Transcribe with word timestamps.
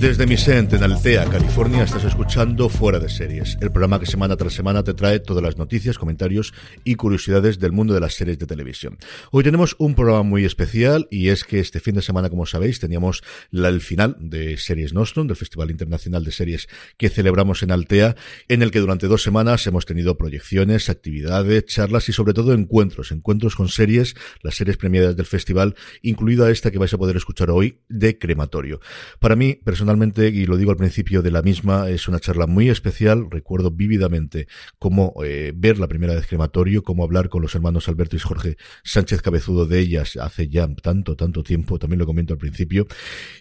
Desde 0.00 0.28
mi 0.28 0.36
set 0.36 0.72
en 0.74 0.84
Altea, 0.84 1.24
California, 1.24 1.82
estás 1.82 2.04
escuchando 2.04 2.68
Fuera 2.68 3.00
de 3.00 3.08
Series, 3.08 3.58
el 3.60 3.72
programa 3.72 3.98
que 3.98 4.06
semana 4.06 4.36
tras 4.36 4.52
semana 4.52 4.84
te 4.84 4.94
trae 4.94 5.18
todas 5.18 5.42
las 5.42 5.58
noticias, 5.58 5.98
comentarios 5.98 6.54
y 6.84 6.94
curiosidades 6.94 7.58
del 7.58 7.72
mundo 7.72 7.94
de 7.94 8.00
las 8.00 8.14
series 8.14 8.38
de 8.38 8.46
televisión. 8.46 8.96
Hoy 9.32 9.42
tenemos 9.42 9.74
un 9.80 9.96
programa 9.96 10.22
muy 10.22 10.44
especial 10.44 11.08
y 11.10 11.30
es 11.30 11.42
que 11.42 11.58
este 11.58 11.80
fin 11.80 11.96
de 11.96 12.02
semana, 12.02 12.30
como 12.30 12.46
sabéis, 12.46 12.78
teníamos 12.78 13.24
el 13.50 13.80
final 13.80 14.16
de 14.20 14.56
Series 14.56 14.94
Nostrum, 14.94 15.26
del 15.26 15.36
Festival 15.36 15.72
Internacional 15.72 16.22
de 16.22 16.30
Series 16.30 16.68
que 16.96 17.08
celebramos 17.08 17.64
en 17.64 17.72
Altea, 17.72 18.14
en 18.46 18.62
el 18.62 18.70
que 18.70 18.78
durante 18.78 19.08
dos 19.08 19.24
semanas 19.24 19.66
hemos 19.66 19.84
tenido 19.84 20.16
proyecciones, 20.16 20.90
actividades, 20.90 21.66
charlas 21.66 22.08
y 22.08 22.12
sobre 22.12 22.34
todo 22.34 22.52
encuentros, 22.52 23.10
encuentros 23.10 23.56
con 23.56 23.68
series, 23.68 24.14
las 24.42 24.54
series 24.54 24.76
premiadas 24.76 25.16
del 25.16 25.26
festival, 25.26 25.74
incluida 26.02 26.52
esta 26.52 26.70
que 26.70 26.78
vais 26.78 26.94
a 26.94 26.98
poder 26.98 27.16
escuchar 27.16 27.50
hoy 27.50 27.80
de 27.88 28.16
Crematorio. 28.16 28.80
Para 29.18 29.34
mí, 29.34 29.54
personalmente, 29.64 29.87
personalmente, 29.88 30.28
y 30.28 30.44
lo 30.44 30.58
digo 30.58 30.70
al 30.70 30.76
principio 30.76 31.22
de 31.22 31.30
la 31.30 31.40
misma, 31.40 31.88
es 31.88 32.08
una 32.08 32.20
charla 32.20 32.46
muy 32.46 32.68
especial. 32.68 33.30
Recuerdo 33.30 33.70
vívidamente 33.70 34.46
cómo 34.78 35.14
eh, 35.24 35.54
ver 35.56 35.78
la 35.78 35.88
primera 35.88 36.14
vez 36.14 36.26
crematorio, 36.26 36.82
cómo 36.82 37.04
hablar 37.04 37.30
con 37.30 37.40
los 37.40 37.54
hermanos 37.54 37.88
Alberto 37.88 38.14
y 38.14 38.18
Jorge 38.18 38.58
Sánchez 38.84 39.22
Cabezudo 39.22 39.64
de 39.64 39.78
ellas 39.78 40.18
hace 40.18 40.48
ya 40.48 40.68
tanto, 40.82 41.16
tanto 41.16 41.42
tiempo, 41.42 41.78
también 41.78 42.00
lo 42.00 42.04
comento 42.04 42.34
al 42.34 42.38
principio. 42.38 42.86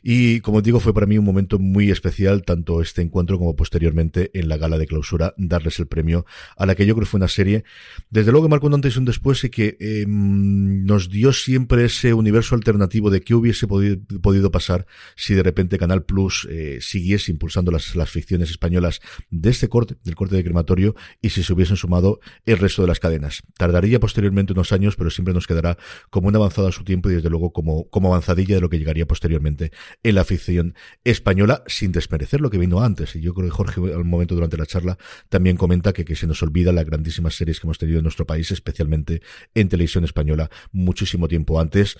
Y 0.01 0.39
como 0.39 0.61
digo, 0.61 0.79
fue 0.79 0.93
para 0.93 1.05
mí 1.05 1.17
un 1.17 1.25
momento 1.25 1.59
muy 1.59 1.91
especial, 1.91 2.43
tanto 2.43 2.81
este 2.81 3.01
encuentro 3.01 3.37
como 3.37 3.53
posteriormente 3.53 4.31
en 4.33 4.47
la 4.47 4.55
gala 4.55 4.77
de 4.77 4.87
clausura, 4.87 5.33
darles 5.35 5.79
el 5.79 5.87
premio 5.87 6.25
a 6.55 6.65
la 6.65 6.75
que 6.75 6.85
yo 6.85 6.95
creo 6.95 7.05
fue 7.05 7.17
una 7.17 7.27
serie, 7.27 7.65
desde 8.09 8.31
luego 8.31 8.47
que 8.47 8.51
marcó 8.51 8.67
un 8.67 8.75
antes 8.75 8.95
y 8.95 8.99
un 8.99 9.05
después 9.05 9.43
y 9.43 9.49
que 9.49 9.75
eh, 9.81 10.05
nos 10.07 11.09
dio 11.09 11.33
siempre 11.33 11.83
ese 11.83 12.13
universo 12.13 12.55
alternativo 12.55 13.09
de 13.09 13.19
qué 13.19 13.35
hubiese 13.35 13.67
podido 13.67 14.49
pasar 14.49 14.85
si 15.17 15.33
de 15.33 15.43
repente 15.43 15.77
Canal 15.77 16.05
Plus 16.05 16.36
eh, 16.49 16.79
siguiese 16.81 17.31
impulsando 17.31 17.71
las, 17.71 17.87
ficciones 18.09 18.49
españolas 18.49 18.99
de 19.29 19.49
este 19.49 19.69
corte, 19.69 19.95
del 20.03 20.15
corte 20.15 20.35
de 20.35 20.43
crematorio, 20.43 20.95
y 21.21 21.29
si 21.29 21.43
se 21.43 21.53
hubiesen 21.53 21.77
sumado 21.77 22.19
el 22.45 22.57
resto 22.57 22.81
de 22.81 22.87
las 22.87 22.99
cadenas. 22.99 23.43
Tardaría 23.57 23.99
posteriormente 23.99 24.53
unos 24.53 24.71
años, 24.71 24.95
pero 24.95 25.09
siempre 25.09 25.33
nos 25.33 25.47
quedará 25.47 25.77
como 26.09 26.27
un 26.27 26.35
avanzado 26.35 26.67
a 26.67 26.71
su 26.71 26.83
tiempo 26.83 27.09
y 27.09 27.15
desde 27.15 27.29
luego 27.29 27.51
como, 27.51 27.89
como 27.89 28.09
avanzadilla 28.09 28.55
de 28.55 28.61
lo 28.61 28.69
que 28.69 28.77
llegaría 28.77 29.07
posteriormente 29.07 29.71
en 30.03 30.15
la 30.15 30.23
ficción 30.23 30.75
española, 31.03 31.63
sin 31.67 31.91
desmerecer 31.91 32.41
lo 32.41 32.49
que 32.49 32.57
vino 32.57 32.81
antes. 32.81 33.15
Y 33.15 33.21
yo 33.21 33.33
creo 33.33 33.47
que 33.47 33.51
Jorge, 33.51 33.81
al 33.93 34.05
momento 34.05 34.35
durante 34.35 34.57
la 34.57 34.65
charla, 34.65 34.97
también 35.29 35.57
comenta 35.57 35.93
que, 35.93 36.05
que 36.05 36.15
se 36.15 36.27
nos 36.27 36.41
olvida 36.43 36.71
las 36.71 36.85
grandísimas 36.85 37.35
series 37.35 37.59
que 37.59 37.67
hemos 37.67 37.77
tenido 37.77 37.99
en 37.99 38.03
nuestro 38.03 38.25
país, 38.25 38.51
especialmente 38.51 39.21
en 39.53 39.69
televisión 39.69 40.03
española, 40.03 40.49
muchísimo 40.71 41.27
tiempo 41.27 41.59
antes 41.59 41.97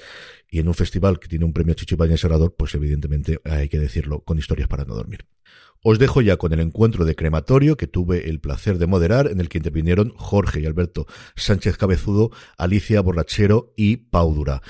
y 0.50 0.60
en 0.60 0.68
un 0.68 0.74
festival 0.74 1.20
que 1.20 1.28
tiene 1.28 1.46
un 1.46 1.54
premio 1.54 1.74
Chicho 1.74 1.98
y 2.06 2.18
Serrador, 2.18 2.56
pues 2.58 2.74
evidentemente 2.76 3.40
hay 3.44 3.70
que 3.70 3.80
decirlo 3.80 4.22
con 4.28 4.38
historias 4.38 4.68
para 4.68 4.86
no 4.86 4.94
dormir. 4.94 5.26
Os 5.82 6.00
dejo 6.00 6.22
ya 6.22 6.38
con 6.38 6.54
el 6.54 6.60
encuentro 6.60 7.06
de 7.06 7.16
crematorio 7.16 7.78
que 7.78 7.88
tuve 7.88 8.30
el 8.30 8.40
placer 8.40 8.78
de 8.78 8.88
moderar, 8.88 9.28
en 9.28 9.40
el 9.40 9.50
que 9.50 9.58
intervinieron 9.58 10.14
Jorge 10.18 10.60
y 10.60 10.66
Alberto 10.66 11.08
Sánchez 11.36 11.78
Cabezudo, 11.78 12.32
Alicia 12.58 13.02
Borrachero 13.02 13.74
y 13.76 13.98
Pau 13.98 14.34
Dura. 14.34 14.62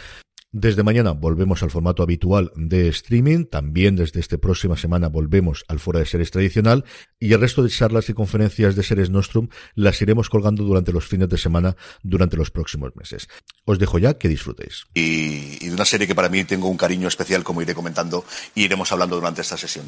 Desde 0.60 0.82
mañana 0.82 1.12
volvemos 1.12 1.62
al 1.62 1.70
formato 1.70 2.02
habitual 2.02 2.52
de 2.56 2.88
streaming. 2.88 3.46
También 3.46 3.96
desde 3.96 4.20
esta 4.20 4.40
próxima 4.40 4.76
semana 4.76 5.08
volvemos 5.08 5.64
al 5.68 5.78
Fuera 5.78 6.00
de 6.00 6.08
Series 6.08 6.32
tradicional. 6.32 6.84
Y 7.20 7.34
el 7.34 7.42
resto 7.42 7.62
de 7.62 7.70
charlas 7.70 8.10
y 8.10 8.16
conferencias 8.16 8.76
de 8.76 8.82
Series 8.82 9.12
Nostrum 9.12 9.50
las 9.76 10.02
iremos 10.02 10.32
colgando 10.32 10.64
durante 10.64 10.92
los 10.92 11.06
fines 11.06 11.30
de 11.30 11.38
semana 11.38 11.76
durante 12.02 12.38
los 12.38 12.50
próximos 12.50 12.96
meses. 12.96 13.30
Os 13.66 13.78
dejo 13.78 14.00
ya 14.00 14.16
que 14.16 14.30
disfrutéis. 14.30 14.86
Y, 14.96 15.64
de 15.64 15.76
una 15.76 15.86
serie 15.86 16.08
que 16.08 16.16
para 16.16 16.28
mí 16.28 16.44
tengo 16.44 16.68
un 16.70 16.78
cariño 16.78 17.08
especial, 17.08 17.44
como 17.44 17.62
iré 17.62 17.76
comentando 17.76 18.26
y 18.56 18.64
iremos 18.64 18.92
hablando 18.92 19.16
durante 19.16 19.42
esta 19.42 19.58
sesión. 19.58 19.88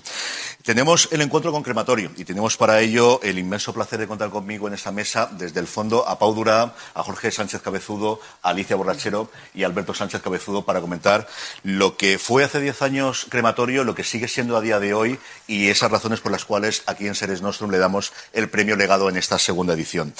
Tenemos 0.63 1.09
el 1.11 1.21
encuentro 1.21 1.51
con 1.51 1.63
Crematorio 1.63 2.11
y 2.15 2.25
tenemos 2.25 2.57
para 2.57 2.79
ello 2.79 3.19
el 3.23 3.39
inmenso 3.39 3.73
placer 3.73 3.97
de 3.97 4.07
contar 4.07 4.29
conmigo 4.29 4.67
en 4.67 4.75
esta 4.75 4.91
mesa 4.91 5.31
desde 5.35 5.61
el 5.61 5.65
fondo 5.65 6.07
a 6.07 6.19
Pau 6.19 6.35
Dura, 6.35 6.75
a 6.93 7.01
Jorge 7.01 7.31
Sánchez 7.31 7.63
Cabezudo, 7.63 8.19
a 8.43 8.49
Alicia 8.49 8.75
Borrachero 8.75 9.31
y 9.55 9.63
a 9.63 9.65
Alberto 9.65 9.95
Sánchez 9.95 10.21
Cabezudo 10.21 10.58
para 10.65 10.81
comentar 10.81 11.27
lo 11.63 11.97
que 11.97 12.17
fue 12.17 12.43
hace 12.43 12.59
diez 12.59 12.81
años 12.81 13.27
crematorio, 13.29 13.83
lo 13.83 13.95
que 13.95 14.03
sigue 14.03 14.27
siendo 14.27 14.57
a 14.57 14.61
día 14.61 14.79
de 14.79 14.93
hoy 14.93 15.19
y 15.47 15.69
esas 15.69 15.91
razones 15.91 16.19
por 16.19 16.31
las 16.31 16.45
cuales 16.45 16.83
aquí 16.85 17.07
en 17.07 17.15
Seres 17.15 17.41
Nostrum 17.41 17.71
le 17.71 17.77
damos 17.77 18.13
el 18.33 18.49
premio 18.49 18.75
legado 18.75 19.09
en 19.09 19.17
esta 19.17 19.39
segunda 19.39 19.73
edición. 19.73 20.13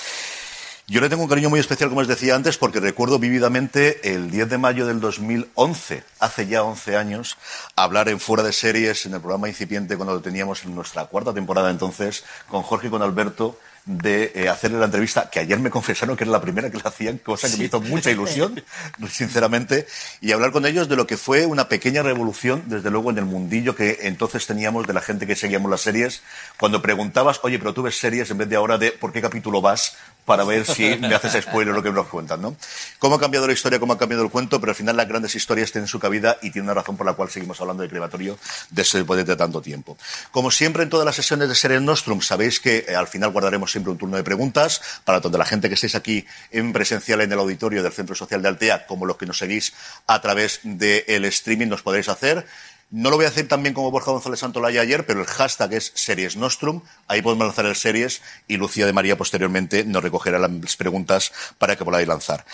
Yo 0.90 1.02
le 1.02 1.10
tengo 1.10 1.22
un 1.22 1.30
cariño 1.30 1.52
muy 1.52 1.60
especial, 1.60 1.90
como 1.90 2.02
os 2.02 2.08
decía 2.08 2.34
antes, 2.34 2.58
porque 2.58 2.80
recuerdo 2.80 3.20
vívidamente 3.20 4.12
el 4.12 4.32
10 4.32 4.50
de 4.50 4.58
mayo 4.58 4.88
del 4.88 5.00
2011, 5.00 6.04
hace 6.20 6.48
ya 6.48 6.64
11 6.64 6.98
años, 6.98 7.38
hablar 7.76 8.10
en 8.10 8.20
Fuera 8.20 8.42
de 8.42 8.52
Series, 8.52 9.06
en 9.06 9.14
el 9.14 9.20
programa 9.20 9.48
incipiente, 9.48 9.98
cuando 9.98 10.16
lo 10.16 10.22
teníamos 10.22 10.66
en 10.66 10.74
nuestra 10.74 11.06
cuarta 11.06 11.32
temporada 11.32 11.70
entonces, 11.70 12.24
con 12.48 12.64
Jorge 12.64 12.88
y 12.88 12.90
con 12.90 13.04
Alberto, 13.04 13.60
de 13.90 14.32
eh, 14.36 14.50
hacerle 14.50 14.78
la 14.78 14.86
entrevista, 14.86 15.32
que 15.32 15.40
ayer 15.40 15.60
me 15.60 15.72
confesaron 15.72 16.16
que 16.16 16.24
era 16.24 16.32
la 16.32 16.42
primera 16.42 16.70
que 16.70 16.78
le 16.78 16.84
hacían, 16.86 17.18
cosa 17.18 17.50
que 17.50 17.58
me 17.58 17.64
hizo 17.64 17.82
mucha 17.82 18.12
ilusión, 18.12 18.64
sinceramente, 19.10 19.88
y 20.22 20.32
hablar 20.32 20.52
con 20.52 20.68
ellos 20.68 20.88
de 20.88 20.96
lo 20.96 21.08
que 21.08 21.18
fue 21.18 21.48
una 21.48 21.70
pequeña 21.70 22.04
revolución, 22.04 22.62
desde 22.68 22.92
luego, 22.92 23.10
en 23.10 23.18
el 23.18 23.26
mundillo 23.26 23.76
que 23.76 23.98
entonces 24.02 24.46
teníamos 24.46 24.86
de 24.86 24.94
la 24.94 25.02
gente 25.02 25.26
que 25.26 25.36
seguíamos 25.36 25.72
las 25.72 25.82
series, 25.82 26.22
cuando 26.60 26.84
preguntabas, 26.84 27.40
oye, 27.42 27.58
pero 27.58 27.74
tú 27.74 27.82
ves 27.82 27.98
series 27.98 28.30
en 28.30 28.38
vez 28.38 28.48
de 28.48 28.58
ahora 28.58 28.78
de 28.78 28.92
por 28.92 29.12
qué 29.12 29.22
capítulo 29.22 29.60
vas, 29.60 29.98
para 30.30 30.44
ver 30.44 30.64
si 30.64 30.96
me 30.98 31.16
haces 31.16 31.44
spoiler 31.44 31.74
lo 31.74 31.82
que 31.82 31.92
nos 31.92 32.06
cuentan, 32.06 32.40
¿no? 32.40 32.56
Cómo 33.00 33.16
ha 33.16 33.20
cambiado 33.20 33.48
la 33.48 33.54
historia, 33.54 33.80
cómo 33.80 33.94
ha 33.94 33.98
cambiado 33.98 34.24
el 34.24 34.30
cuento, 34.30 34.60
pero 34.60 34.74
al 34.74 34.76
final 34.76 34.96
las 34.96 35.08
grandes 35.08 35.34
historias 35.34 35.72
tienen 35.72 35.88
su 35.88 35.98
cabida 36.00 36.38
y 36.44 36.52
tiene 36.52 36.68
una 36.68 36.76
razón 36.76 36.98
por 36.98 37.08
la 37.08 37.14
cual 37.14 37.32
seguimos 37.32 37.60
hablando 37.62 37.82
de 37.82 37.90
crematorio 37.90 38.38
después 38.70 39.26
de 39.26 39.36
tanto 39.36 39.60
tiempo. 39.60 39.98
Como 40.30 40.52
siempre 40.52 40.84
en 40.84 40.90
todas 40.90 41.04
las 41.04 41.16
sesiones 41.16 41.50
de 41.50 41.56
Serie 41.56 41.80
Nostrum, 41.80 42.22
sabéis 42.22 42.60
que 42.60 42.86
eh, 42.88 42.96
al 42.96 43.08
final 43.08 43.32
guardaremos 43.32 43.76
siempre 43.80 43.92
un 43.92 43.98
turno 43.98 44.18
de 44.18 44.24
preguntas 44.24 44.82
para 45.06 45.22
toda 45.22 45.38
la 45.38 45.46
gente 45.46 45.70
que 45.70 45.76
estéis 45.76 45.96
aquí 45.96 46.26
en 46.52 46.74
presencial 46.74 47.22
en 47.22 47.32
el 47.32 47.40
auditorio 47.40 47.82
del 47.82 47.94
Centro 47.94 48.14
Social 48.14 48.42
de 48.42 48.50
Altea, 48.50 48.86
como 48.86 49.06
los 49.06 49.16
que 49.16 49.26
nos 49.26 49.38
seguís 49.38 49.74
a 50.06 50.20
través 50.22 50.60
del 50.64 51.26
streaming, 51.26 51.68
nos 51.68 51.82
podéis 51.82 52.10
hacer. 52.10 52.46
No 52.92 53.10
lo 53.10 53.18
voy 53.18 53.26
a 53.26 53.30
hacer 53.30 53.48
tan 53.48 53.62
bien 53.62 53.74
como 53.74 53.92
Borja 53.92 54.12
González 54.12 54.40
Santolaya 54.40 54.82
ayer, 54.82 55.06
pero 55.06 55.22
el 55.22 55.28
hashtag 55.28 55.74
es 55.74 55.92
Series 55.96 56.36
Nostrum. 56.36 56.82
Ahí 57.08 57.22
podemos 57.22 57.46
lanzar 57.46 57.66
el 57.68 57.76
Series 57.76 58.22
y 58.48 58.58
Lucía 58.58 58.86
de 58.86 58.94
María 58.94 59.16
posteriormente 59.16 59.86
nos 59.86 60.04
recogerá 60.04 60.40
las 60.40 60.76
preguntas 60.76 61.32
para 61.58 61.76
que 61.76 61.86
podáis 61.86 62.08
lanzar. 62.08 62.46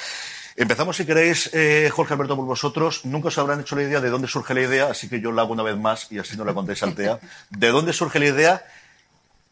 Empezamos, 0.57 0.97
si 0.97 1.05
queréis, 1.05 1.49
eh, 1.53 1.89
Jorge 1.91 2.13
Alberto, 2.13 2.35
por 2.35 2.45
vosotros. 2.45 3.05
Nunca 3.05 3.29
os 3.29 3.37
habrán 3.37 3.61
hecho 3.61 3.75
la 3.75 3.83
idea 3.83 3.99
de 3.99 4.09
dónde 4.09 4.27
surge 4.27 4.53
la 4.53 4.61
idea, 4.61 4.87
así 4.91 5.09
que 5.09 5.19
yo 5.19 5.31
la 5.31 5.41
hago 5.41 5.53
una 5.53 5.63
vez 5.63 5.77
más 5.77 6.11
y 6.11 6.19
así 6.19 6.37
no 6.37 6.45
la 6.45 6.53
contéis 6.53 6.83
Altea. 6.83 7.19
¿De 7.49 7.69
dónde 7.69 7.93
surge 7.93 8.19
la 8.19 8.27
idea 8.27 8.65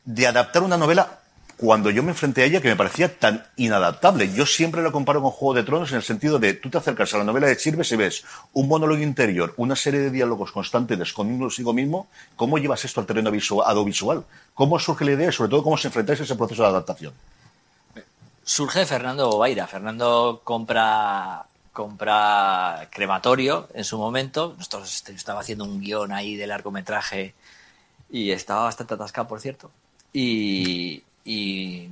de 0.06 0.28
adaptar 0.28 0.64
una 0.64 0.78
novela 0.78 1.23
cuando 1.58 1.90
yo 1.90 2.04
me 2.04 2.12
enfrenté 2.12 2.42
a 2.42 2.46
ella 2.46 2.62
que 2.62 2.68
me 2.68 2.76
parecía 2.76 3.18
tan 3.18 3.46
inadaptable. 3.56 4.34
Yo 4.34 4.46
siempre 4.46 4.82
lo 4.82 4.92
comparo 4.92 5.22
con 5.22 5.32
Juego 5.32 5.54
de 5.54 5.64
Tronos 5.64 5.92
en 5.92 5.98
el 5.98 6.04
sentido 6.04 6.40
de 6.40 6.54
tú 6.54 6.70
te 6.70 6.78
acercas 6.78 7.14
a 7.14 7.20
la 7.20 7.24
novela 7.24 7.48
de 7.48 7.58
Chirves 7.58 7.92
y 7.92 7.96
ves 7.96 8.24
un 8.54 8.68
monólogo 8.68 9.02
interior, 9.02 9.54
una 9.58 9.76
serie 9.76 10.00
de 10.00 10.10
diálogos 10.10 10.52
constantes 10.52 11.14
consigo 11.14 11.74
mismo. 11.74 12.08
¿Cómo 12.36 12.58
llevas 12.58 12.84
esto 12.86 13.00
al 13.00 13.06
terreno 13.06 13.30
audiovisual? 13.30 14.26
¿Cómo 14.54 14.80
surge 14.80 15.06
la 15.06 15.12
idea 15.12 15.30
y 15.30 15.34
sobre 15.34 15.50
todo 15.50 15.64
cómo 15.64 15.78
se 15.78 15.88
enfrentáis 15.88 16.20
a 16.22 16.24
ese 16.24 16.36
proceso 16.36 16.64
de 16.64 16.70
adaptación? 16.70 17.14
Surge 18.44 18.86
Fernando 18.86 19.30
Bobaira. 19.30 19.68
Fernando 19.68 20.42
compra 20.44 21.46
compra 21.72 22.88
crematorio 22.92 23.68
en 23.74 23.84
su 23.84 23.98
momento. 23.98 24.56
Nosotros 24.58 24.94
este, 24.96 25.14
estaba 25.14 25.42
haciendo 25.42 25.66
un 25.66 25.82
guion 25.82 26.12
ahí 26.12 26.36
de 26.36 26.48
largometraje 26.48 27.34
y 28.10 28.32
estaba 28.32 28.64
bastante 28.64 28.94
atascado, 28.94 29.28
por 29.28 29.42
cierto. 29.42 29.72
Y, 30.14 31.04
y 31.26 31.90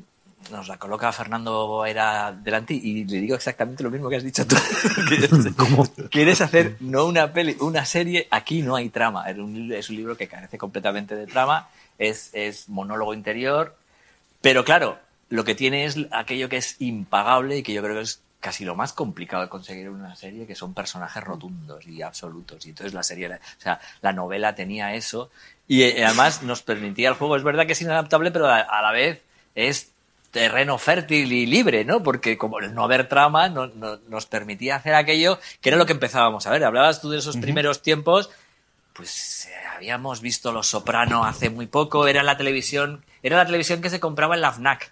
nos 0.49 0.67
la 0.67 0.77
coloca 0.77 1.11
Fernando 1.11 1.85
era 1.85 2.31
delante 2.31 2.73
y 2.73 3.05
le 3.05 3.21
digo 3.21 3.35
exactamente 3.35 3.83
lo 3.83 3.91
mismo 3.91 4.09
que 4.09 4.17
has 4.17 4.23
dicho 4.23 4.45
tú. 4.45 4.55
Quieres 6.09 6.41
hacer 6.41 6.77
no 6.79 7.05
una 7.05 7.31
peli, 7.31 7.55
una 7.59 7.85
serie, 7.85 8.27
aquí 8.31 8.61
no 8.61 8.75
hay 8.75 8.89
trama. 8.89 9.29
Es 9.29 9.37
un, 9.37 9.71
es 9.71 9.89
un 9.89 9.95
libro 9.95 10.17
que 10.17 10.27
carece 10.27 10.57
completamente 10.57 11.15
de 11.15 11.27
trama, 11.27 11.69
es, 11.97 12.29
es 12.33 12.69
monólogo 12.69 13.13
interior, 13.13 13.75
pero 14.41 14.65
claro, 14.65 14.97
lo 15.29 15.43
que 15.43 15.55
tiene 15.55 15.85
es 15.85 15.97
aquello 16.11 16.49
que 16.49 16.57
es 16.57 16.75
impagable 16.79 17.57
y 17.57 17.63
que 17.63 17.73
yo 17.73 17.81
creo 17.81 17.95
que 17.95 18.01
es 18.01 18.21
casi 18.41 18.65
lo 18.65 18.75
más 18.75 18.91
complicado 18.91 19.43
de 19.43 19.49
conseguir 19.49 19.85
en 19.85 19.93
una 19.93 20.15
serie, 20.15 20.45
que 20.45 20.55
son 20.55 20.73
personajes 20.73 21.23
rotundos 21.23 21.87
y 21.87 22.01
absolutos. 22.01 22.65
Y 22.65 22.71
entonces 22.71 22.93
la 22.93 23.03
serie, 23.03 23.33
o 23.33 23.39
sea, 23.57 23.79
la 24.01 24.11
novela 24.11 24.53
tenía 24.55 24.93
eso 24.95 25.29
y 25.67 25.83
eh, 25.83 26.03
además 26.03 26.43
nos 26.43 26.61
permitía 26.61 27.07
el 27.07 27.15
juego. 27.15 27.37
Es 27.37 27.43
verdad 27.43 27.65
que 27.65 27.73
es 27.73 27.81
inadaptable, 27.81 28.31
pero 28.31 28.47
a, 28.47 28.59
a 28.59 28.81
la 28.81 28.91
vez 28.91 29.21
es 29.55 29.91
terreno 30.31 30.77
fértil 30.77 31.31
y 31.31 31.45
libre, 31.45 31.85
¿no? 31.85 32.01
Porque 32.01 32.37
como 32.37 32.59
el 32.59 32.73
no 32.73 32.83
haber 32.83 33.07
trama 33.07 33.49
no, 33.49 33.67
no, 33.67 33.99
nos 34.07 34.25
permitía 34.25 34.77
hacer 34.77 34.95
aquello 34.95 35.39
que 35.61 35.69
era 35.69 35.77
lo 35.77 35.85
que 35.85 35.93
empezábamos 35.93 36.47
a 36.47 36.51
ver. 36.51 36.63
Hablabas 36.63 37.01
tú 37.01 37.09
de 37.09 37.19
esos 37.19 37.37
primeros 37.37 37.81
tiempos, 37.81 38.29
pues 38.93 39.45
eh, 39.45 39.53
habíamos 39.75 40.21
visto 40.21 40.51
Los 40.51 40.67
Soprano 40.67 41.25
hace 41.25 41.49
muy 41.49 41.67
poco, 41.67 42.07
era 42.07 42.23
la 42.23 42.37
televisión, 42.37 43.03
era 43.21 43.37
la 43.37 43.45
televisión 43.45 43.81
que 43.81 43.89
se 43.89 43.99
compraba 43.99 44.35
en 44.35 44.41
la 44.41 44.51
FNAC. 44.51 44.91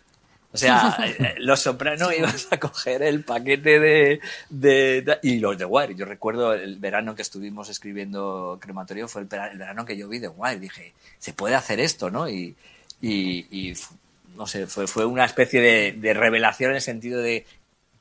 O 0.51 0.57
sea, 0.57 0.97
eh, 1.19 1.35
Los 1.39 1.61
Soprano 1.61 2.11
ibas 2.11 2.47
a 2.51 2.59
coger 2.59 3.03
el 3.03 3.23
paquete 3.23 3.79
de, 3.79 4.19
de, 4.49 5.19
y 5.21 5.39
los 5.39 5.57
de 5.57 5.65
Wire. 5.65 5.95
Yo 5.95 6.05
recuerdo 6.05 6.53
el 6.53 6.77
verano 6.77 7.15
que 7.15 7.21
estuvimos 7.21 7.69
escribiendo 7.69 8.57
Crematorio 8.59 9.07
fue 9.07 9.21
el, 9.21 9.27
verano 9.27 9.85
que 9.85 9.97
yo 9.97 10.07
vi 10.07 10.19
de 10.19 10.27
Wire. 10.27 10.59
Dije, 10.59 10.93
se 11.19 11.33
puede 11.33 11.55
hacer 11.55 11.79
esto, 11.79 12.09
¿no? 12.09 12.27
Y, 12.27 12.55
y, 13.01 13.45
y 13.51 13.73
no 14.35 14.47
sé, 14.47 14.67
fue, 14.67 14.87
fue 14.87 15.05
una 15.05 15.25
especie 15.25 15.61
de, 15.61 15.91
de, 15.91 16.13
revelación 16.13 16.71
en 16.71 16.77
el 16.77 16.81
sentido 16.81 17.21
de 17.21 17.45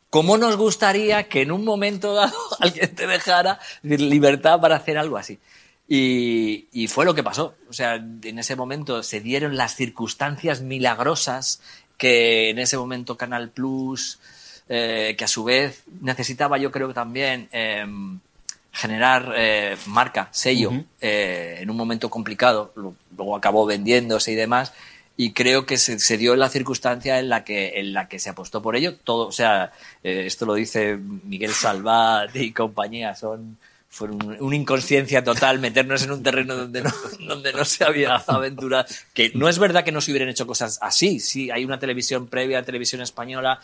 cómo 0.09 0.39
nos 0.39 0.57
gustaría 0.57 1.29
que 1.29 1.43
en 1.43 1.53
un 1.53 1.65
momento 1.65 2.15
dado 2.15 2.37
alguien 2.61 2.95
te 2.95 3.07
dejara 3.07 3.61
libertad 3.83 4.61
para 4.61 4.77
hacer 4.77 4.97
algo 4.97 5.19
así. 5.19 5.39
Y, 5.91 6.69
y, 6.71 6.87
fue 6.89 7.07
lo 7.07 7.15
que 7.15 7.23
pasó. 7.23 7.55
O 7.71 7.73
sea, 7.73 7.95
en 7.95 8.39
ese 8.39 8.57
momento 8.57 9.03
se 9.03 9.21
dieron 9.21 9.57
las 9.57 9.75
circunstancias 9.75 10.61
milagrosas 10.61 11.63
que 11.99 12.51
en 12.51 12.59
ese 12.59 12.79
momento 12.79 13.17
Canal 13.17 13.51
Plus, 13.51 14.19
eh, 14.69 15.15
que 15.19 15.25
a 15.25 15.29
su 15.29 15.45
vez 15.45 15.83
necesitaba 16.01 16.57
yo 16.57 16.71
creo 16.71 16.89
que 16.89 16.95
también 16.95 17.49
eh, 17.53 17.85
generar 18.73 19.35
eh, 19.37 19.77
marca, 19.87 20.29
sello, 20.31 20.71
uh 20.71 20.75
-huh. 20.75 20.87
en 21.01 21.69
un 21.69 21.77
momento 21.77 22.09
complicado, 22.09 22.73
luego 22.75 23.37
acabó 23.37 23.67
vendiéndose 23.67 24.33
y 24.33 24.37
demás, 24.37 24.73
y 25.21 25.33
creo 25.33 25.67
que 25.67 25.77
se, 25.77 25.99
se, 25.99 26.17
dio 26.17 26.37
la 26.37 26.49
circunstancia 26.49 27.19
en 27.19 27.29
la 27.29 27.43
que 27.43 27.81
en 27.81 27.93
la 27.93 28.09
que 28.09 28.21
se 28.21 28.31
apostó 28.31 28.63
por 28.63 28.77
ello 28.77 28.95
todo 28.97 29.27
o 29.27 29.33
sea 29.33 29.73
eh, 30.05 30.23
esto 30.27 30.47
lo 30.47 30.55
dice 30.55 30.97
Miguel 30.97 31.53
Salvat 31.53 32.35
y 32.37 32.53
compañía 32.53 33.17
son 33.17 33.59
fue 33.91 34.09
un, 34.11 34.37
una 34.41 34.57
inconsciencia 34.57 35.25
total 35.25 35.59
meternos 35.59 36.03
en 36.03 36.13
un 36.13 36.23
terreno 36.23 36.55
donde 36.57 36.83
no, 36.83 36.91
donde 37.27 37.53
no 37.53 37.65
se 37.65 37.85
había 37.85 38.17
aventurado. 38.17 38.85
Que 39.15 39.33
no 39.35 39.49
es 39.49 39.59
verdad 39.59 39.85
que 39.85 39.93
no 39.93 40.01
se 40.01 40.11
hubieran 40.13 40.29
hecho 40.29 40.47
cosas 40.47 40.79
así. 40.83 41.21
Sí, 41.21 41.51
hay 41.51 41.65
una 41.65 41.79
televisión 41.79 42.27
previa, 42.29 42.63
televisión 42.63 43.01
española. 43.01 43.61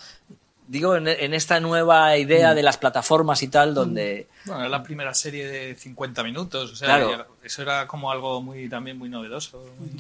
Digo, 0.67 0.97
en, 0.97 1.07
en 1.09 1.35
esta 1.35 1.61
nueva 1.61 2.17
idea 2.17 2.55
de 2.55 2.63
las 2.63 2.79
plataformas 2.79 3.43
y 3.43 3.49
tal, 3.49 3.75
donde. 3.75 4.29
Bueno, 4.47 4.61
era 4.61 4.71
la 4.71 4.83
primera 4.83 5.13
serie 5.13 5.47
de 5.47 5.75
50 5.75 6.23
minutos. 6.25 6.73
O 6.73 6.77
sea, 6.77 6.87
Claro. 6.97 7.27
eso 7.45 7.61
era 7.61 7.87
como 7.87 8.11
algo 8.11 8.41
muy 8.41 8.69
también 8.71 8.97
muy 8.99 9.11
novedoso. 9.11 9.63
muy- 9.79 9.91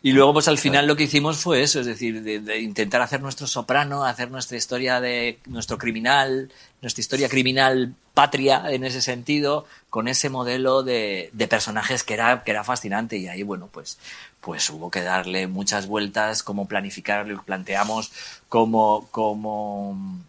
Y 0.00 0.12
luego, 0.12 0.32
pues 0.32 0.46
al 0.46 0.58
final 0.58 0.86
lo 0.86 0.94
que 0.94 1.04
hicimos 1.04 1.38
fue 1.38 1.62
eso, 1.62 1.80
es 1.80 1.86
decir, 1.86 2.22
de, 2.22 2.38
de 2.38 2.60
intentar 2.60 3.02
hacer 3.02 3.20
nuestro 3.20 3.48
soprano, 3.48 4.04
hacer 4.04 4.30
nuestra 4.30 4.56
historia 4.56 5.00
de 5.00 5.40
nuestro 5.46 5.76
criminal, 5.76 6.52
nuestra 6.80 7.00
historia 7.00 7.28
criminal 7.28 7.94
patria 8.14 8.64
en 8.70 8.84
ese 8.84 9.02
sentido, 9.02 9.64
con 9.90 10.06
ese 10.06 10.28
modelo 10.28 10.84
de, 10.84 11.30
de 11.32 11.48
personajes 11.48 12.04
que 12.04 12.14
era, 12.14 12.44
que 12.44 12.52
era 12.52 12.62
fascinante. 12.62 13.16
Y 13.16 13.26
ahí, 13.26 13.42
bueno, 13.42 13.68
pues, 13.72 13.98
pues 14.40 14.70
hubo 14.70 14.88
que 14.90 15.02
darle 15.02 15.48
muchas 15.48 15.88
vueltas, 15.88 16.44
cómo 16.44 16.68
planificar, 16.68 17.26
lo 17.26 17.38
que 17.38 17.44
planteamos 17.44 18.12
como, 18.48 19.08
como, 19.10 20.20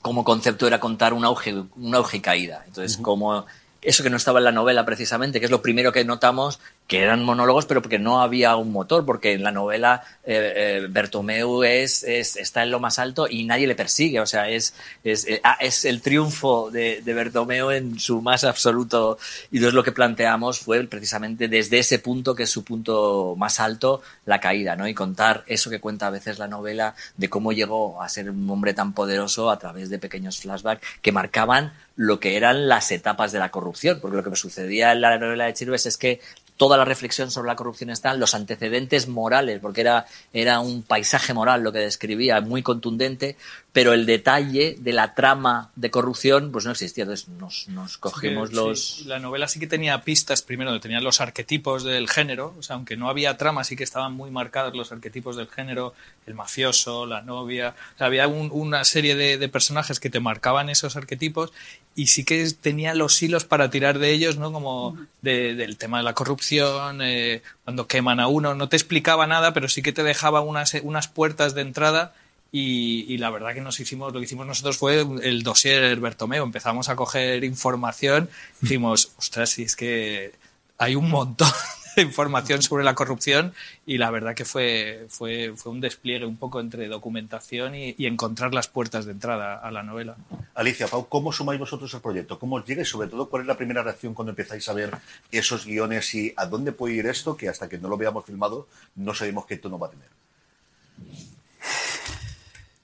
como 0.00 0.24
concepto 0.24 0.66
era 0.66 0.80
contar 0.80 1.12
un 1.12 1.24
auge, 1.26 1.54
un 1.54 1.94
auge 1.94 2.16
y 2.16 2.20
caída. 2.20 2.64
Entonces, 2.66 2.96
como 2.96 3.44
eso 3.82 4.02
que 4.02 4.10
no 4.10 4.16
estaba 4.16 4.40
en 4.40 4.44
la 4.44 4.52
novela 4.52 4.84
precisamente, 4.84 5.38
que 5.38 5.46
es 5.46 5.50
lo 5.50 5.62
primero 5.62 5.92
que 5.92 6.04
notamos, 6.04 6.60
que 6.86 7.02
eran 7.02 7.24
monólogos, 7.24 7.66
pero 7.66 7.82
porque 7.82 7.98
no 7.98 8.20
había 8.20 8.54
un 8.56 8.70
motor, 8.70 9.04
porque 9.04 9.32
en 9.32 9.42
la 9.42 9.50
novela 9.50 10.04
eh, 10.24 10.52
eh, 10.56 10.86
Bertomeu 10.88 11.64
es, 11.64 12.04
es, 12.04 12.36
está 12.36 12.62
en 12.62 12.70
lo 12.70 12.78
más 12.78 12.98
alto 12.98 13.26
y 13.28 13.44
nadie 13.44 13.66
le 13.66 13.74
persigue, 13.74 14.20
o 14.20 14.26
sea, 14.26 14.48
es, 14.48 14.74
es, 15.02 15.26
eh, 15.26 15.40
ah, 15.42 15.56
es 15.60 15.84
el 15.84 16.00
triunfo 16.00 16.70
de, 16.70 17.02
de, 17.02 17.14
Bertomeu 17.14 17.70
en 17.70 17.98
su 17.98 18.22
más 18.22 18.44
absoluto, 18.44 19.18
y 19.50 19.56
entonces 19.56 19.74
lo 19.74 19.82
que 19.82 19.92
planteamos 19.92 20.60
fue 20.60 20.84
precisamente 20.84 21.48
desde 21.48 21.78
ese 21.78 21.98
punto, 21.98 22.34
que 22.36 22.44
es 22.44 22.50
su 22.50 22.62
punto 22.62 23.34
más 23.36 23.58
alto, 23.58 24.02
la 24.24 24.40
caída, 24.40 24.76
¿no? 24.76 24.86
Y 24.86 24.94
contar 24.94 25.42
eso 25.48 25.70
que 25.70 25.80
cuenta 25.80 26.06
a 26.06 26.10
veces 26.10 26.38
la 26.38 26.46
novela, 26.46 26.94
de 27.16 27.28
cómo 27.28 27.52
llegó 27.52 28.00
a 28.00 28.08
ser 28.08 28.30
un 28.30 28.48
hombre 28.48 28.74
tan 28.74 28.92
poderoso 28.92 29.50
a 29.50 29.58
través 29.58 29.90
de 29.90 29.98
pequeños 29.98 30.38
flashbacks 30.38 30.86
que 31.02 31.10
marcaban 31.10 31.72
lo 31.96 32.20
que 32.20 32.36
eran 32.36 32.68
las 32.68 32.92
etapas 32.92 33.32
de 33.32 33.38
la 33.38 33.50
corrupción, 33.50 33.98
porque 34.00 34.18
lo 34.18 34.22
que 34.22 34.30
me 34.30 34.36
sucedía 34.36 34.92
en 34.92 35.00
la 35.00 35.18
novela 35.18 35.46
de 35.46 35.54
Chirves 35.54 35.86
es 35.86 35.96
que 35.96 36.20
toda 36.56 36.76
la 36.76 36.84
reflexión 36.84 37.30
sobre 37.30 37.48
la 37.48 37.56
corrupción 37.56 37.90
está 37.90 38.12
en 38.12 38.20
los 38.20 38.34
antecedentes 38.34 39.08
morales, 39.08 39.60
porque 39.60 39.82
era, 39.82 40.06
era 40.32 40.60
un 40.60 40.82
paisaje 40.82 41.34
moral 41.34 41.62
lo 41.62 41.72
que 41.72 41.80
describía, 41.80 42.40
muy 42.40 42.62
contundente, 42.62 43.36
pero 43.76 43.92
el 43.92 44.06
detalle 44.06 44.74
de 44.78 44.94
la 44.94 45.14
trama 45.14 45.70
de 45.76 45.90
corrupción 45.90 46.50
pues 46.50 46.64
no 46.64 46.70
existía. 46.70 47.02
Entonces 47.04 47.28
nos, 47.28 47.68
nos 47.68 47.98
cogimos 47.98 48.48
Sí, 48.48 48.54
los... 48.54 48.80
sí. 48.80 49.04
La 49.04 49.18
novela 49.18 49.48
sí 49.48 49.60
que 49.60 49.66
tenía 49.66 50.00
pistas, 50.00 50.40
primero 50.40 50.80
tenía 50.80 50.98
los 51.02 51.20
arquetipos 51.20 51.84
del 51.84 52.08
género, 52.08 52.54
o 52.58 52.62
sea, 52.62 52.76
aunque 52.76 52.96
no 52.96 53.10
había 53.10 53.36
trama, 53.36 53.64
sí 53.64 53.76
que 53.76 53.84
estaban 53.84 54.14
muy 54.14 54.30
marcados 54.30 54.74
los 54.74 54.92
arquetipos 54.92 55.36
del 55.36 55.48
género, 55.48 55.92
el 56.26 56.32
mafioso, 56.32 57.04
la 57.04 57.20
novia, 57.20 57.74
o 57.96 57.98
sea, 57.98 58.06
había 58.06 58.28
un, 58.28 58.48
una 58.50 58.82
serie 58.84 59.14
de, 59.14 59.36
de, 59.36 59.48
personajes 59.50 60.00
que 60.00 60.08
te 60.08 60.20
marcaban 60.20 60.70
esos 60.70 60.96
arquetipos 60.96 61.52
y 61.94 62.06
sí 62.06 62.24
que 62.24 62.50
tenía 62.58 62.94
los 62.94 63.22
hilos 63.22 63.44
para 63.44 63.68
tirar 63.68 63.98
de 63.98 64.10
ellos, 64.10 64.38
¿no? 64.38 64.52
Como 64.52 64.96
de, 65.20 65.54
del 65.54 65.76
tema 65.76 65.98
de 65.98 66.04
la 66.04 66.14
corrupción, 66.14 67.02
eh, 67.02 67.42
cuando 67.64 67.86
queman 67.86 68.20
a 68.20 68.28
uno, 68.28 68.54
no 68.54 68.70
te 68.70 68.76
explicaba 68.76 69.26
nada, 69.26 69.52
pero 69.52 69.68
sí 69.68 69.82
que 69.82 69.92
te 69.92 70.02
dejaba 70.02 70.40
unas, 70.40 70.72
unas 70.82 71.08
puertas 71.08 71.54
de 71.54 71.60
entrada 71.60 72.14
y, 72.52 73.04
y, 73.12 73.18
la 73.18 73.30
verdad 73.30 73.54
que 73.54 73.60
nos 73.60 73.78
hicimos, 73.80 74.12
lo 74.12 74.20
que 74.20 74.24
hicimos 74.24 74.46
nosotros 74.46 74.78
fue 74.78 75.04
el 75.22 75.42
dossier 75.42 75.98
Bertomeo. 76.00 76.44
Empezamos 76.44 76.88
a 76.88 76.96
coger 76.96 77.44
información 77.44 78.30
y 78.60 78.66
dijimos, 78.66 79.12
ostras, 79.18 79.50
si 79.50 79.64
es 79.64 79.76
que 79.76 80.32
hay 80.78 80.94
un 80.94 81.10
montón 81.10 81.50
de 81.96 82.02
información 82.02 82.62
sobre 82.62 82.84
la 82.84 82.94
corrupción 82.94 83.54
y 83.86 83.98
la 83.98 84.10
verdad 84.10 84.34
que 84.34 84.44
fue, 84.44 85.06
fue, 85.08 85.54
fue 85.56 85.72
un 85.72 85.80
despliegue 85.80 86.26
un 86.26 86.36
poco 86.36 86.60
entre 86.60 86.88
documentación 86.88 87.74
y, 87.74 87.94
y, 87.98 88.06
encontrar 88.06 88.54
las 88.54 88.68
puertas 88.68 89.06
de 89.06 89.12
entrada 89.12 89.56
a 89.56 89.70
la 89.70 89.82
novela. 89.82 90.16
Alicia, 90.54 90.88
Pau, 90.88 91.08
¿cómo 91.08 91.32
sumáis 91.32 91.58
vosotros 91.58 91.94
al 91.94 92.02
proyecto? 92.02 92.38
¿Cómo 92.38 92.56
os 92.56 92.66
llega 92.66 92.82
y 92.82 92.84
sobre 92.84 93.08
todo 93.08 93.28
cuál 93.28 93.42
es 93.42 93.48
la 93.48 93.56
primera 93.56 93.82
reacción 93.82 94.14
cuando 94.14 94.30
empezáis 94.30 94.68
a 94.68 94.74
ver 94.74 94.96
esos 95.30 95.64
guiones 95.64 96.14
y 96.14 96.32
a 96.36 96.46
dónde 96.46 96.72
puede 96.72 96.94
ir 96.94 97.06
esto 97.06 97.36
que 97.36 97.48
hasta 97.48 97.68
que 97.68 97.78
no 97.78 97.88
lo 97.88 97.96
veamos 97.96 98.24
filmado 98.24 98.68
no 98.94 99.14
sabemos 99.14 99.46
qué 99.46 99.56
tono 99.56 99.78
va 99.78 99.88
a 99.88 99.90
tener? 99.90 100.08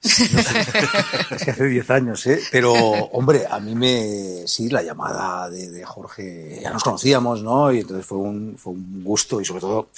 Es 0.02 1.44
que 1.44 1.50
hace 1.52 1.64
10 1.66 1.90
años, 1.90 2.26
¿eh? 2.26 2.40
Pero, 2.50 2.73
hombre, 2.73 3.47
a 3.49 3.61
mí 3.61 3.75
me. 3.75 4.47
Sí, 4.47 4.68
la 4.68 4.82
llamada 4.82 5.49
de, 5.49 5.85
Jorge. 5.85 6.61
Ya 6.61 6.73
nos 6.73 6.82
conocíamos, 6.82 7.42
¿no? 7.42 7.73
Y 7.73 7.80
entonces 7.80 8.04
fue 8.04 8.18
un, 8.18 8.56
fue 8.59 8.73
un 8.73 9.04
gusto 9.04 9.40
y 9.40 9.44
sobre 9.44 9.61
todo 9.61 9.88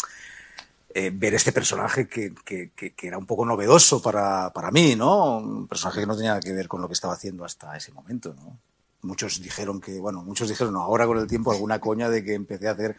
eh, 0.92 1.11
ver 1.12 1.34
este 1.34 1.52
personaje 1.52 2.06
que, 2.06 2.34
que, 2.44 2.70
que, 2.76 2.92
que, 2.92 3.06
era 3.06 3.16
un 3.16 3.26
poco 3.26 3.46
novedoso 3.46 4.02
para, 4.02 4.52
para 4.52 4.70
mí, 4.70 4.94
¿no? 4.94 5.38
Un 5.38 5.66
personaje 5.66 6.00
que 6.00 6.06
no 6.06 6.16
tenía 6.16 6.38
que 6.38 6.52
ver 6.52 6.68
con 6.68 6.82
lo 6.82 6.88
que 6.88 6.94
estaba 6.94 7.14
haciendo 7.14 7.44
hasta 7.44 7.75
ese 7.76 7.90
momento, 7.92 8.34
¿no? 8.34 8.58
Muchos 9.04 9.40
dijeron 9.40 9.80
que, 9.80 9.99
bueno, 10.00 10.23
muchos 10.25 10.49
dijeron, 10.49 10.75
no, 10.75 10.80
ahora 10.80 11.06
con 11.06 11.18
el 11.18 11.26
tiempo 11.26 11.52
alguna 11.52 11.78
coña 11.78 12.08
de 12.08 12.25
que 12.25 12.34
empecé 12.34 12.68
a 12.68 12.73
hacer, 12.73 12.96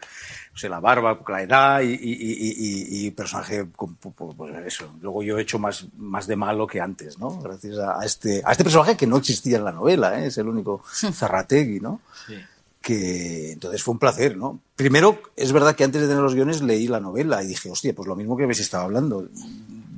no 0.52 0.58
sé, 0.58 0.68
la 0.68 0.80
barba, 0.80 1.20
la 1.28 1.42
edad 1.42 1.80
y, 1.82 1.92
y, 1.92 1.92
y, 1.92 3.06
y 3.06 3.10
personaje, 3.10 3.66
con, 3.76 3.96
pues 3.96 4.16
eso. 4.66 4.94
Luego 5.00 5.22
yo 5.22 5.38
he 5.38 5.42
hecho 5.42 5.58
más, 5.58 5.86
más 5.96 6.26
de 6.26 6.36
malo 6.36 6.66
que 6.66 6.80
antes, 6.80 7.18
¿no? 7.18 7.38
Gracias 7.40 7.78
a, 7.78 8.04
este, 8.04 8.42
a 8.44 8.52
este 8.52 8.64
personaje 8.64 8.96
que 8.96 9.06
no 9.06 9.18
existía 9.18 9.58
en 9.58 9.64
la 9.64 9.72
novela, 9.72 10.20
¿eh? 10.20 10.26
es 10.28 10.38
el 10.38 10.48
único 10.48 10.82
Zarrategui, 11.12 11.80
¿no? 11.80 12.00
Sí. 12.26 12.34
Que 12.80 13.52
entonces 13.52 13.82
fue 13.82 13.92
un 13.92 13.98
placer, 13.98 14.36
¿no? 14.36 14.60
Primero, 14.76 15.20
es 15.34 15.52
verdad 15.52 15.74
que 15.74 15.84
antes 15.84 16.02
de 16.02 16.08
tener 16.08 16.22
los 16.22 16.34
guiones 16.34 16.62
leí 16.62 16.86
la 16.86 17.00
novela 17.00 17.42
y 17.42 17.48
dije, 17.48 17.70
hostia, 17.70 17.94
pues 17.94 18.06
lo 18.06 18.14
mismo 18.14 18.36
que 18.36 18.44
habéis 18.44 18.60
estado 18.60 18.84
hablando. 18.84 19.28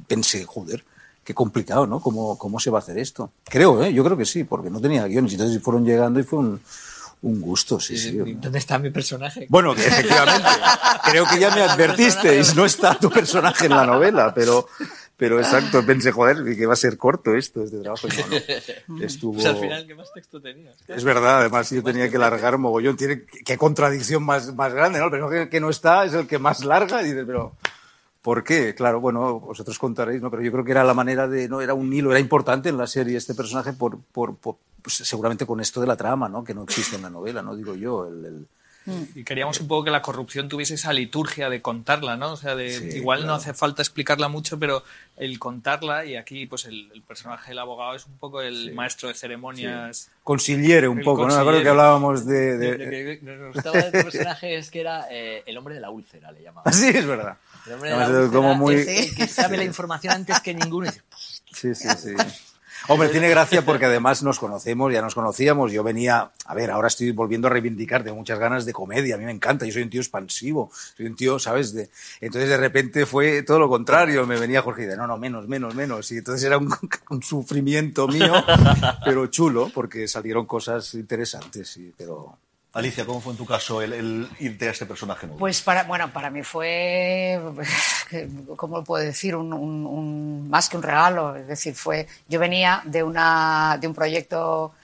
Pensé, 0.07 0.45
joder, 0.45 0.85
qué 1.29 1.35
complicado, 1.35 1.87
¿no? 1.87 2.01
¿Cómo, 2.01 2.39
¿Cómo 2.39 2.59
se 2.59 2.71
va 2.71 2.79
a 2.79 2.81
hacer 2.81 2.97
esto? 2.97 3.33
Creo, 3.45 3.85
¿eh? 3.85 3.93
Yo 3.93 4.03
creo 4.03 4.17
que 4.17 4.25
sí, 4.25 4.45
porque 4.45 4.71
no 4.71 4.81
tenía 4.81 5.07
guiones. 5.07 5.35
Entonces 5.35 5.63
fueron 5.63 5.85
llegando 5.85 6.19
y 6.19 6.23
fue 6.23 6.39
un, 6.39 6.59
un 7.21 7.41
gusto, 7.43 7.79
sí, 7.79 7.99
sí. 7.99 8.13
¿Dónde 8.13 8.59
está 8.59 8.79
mi 8.79 8.89
personaje? 8.89 9.47
Bueno, 9.51 9.75
efectivamente. 9.75 10.49
creo 11.05 11.27
que 11.27 11.39
ya 11.39 11.55
me 11.55 11.61
advertisteis, 11.69 12.57
no 12.57 12.65
está 12.65 12.99
tu 12.99 13.11
personaje 13.11 13.67
en 13.67 13.73
la 13.73 13.85
novela, 13.85 14.33
pero, 14.33 14.69
Pero 15.19 15.39
exacto, 15.39 15.85
pensé, 15.85 16.13
joder, 16.13 16.45
que 16.57 16.65
va 16.65 16.73
a 16.73 16.77
ser 16.77 16.97
corto 16.97 17.35
esto, 17.35 17.63
este 17.63 17.81
trabajo. 17.81 18.09
Y 18.09 18.17
no, 18.17 18.97
no. 18.97 19.05
Estuvo... 19.05 19.35
Pues 19.35 19.45
al 19.45 19.59
final, 19.59 19.87
¿qué 19.87 19.95
más 19.95 20.11
texto 20.15 20.41
tenías? 20.41 20.77
Es 20.89 21.05
verdad, 21.05 21.41
además 21.41 21.69
yo 21.69 21.83
tenía 21.83 22.09
que 22.09 22.17
largar 22.17 22.57
mogollón. 22.57 22.97
Tiene, 22.97 23.25
qué 23.45 23.59
contradicción 23.59 24.23
más, 24.23 24.55
más 24.55 24.73
grande, 24.73 24.99
¿no? 24.99 25.07
El 25.07 25.11
personaje 25.11 25.51
que 25.51 25.61
no 25.61 25.69
está 25.69 26.07
es 26.07 26.15
el 26.15 26.27
que 26.27 26.39
más 26.39 26.65
larga. 26.65 27.03
Y 27.03 27.07
dices, 27.07 27.25
pero, 27.27 27.53
¿por 28.23 28.45
qué? 28.45 28.75
Claro, 28.75 29.01
bueno, 29.01 29.41
vosotros 29.41 29.79
contaréis, 29.79 30.21
¿no? 30.21 30.31
Pero 30.31 30.43
yo 30.43 30.53
creo 30.53 30.65
que 30.65 30.73
era 30.73 30.85
la 30.85 30.95
manera 30.95 31.29
de, 31.29 31.49
¿no? 31.49 31.61
Era 31.61 31.75
un 31.75 31.93
hilo, 31.93 32.11
era 32.11 32.21
importante 32.21 32.69
en 32.69 32.77
la 32.77 32.87
serie 32.87 33.17
este 33.17 33.35
personaje 33.35 33.73
por, 33.73 34.01
por, 34.01 34.37
por 34.37 34.57
pues, 34.83 34.97
seguramente 34.97 35.47
con 35.47 35.61
esto 35.61 35.81
de 35.81 35.87
la 35.87 35.97
trama, 35.97 36.29
¿no? 36.29 36.45
Que 36.45 36.55
no 36.55 36.63
existe 36.63 36.97
en 36.97 37.03
la 37.03 37.11
novela, 37.11 37.43
¿no? 37.43 37.57
Digo 37.57 37.75
yo, 37.75 38.07
el, 38.07 38.25
el 38.25 38.49
y 39.15 39.25
queríamos 39.25 39.61
un 39.61 39.69
poco 39.69 39.85
que 39.85 39.91
la 39.91 40.03
corrupción 40.03 40.49
tuviese 40.49 40.75
esa 40.75 40.93
liturgia 40.93 41.49
de 41.51 41.61
contarla, 41.63 42.17
¿no? 42.17 42.33
O 42.33 42.37
sea, 42.37 42.55
de, 42.57 42.71
Sí, 42.71 42.97
igual 42.99 43.19
claro. 43.21 43.33
no 43.33 43.37
hace 43.37 43.55
falta 43.55 43.83
explicarla 43.83 44.29
mucho, 44.29 44.59
pero 44.59 44.83
el 45.17 45.39
contarla, 45.39 46.05
y 46.05 46.17
aquí 46.17 46.47
pues 46.47 46.65
el, 46.67 46.91
el 46.95 47.03
personaje 47.03 47.51
del 47.51 47.59
abogado 47.59 47.95
es 47.97 48.07
un 48.07 48.17
poco 48.19 48.41
el 48.43 48.75
maestro 48.75 49.09
de 49.09 49.15
ceremonias. 49.15 50.11
Consigliere 50.23 50.89
un 50.89 50.99
El 50.99 51.05
poco, 51.05 51.27
¿no? 51.27 51.35
Me 51.35 51.41
acuerdo 51.41 51.63
que 51.63 51.69
hablábamos 51.69 52.27
de... 52.27 52.53
Lo 52.53 52.59
de... 52.59 53.19
que 53.19 53.25
nos 53.25 53.55
gustaba 53.55 53.77
de 53.79 53.87
este 53.87 54.05
personaje 54.05 54.57
es 54.57 54.71
que 54.71 54.81
era 54.81 55.07
eh, 55.11 55.43
el 55.47 55.57
hombre 55.59 55.75
de 55.75 55.81
la 55.81 55.91
úlcera, 55.91 56.31
le 56.33 56.43
llamaba. 56.43 56.63
Así 56.71 56.89
es 56.89 57.07
verdad. 57.07 57.37
El 57.67 57.73
hombre 57.75 57.91
de 57.91 57.97
la 57.97 58.07
úlcera 58.09 58.29
como 58.33 58.55
muy- 58.55 58.75
el 58.75 59.15
que 59.15 59.27
sabe 59.27 59.57
la 59.57 59.65
información 59.65 60.13
antes 60.15 60.41
que 60.41 60.55
ninguno. 60.55 60.87
Y 60.87 60.91
dice, 60.91 61.03
Sí, 61.53 61.75
sí, 61.75 61.89
sí. 61.97 62.15
Hombre, 62.87 63.09
tiene 63.09 63.29
gracia 63.29 63.65
porque 63.65 63.87
además 63.87 64.23
nos 64.23 64.39
conocemos, 64.39 64.93
ya 64.93 65.03
nos 65.03 65.15
conocíamos. 65.15 65.73
Yo 65.73 65.83
venía, 65.83 66.31
a 66.47 66.55
ver, 66.55 66.71
ahora 66.71 66.89
estoy 66.89 67.11
volviendo 67.11 67.49
a 67.49 67.51
reivindicar, 67.51 68.05
tengo 68.05 68.17
muchas 68.17 68.39
ganas 68.39 68.65
de 68.65 68.73
comedia, 68.73 69.17
a 69.17 69.19
mí 69.19 69.25
me 69.25 69.33
encanta, 69.33 69.67
yo 69.67 69.73
soy 69.73 69.83
un 69.83 69.91
tío 69.91 70.01
expansivo, 70.01 70.71
soy 70.97 71.07
un 71.07 71.17
tío, 71.17 71.39
¿sabes? 71.39 71.75
De... 71.75 71.91
Entonces 72.21 72.49
de 72.49 72.57
repente 72.57 73.05
fue 73.05 73.43
todo 73.43 73.59
lo 73.59 73.69
contrario, 73.69 74.27
me 74.27 74.39
venía 74.39 74.63
Jorge 74.63 74.85
y 74.85 74.87
de, 74.87 74.97
no, 74.97 75.07
no, 75.07 75.19
menos, 75.19 75.49
menos, 75.49 75.75
menos. 75.75 76.11
Y 76.13 76.19
entonces 76.19 76.45
era 76.45 76.59
un, 76.59 76.71
sufrimiento 77.23 78.07
mío, 78.09 78.33
pero 79.05 79.27
chulo, 79.27 79.71
porque 79.75 80.07
salieron 80.07 80.47
cosas 80.47 80.95
interesantes, 80.95 81.69
sí, 81.69 81.93
pero... 81.97 82.39
Alicia, 82.75 83.07
¿cómo 83.07 83.21
fue 83.21 83.33
en 83.33 83.39
tu 83.39 83.47
caso 83.47 83.81
el, 83.81 83.93
el 83.95 84.29
irte 84.41 84.69
a 84.69 84.73
este 84.73 84.85
personaje 84.85 85.27
nuevo? 85.27 85.39
Pues 85.39 85.63
para, 85.63 85.85
bueno, 85.85 86.13
para 86.13 86.29
mí 86.29 86.43
fue, 86.43 87.41
¿cómo 88.57 88.79
lo 88.79 88.85
puedo 88.85 89.03
decir? 89.03 89.37
Más 89.37 90.69
que 90.69 90.77
un 90.77 90.83
regalo. 90.83 91.35
Es 91.35 91.47
decir, 91.47 91.75
fue, 91.75 92.07
yo 92.29 92.39
venía 92.39 92.83
de, 92.85 93.03
una, 93.03 93.79
de 93.81 93.89
un 93.89 93.95
proyecto 93.95 94.75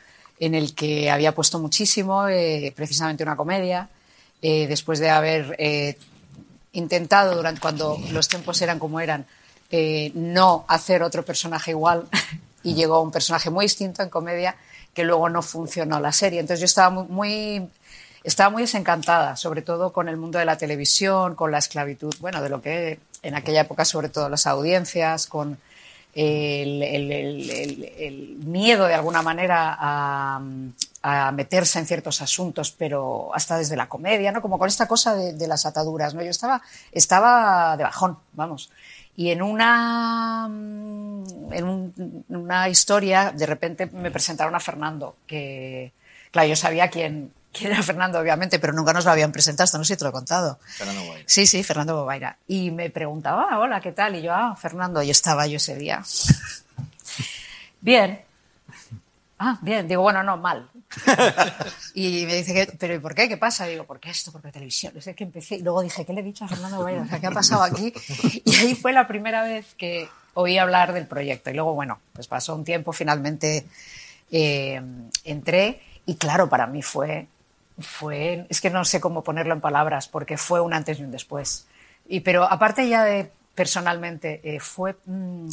en 0.40 0.54
el 0.54 0.74
que 0.74 1.10
había 1.10 1.34
puesto 1.34 1.58
muchísimo, 1.58 2.26
eh, 2.26 2.72
precisamente 2.74 3.22
una 3.22 3.36
comedia, 3.36 3.88
eh, 4.40 4.66
después 4.66 4.98
de 4.98 5.10
haber 5.10 5.54
eh, 5.58 5.98
intentado, 6.72 7.36
durante, 7.36 7.60
cuando 7.60 7.98
los 8.12 8.28
tiempos 8.28 8.60
eran 8.62 8.78
como 8.78 9.00
eran, 9.00 9.26
no 10.14 10.64
hacer 10.68 11.02
otro 11.02 11.24
personaje 11.24 11.72
igual 11.72 12.08
y 12.62 12.74
llegó 12.74 13.00
un 13.00 13.10
personaje 13.10 13.50
muy 13.50 13.64
distinto 13.64 14.02
en 14.02 14.08
comedia 14.08 14.54
que 14.94 15.04
luego 15.04 15.28
no 15.28 15.42
funcionó 15.42 16.00
la 16.00 16.12
serie. 16.12 16.40
Entonces 16.40 16.60
yo 16.60 16.66
estaba 16.66 16.90
muy, 16.90 17.68
estaba 18.22 18.50
muy 18.50 18.62
desencantada, 18.62 19.36
sobre 19.36 19.62
todo 19.62 19.92
con 19.92 20.08
el 20.08 20.16
mundo 20.16 20.38
de 20.38 20.44
la 20.44 20.56
televisión, 20.56 21.34
con 21.34 21.50
la 21.50 21.58
esclavitud, 21.58 22.14
bueno, 22.20 22.40
de 22.40 22.48
lo 22.48 22.62
que 22.62 22.98
en 23.22 23.34
aquella 23.34 23.62
época, 23.62 23.84
sobre 23.84 24.08
todo 24.08 24.28
las 24.28 24.46
audiencias, 24.46 25.26
con 25.26 25.58
el, 26.14 26.78
miedo 28.44 28.86
de 28.86 28.94
alguna 28.94 29.22
manera 29.22 29.76
a, 29.78 30.40
a 31.02 31.32
meterse 31.32 31.78
en 31.78 31.86
ciertos 31.86 32.22
asuntos, 32.22 32.70
pero 32.70 33.34
hasta 33.34 33.58
desde 33.58 33.76
la 33.76 33.88
comedia, 33.88 34.30
¿no? 34.32 34.40
Como 34.40 34.58
con 34.58 34.68
esta 34.68 34.86
cosa 34.86 35.14
de, 35.14 35.32
de 35.32 35.48
las 35.48 35.66
ataduras, 35.66 36.14
¿no? 36.14 36.22
Yo 36.22 36.30
estaba, 36.30 36.62
estaba 36.92 37.76
de 37.76 37.82
bajón, 37.82 38.16
vamos. 38.32 38.70
Y 39.16 39.30
en 39.30 39.42
una, 39.42 40.48
mm, 40.48 41.52
en 41.52 41.64
un- 41.64 42.24
una 42.28 42.68
historia, 42.68 43.30
de 43.32 43.46
repente 43.46 43.86
me 43.86 44.10
presentaron 44.10 44.54
a 44.54 44.60
Fernando, 44.60 45.16
que, 45.26 45.92
claro, 46.32 46.48
yo 46.48 46.56
sabía 46.56 46.88
quién, 46.90 47.32
quién 47.52 47.70
era 47.72 47.82
Fernando, 47.84 48.18
obviamente, 48.18 48.58
pero 48.58 48.72
nunca 48.72 48.92
nos 48.92 49.04
lo 49.04 49.12
habían 49.12 49.30
presentado, 49.30 49.64
esto 49.66 49.78
no 49.78 49.84
sé 49.84 49.94
si 49.94 49.98
te 49.98 50.04
lo 50.04 50.10
he 50.10 50.12
contado. 50.12 50.58
Fernando 50.66 51.04
Boira. 51.04 51.22
Sí, 51.26 51.46
sí, 51.46 51.62
Fernando 51.62 51.94
Bobaira. 51.96 52.36
Y 52.48 52.72
me 52.72 52.90
preguntaba, 52.90 53.46
"Ah, 53.50 53.58
hola, 53.60 53.80
¿qué 53.80 53.92
tal? 53.92 54.16
Y 54.16 54.22
yo, 54.22 54.32
ah, 54.34 54.56
Fernando, 54.56 55.00
y 55.02 55.10
estaba 55.10 55.46
yo 55.46 55.58
ese 55.58 55.76
día. 55.76 56.02
Bien. 57.80 58.20
Ah, 59.38 59.58
bien. 59.62 59.86
Digo, 59.88 60.02
bueno, 60.02 60.22
no, 60.22 60.36
mal. 60.38 60.68
Y 61.94 62.26
me 62.26 62.36
dice, 62.36 62.52
que, 62.52 62.72
¿pero 62.76 62.94
y 62.94 62.98
por 62.98 63.14
qué? 63.14 63.28
¿Qué 63.28 63.36
pasa? 63.36 63.66
Digo, 63.66 63.84
¿por 63.84 64.00
qué 64.00 64.10
esto? 64.10 64.32
Porque 64.32 64.50
televisión. 64.50 64.92
Es 64.96 65.04
que 65.14 65.24
empecé. 65.24 65.56
Y 65.56 65.62
luego 65.62 65.82
dije, 65.82 66.04
¿qué 66.04 66.12
le 66.12 66.20
he 66.20 66.24
dicho 66.24 66.44
a 66.44 66.48
Fernando 66.48 66.78
Bobaira? 66.78 67.02
O 67.02 67.06
sea, 67.06 67.20
¿qué 67.20 67.26
ha 67.26 67.30
pasado 67.30 67.62
aquí? 67.62 67.92
Y 68.44 68.54
ahí 68.56 68.74
fue 68.74 68.92
la 68.92 69.06
primera 69.06 69.42
vez 69.42 69.74
que 69.76 70.08
oí 70.34 70.58
hablar 70.58 70.92
del 70.92 71.06
proyecto. 71.06 71.50
Y 71.50 71.54
luego, 71.54 71.74
bueno, 71.74 72.00
pues 72.12 72.26
pasó 72.26 72.54
un 72.54 72.64
tiempo, 72.64 72.92
finalmente 72.92 73.66
eh, 74.30 74.82
entré. 75.24 75.80
Y 76.06 76.16
claro, 76.16 76.48
para 76.48 76.66
mí 76.66 76.82
fue, 76.82 77.28
fue, 77.78 78.46
es 78.48 78.60
que 78.60 78.70
no 78.70 78.84
sé 78.84 79.00
cómo 79.00 79.22
ponerlo 79.22 79.54
en 79.54 79.60
palabras, 79.60 80.08
porque 80.08 80.36
fue 80.36 80.60
un 80.60 80.74
antes 80.74 80.98
y 80.98 81.04
un 81.04 81.10
después. 81.10 81.66
Y, 82.06 82.20
pero 82.20 82.44
aparte 82.44 82.88
ya 82.88 83.04
de 83.04 83.30
personalmente, 83.54 84.40
eh, 84.42 84.60
fue 84.60 84.96
mm, 85.06 85.48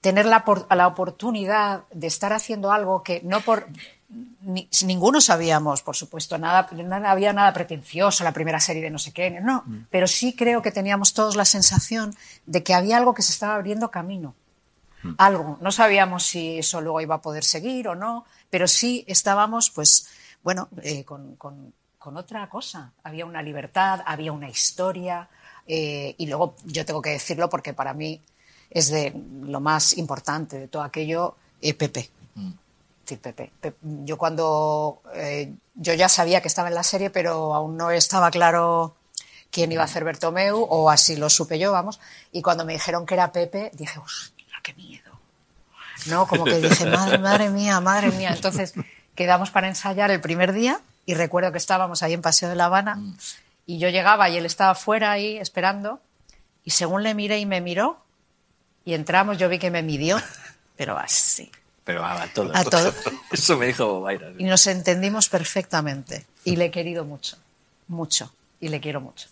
tener 0.00 0.26
la, 0.26 0.44
la 0.70 0.86
oportunidad 0.86 1.84
de 1.92 2.06
estar 2.06 2.32
haciendo 2.32 2.72
algo 2.72 3.02
que 3.02 3.20
no 3.24 3.40
por 3.40 3.66
ni- 4.42 4.68
ninguno 4.84 5.20
sabíamos, 5.20 5.82
por 5.82 5.96
supuesto, 5.96 6.38
nada, 6.38 6.68
no 6.72 6.94
había 7.08 7.32
nada 7.32 7.52
pretencioso, 7.52 8.22
la 8.24 8.32
primera 8.32 8.60
serie 8.60 8.82
de 8.82 8.90
no 8.90 8.98
sé 8.98 9.12
qué, 9.12 9.30
no, 9.40 9.64
pero 9.90 10.06
sí 10.06 10.34
creo 10.34 10.62
que 10.62 10.70
teníamos 10.72 11.12
todos 11.14 11.36
la 11.36 11.44
sensación 11.44 12.14
de 12.46 12.62
que 12.62 12.74
había 12.74 12.96
algo 12.96 13.14
que 13.14 13.22
se 13.22 13.32
estaba 13.32 13.54
abriendo 13.56 13.90
camino. 13.90 14.34
Algo. 15.18 15.58
No 15.60 15.70
sabíamos 15.70 16.24
si 16.26 16.58
eso 16.58 16.80
luego 16.80 17.00
iba 17.00 17.16
a 17.16 17.22
poder 17.22 17.44
seguir 17.44 17.86
o 17.88 17.94
no, 17.94 18.24
pero 18.50 18.66
sí 18.66 19.04
estábamos, 19.06 19.70
pues, 19.70 20.08
bueno, 20.42 20.68
eh, 20.82 21.04
con, 21.04 21.36
con- 21.36 21.72
con 21.98 22.16
otra 22.16 22.48
cosa. 22.48 22.92
Había 23.04 23.24
una 23.26 23.42
libertad, 23.42 24.00
había 24.06 24.32
una 24.32 24.48
historia, 24.48 25.28
eh, 25.66 26.14
y 26.18 26.26
luego 26.26 26.56
yo 26.64 26.84
tengo 26.84 27.02
que 27.02 27.10
decirlo 27.10 27.48
porque 27.48 27.72
para 27.72 27.92
mí 27.94 28.20
es 28.70 28.90
de 28.90 29.12
lo 29.42 29.60
más 29.60 29.96
importante 29.96 30.58
de 30.58 30.68
todo 30.68 30.82
aquello, 30.82 31.36
eh, 31.60 31.74
Pepe. 31.74 32.10
Sí, 33.06 33.16
Pepe. 33.16 33.52
Pe- 33.60 33.74
Yo 33.82 34.18
cuando 34.18 35.00
eh, 35.14 35.54
yo 35.74 35.94
ya 35.94 36.08
sabía 36.08 36.40
que 36.42 36.48
estaba 36.48 36.68
en 36.68 36.74
la 36.74 36.82
serie, 36.82 37.08
pero 37.10 37.54
aún 37.54 37.76
no 37.76 37.90
estaba 37.90 38.30
claro 38.30 38.96
quién 39.50 39.70
iba 39.72 39.82
a 39.82 39.84
hacer 39.86 40.02
Bertomeu, 40.04 40.66
o 40.68 40.90
así 40.90 41.16
lo 41.16 41.30
supe 41.30 41.58
yo, 41.58 41.70
vamos. 41.72 42.00
Y 42.32 42.42
cuando 42.42 42.64
me 42.64 42.72
dijeron 42.72 43.06
que 43.06 43.14
era 43.14 43.30
Pepe, 43.32 43.70
dije, 43.74 43.98
¡hostia, 43.98 44.44
qué 44.62 44.74
miedo! 44.74 45.12
No, 46.06 46.26
como 46.26 46.44
que 46.44 46.58
dije, 46.60 46.84
madre, 46.90 47.18
madre 47.18 47.48
mía, 47.50 47.80
madre 47.80 48.10
mía. 48.10 48.32
Entonces 48.34 48.74
quedamos 49.14 49.50
para 49.50 49.68
ensayar 49.68 50.10
el 50.10 50.20
primer 50.20 50.52
día 50.52 50.80
y 51.06 51.14
recuerdo 51.14 51.52
que 51.52 51.58
estábamos 51.58 52.02
ahí 52.02 52.12
en 52.12 52.22
Paseo 52.22 52.48
de 52.48 52.56
La 52.56 52.66
Habana 52.66 52.98
y 53.66 53.78
yo 53.78 53.88
llegaba 53.88 54.28
y 54.28 54.36
él 54.36 54.44
estaba 54.46 54.74
fuera 54.74 55.12
ahí 55.12 55.38
esperando 55.38 56.00
y 56.64 56.70
según 56.72 57.02
le 57.04 57.14
miré 57.14 57.38
y 57.38 57.46
me 57.46 57.60
miró 57.60 57.98
y 58.84 58.94
entramos, 58.94 59.38
yo 59.38 59.48
vi 59.48 59.58
que 59.58 59.70
me 59.70 59.82
midió, 59.82 60.20
pero 60.76 60.98
así. 60.98 61.50
Pero 61.86 62.04
a 62.04 62.26
todo. 62.34 62.50
A 62.52 62.64
todo. 62.64 62.92
Eso 63.30 63.56
me 63.56 63.66
dijo 63.66 63.86
Bobaira. 63.86 64.32
Y 64.36 64.44
nos 64.44 64.66
entendimos 64.66 65.28
perfectamente. 65.28 66.26
Y 66.44 66.56
le 66.56 66.66
he 66.66 66.70
querido 66.72 67.04
mucho, 67.04 67.36
mucho. 67.86 68.32
Y 68.58 68.68
le 68.70 68.80
quiero 68.80 69.00
mucho. 69.00 69.28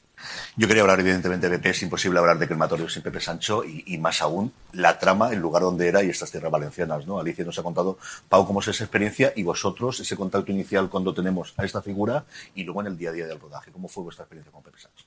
Yo 0.54 0.68
quería 0.68 0.82
hablar, 0.82 1.00
evidentemente, 1.00 1.49
de 1.49 1.58
Pepe. 1.58 1.70
Es 1.70 1.82
imposible 1.82 2.20
hablar 2.20 2.38
de 2.38 2.46
crematorio 2.46 2.88
sin 2.88 3.02
Pepe 3.02 3.20
Sancho 3.20 3.64
y, 3.64 3.82
y 3.88 3.99
más 3.99 4.23
aún 4.23 4.52
la 4.73 5.00
trama, 5.00 5.32
el 5.32 5.40
lugar 5.40 5.64
donde 5.64 5.88
era 5.88 6.04
y 6.04 6.11
estas 6.11 6.30
tierras 6.30 6.52
valencianas. 6.52 7.08
¿no? 7.08 7.18
Alicia 7.18 7.44
nos 7.44 7.58
ha 7.58 7.64
contado, 7.64 7.99
Pau, 8.28 8.46
cómo 8.46 8.61
es 8.61 8.68
esa 8.68 8.84
experiencia 8.84 9.32
y 9.34 9.42
vosotros, 9.42 9.99
ese 9.99 10.14
contacto 10.14 10.52
inicial 10.52 10.88
cuando 10.88 11.12
tenemos 11.12 11.54
a 11.56 11.64
esta 11.64 11.82
figura 11.82 12.25
y 12.54 12.62
luego 12.62 12.82
en 12.82 12.87
el 12.87 12.96
día 12.96 13.11
a 13.11 13.12
día 13.12 13.26
del 13.26 13.40
rodaje. 13.40 13.73
¿Cómo 13.73 13.88
fue 13.88 14.04
vuestra 14.04 14.23
experiencia 14.23 14.52
con 14.52 14.62
Pepe 14.62 14.78
Sancho? 14.78 15.04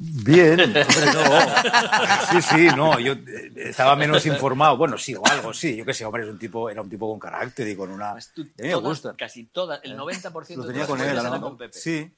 Bien, 0.00 0.60
hombre, 0.60 0.84
no. 1.12 2.30
Sí, 2.30 2.42
sí, 2.42 2.68
no, 2.76 3.00
yo 3.00 3.14
eh, 3.14 3.52
estaba 3.56 3.96
menos 3.96 4.24
informado. 4.26 4.76
Bueno, 4.76 4.96
sí, 4.96 5.16
o 5.16 5.26
algo, 5.26 5.52
sí, 5.52 5.74
yo 5.76 5.84
qué 5.84 5.92
sé, 5.92 6.04
hombre, 6.04 6.22
es 6.22 6.28
un 6.28 6.38
tipo, 6.38 6.70
era 6.70 6.80
un 6.82 6.88
tipo 6.88 7.10
con 7.10 7.18
carácter 7.18 7.66
y 7.66 7.74
con 7.74 7.90
una... 7.90 8.12
Pues 8.12 8.30
tú, 8.32 8.42
A 8.42 8.44
mí 8.44 8.52
me 8.58 8.70
todas- 8.70 8.84
gusta. 8.84 9.14
Casi 9.18 9.46
todas, 9.46 9.80
el 9.82 9.96
90% 9.98 10.32
Lo 10.56 10.62
de 10.62 10.68
tenía 10.68 10.86
todas 10.86 10.88
con 10.88 11.00
él, 11.00 11.18
eran 11.18 11.40
con 11.40 11.56
Pepe. 11.58 11.76
Sí. 11.76 12.08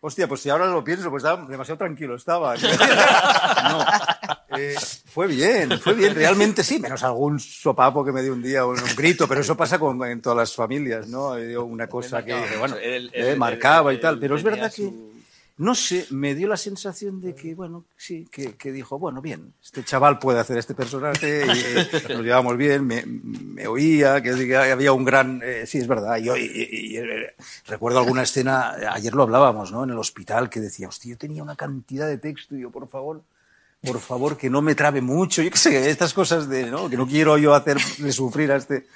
Hostia, 0.00 0.26
pues 0.26 0.40
si 0.40 0.48
ahora 0.48 0.64
lo 0.66 0.82
pienso, 0.82 1.10
pues 1.10 1.22
estaba 1.22 1.44
demasiado 1.46 1.76
tranquilo 1.76 2.16
estaba. 2.16 2.54
No. 3.68 3.84
Eh, 4.56 4.74
fue 5.06 5.26
bien, 5.26 5.78
fue 5.80 5.92
bien, 5.92 6.14
realmente 6.14 6.62
sí, 6.64 6.78
menos 6.78 7.02
algún 7.02 7.38
sopapo 7.38 8.02
que 8.04 8.12
me 8.12 8.22
dio 8.22 8.32
un 8.32 8.40
día 8.42 8.64
o 8.64 8.70
un 8.70 8.76
grito, 8.96 9.28
pero 9.28 9.40
eso 9.42 9.56
pasa 9.56 9.78
con, 9.78 10.02
en 10.04 10.22
todas 10.22 10.38
las 10.38 10.54
familias, 10.54 11.08
¿no? 11.08 11.32
Una 11.62 11.88
cosa 11.88 12.24
que, 12.24 12.32
marcaba 12.32 12.58
bueno, 12.60 12.76
eh, 12.80 13.34
marcaba 13.36 13.92
y 13.92 14.00
tal, 14.00 14.18
pero 14.18 14.36
es 14.36 14.42
verdad 14.42 14.72
que, 14.72 14.90
no 15.58 15.74
sé, 15.74 16.06
me 16.10 16.34
dio 16.34 16.48
la 16.48 16.56
sensación 16.58 17.20
de 17.20 17.34
que, 17.34 17.54
bueno, 17.54 17.84
sí, 17.96 18.28
que, 18.30 18.56
que 18.56 18.72
dijo, 18.72 18.98
bueno, 18.98 19.22
bien, 19.22 19.54
este 19.62 19.82
chaval 19.84 20.18
puede 20.18 20.38
hacer 20.38 20.58
este 20.58 20.74
personaje, 20.74 21.46
y, 21.46 21.50
eh, 21.50 21.88
nos 22.14 22.22
llevamos 22.22 22.56
bien, 22.58 22.86
me, 22.86 23.04
me 23.06 23.66
oía, 23.66 24.22
que 24.22 24.54
había 24.56 24.92
un 24.92 25.04
gran, 25.04 25.40
eh, 25.42 25.64
sí, 25.66 25.78
es 25.78 25.86
verdad, 25.86 26.18
yo, 26.18 26.36
y, 26.36 26.42
y- 26.42 26.92
y, 26.92 26.96
eh, 26.98 27.34
recuerdo 27.66 28.00
alguna 28.00 28.22
escena, 28.22 28.72
ayer 28.92 29.14
lo 29.14 29.22
hablábamos, 29.22 29.72
¿no? 29.72 29.84
En 29.84 29.90
el 29.90 29.98
hospital, 29.98 30.50
que 30.50 30.60
decía, 30.60 30.88
hostia, 30.88 31.12
yo 31.12 31.18
tenía 31.18 31.42
una 31.42 31.56
cantidad 31.56 32.06
de 32.06 32.18
texto, 32.18 32.54
y 32.54 32.60
yo, 32.60 32.70
por 32.70 32.86
favor, 32.88 33.22
por 33.82 34.00
favor, 34.00 34.36
que 34.36 34.50
no 34.50 34.62
me 34.62 34.74
trabe 34.74 35.00
mucho. 35.00 35.42
Yo 35.42 35.50
qué 35.50 35.58
sé, 35.58 35.90
estas 35.90 36.12
cosas 36.12 36.48
de, 36.48 36.70
¿no? 36.70 36.90
Que 36.90 36.96
no 36.96 37.06
quiero 37.06 37.38
yo 37.38 37.54
hacerle 37.54 38.10
sufrir 38.10 38.50
a 38.50 38.56
este, 38.56 38.86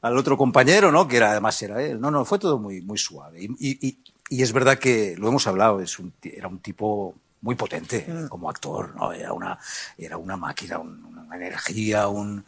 al 0.00 0.16
otro 0.16 0.36
compañero, 0.38 0.90
¿no? 0.90 1.06
Que 1.06 1.18
era, 1.18 1.32
además 1.32 1.60
era 1.62 1.82
él. 1.82 2.00
No, 2.00 2.10
no, 2.10 2.24
fue 2.24 2.38
todo 2.38 2.58
muy, 2.58 2.80
muy 2.80 2.96
suave. 2.96 3.42
Y, 3.42 3.46
y, 3.58 3.98
y 4.30 4.42
es 4.42 4.52
verdad 4.52 4.78
que 4.78 5.14
lo 5.18 5.28
hemos 5.28 5.46
hablado, 5.46 5.80
es 5.82 5.98
un, 5.98 6.12
era 6.22 6.48
un 6.48 6.60
tipo 6.60 7.14
muy 7.42 7.54
potente 7.56 8.06
como 8.30 8.48
actor, 8.48 8.94
¿no? 8.96 9.12
Era 9.12 9.32
una, 9.34 9.58
era 9.98 10.16
una 10.16 10.36
máquina, 10.38 10.78
un- 10.78 11.04
una 11.26 11.36
energía, 11.36 12.08
un... 12.08 12.44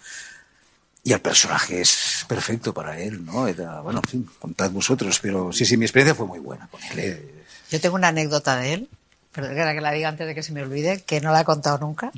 Y 1.05 1.13
el 1.13 1.21
personaje 1.21 1.81
es 1.81 2.25
perfecto 2.29 2.73
para 2.73 2.99
él, 3.01 3.25
¿no? 3.25 3.49
Era, 3.49 3.81
bueno, 3.81 4.01
en 4.05 4.09
fin, 4.09 4.31
contad 4.39 4.71
vosotros, 4.71 5.19
pero 5.21 5.53
sí, 5.53 5.65
sí, 5.65 5.77
mi 5.77 5.85
experiencia 5.85 6.15
fue 6.15 6.27
muy 6.27 6.39
buena 6.39 6.69
con 6.69 6.81
él. 6.85 6.99
¿eh? 7.01 7.45
Yo 7.71 7.81
tengo 7.81 7.97
una 7.97 8.09
anécdota 8.09 8.57
de 8.57 8.75
él, 8.75 8.89
pero 9.33 9.49
que 9.49 9.55
que 9.55 9.81
la 9.81 9.91
diga 9.93 10.09
antes 10.09 10.27
de 10.27 10.35
que 10.35 10.43
se 10.45 10.53
me 10.53 10.63
olvide, 10.63 11.03
que 11.03 11.21
no 11.21 11.33
la 11.33 11.41
he 11.41 11.45
contado 11.45 11.79
nunca, 11.79 12.13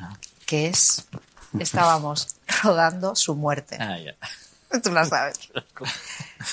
que 0.45 0.67
es, 0.67 1.07
estábamos 1.59 2.37
rodando 2.63 3.15
su 3.17 3.35
muerte. 3.35 3.77
Ah, 3.81 3.99
ya. 3.99 4.15
Tú 4.83 4.91
la 4.91 5.05
sabes. 5.05 5.39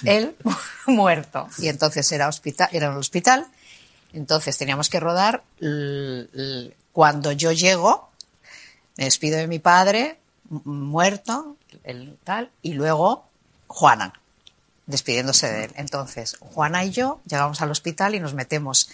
Él 0.05 0.35
muerto. 0.87 1.47
Y 1.57 1.67
entonces 1.67 2.11
era, 2.11 2.27
hospital, 2.27 2.69
era 2.71 2.89
un 2.89 2.97
hospital. 2.97 3.47
Entonces 4.13 4.57
teníamos 4.57 4.89
que 4.89 4.99
rodar. 4.99 5.43
Cuando 6.91 7.31
yo 7.31 7.51
llego, 7.51 8.09
me 8.97 9.05
despido 9.05 9.37
de 9.37 9.47
mi 9.47 9.59
padre, 9.59 10.19
muerto, 10.49 11.55
el 11.83 12.17
tal, 12.23 12.51
y 12.61 12.73
luego 12.73 13.25
Juana, 13.67 14.13
despidiéndose 14.85 15.47
de 15.47 15.65
él. 15.65 15.71
Entonces, 15.75 16.35
Juana 16.39 16.83
y 16.83 16.91
yo 16.91 17.21
llegamos 17.25 17.61
al 17.61 17.71
hospital 17.71 18.15
y 18.15 18.19
nos 18.19 18.33
metemos 18.33 18.89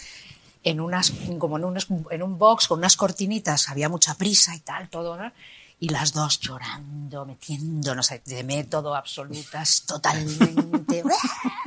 en 0.62 0.80
unas, 0.80 1.12
como 1.38 1.58
en 1.58 1.64
un, 1.64 1.78
en 2.10 2.22
un 2.22 2.38
box 2.38 2.68
con 2.68 2.78
unas 2.78 2.96
cortinitas, 2.96 3.68
había 3.68 3.88
mucha 3.88 4.14
prisa 4.14 4.54
y 4.54 4.60
tal, 4.60 4.88
todo, 4.88 5.16
¿no? 5.16 5.32
Y 5.80 5.90
las 5.90 6.12
dos 6.12 6.40
llorando, 6.40 7.24
metiéndonos 7.24 8.12
de 8.24 8.42
método 8.42 8.96
absolutas, 8.96 9.82
totalmente. 9.82 11.04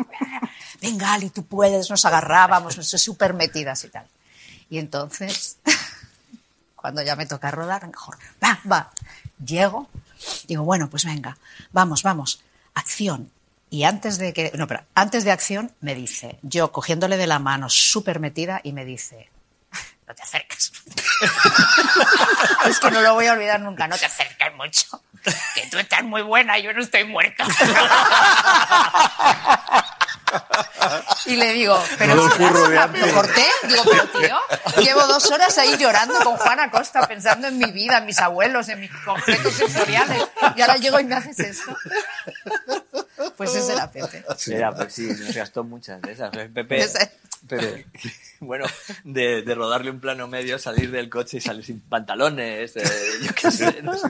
Venga, 0.81 1.13
Ali, 1.13 1.29
tú 1.29 1.45
puedes, 1.45 1.89
nos 1.89 2.03
agarrábamos, 2.05 2.75
nos 2.75 2.87
súper 2.87 3.33
metidas 3.33 3.83
y 3.85 3.89
tal. 3.89 4.05
Y 4.69 4.79
entonces, 4.79 5.57
cuando 6.75 7.01
ya 7.01 7.15
me 7.15 7.25
toca 7.25 7.51
rodar, 7.51 7.89
Jorge, 7.93 8.27
va, 8.43 8.59
va. 8.69 8.91
Llego, 9.43 9.87
digo, 10.47 10.63
bueno, 10.63 10.89
pues 10.89 11.05
venga, 11.05 11.37
vamos, 11.71 12.03
vamos, 12.03 12.43
acción. 12.73 13.31
Y 13.69 13.83
antes 13.83 14.17
de 14.17 14.33
que, 14.33 14.51
no, 14.55 14.67
pero 14.67 14.83
antes 14.93 15.23
de 15.23 15.31
acción 15.31 15.71
me 15.79 15.95
dice, 15.95 16.37
yo 16.41 16.73
cogiéndole 16.73 17.15
de 17.15 17.27
la 17.27 17.39
mano 17.39 17.69
súper 17.69 18.19
metida 18.19 18.59
y 18.63 18.73
me 18.73 18.83
dice, 18.83 19.30
no 20.11 20.15
te 20.15 20.23
acerques. 20.23 20.73
es 22.65 22.79
que 22.79 22.91
no 22.91 23.01
lo 23.01 23.13
voy 23.13 23.27
a 23.27 23.31
olvidar 23.31 23.61
nunca, 23.61 23.87
no 23.87 23.97
te 23.97 24.05
acerques 24.05 24.53
mucho. 24.55 25.01
Que 25.55 25.67
tú 25.67 25.77
estás 25.77 26.03
muy 26.03 26.21
buena 26.21 26.59
y 26.59 26.63
yo 26.63 26.73
no 26.73 26.81
estoy 26.81 27.05
muerta. 27.05 27.45
Y 31.25 31.35
le 31.35 31.53
digo, 31.53 31.81
pero 31.97 32.15
de 32.15 32.99
¿lo 32.99 33.13
corté? 33.13 33.45
Digo, 33.63 33.83
pero 33.85 34.07
tío, 34.07 34.39
llevo 34.83 35.05
dos 35.07 35.29
horas 35.31 35.57
ahí 35.57 35.77
llorando 35.77 36.19
con 36.23 36.35
Juana 36.35 36.71
Costa, 36.71 37.07
pensando 37.07 37.47
en 37.47 37.57
mi 37.57 37.71
vida, 37.71 37.99
en 37.99 38.05
mis 38.05 38.19
abuelos, 38.19 38.67
en 38.69 38.81
mis 38.81 38.91
objetos 39.05 39.53
sensoriales. 39.53 40.23
Y 40.55 40.61
ahora 40.61 40.77
llego 40.77 40.99
y 40.99 41.05
me 41.05 41.15
haces 41.15 41.39
esto. 41.39 41.75
Pues 43.37 43.55
ese 43.55 43.73
era 43.73 43.91
Pepe. 43.91 44.23
Era, 44.47 44.71
pues 44.73 44.93
sí, 44.93 45.07
nos 45.07 45.33
gastó 45.35 45.63
muchas 45.63 46.01
de 46.01 46.11
esas. 46.11 46.29
Pepe, 46.31 46.79
Ese. 46.83 47.11
Pepe, 47.47 47.87
bueno, 48.39 48.65
de, 49.03 49.41
de 49.41 49.55
rodarle 49.55 49.89
un 49.89 49.99
plano 49.99 50.27
medio, 50.27 50.59
salir 50.59 50.91
del 50.91 51.09
coche 51.09 51.37
y 51.37 51.41
salir 51.41 51.65
sin 51.65 51.79
pantalones, 51.79 52.75
eh, 52.77 52.83
yo 53.23 53.31
qué 53.33 53.49
sé, 53.49 53.81
no 53.83 53.97
sé, 53.97 54.09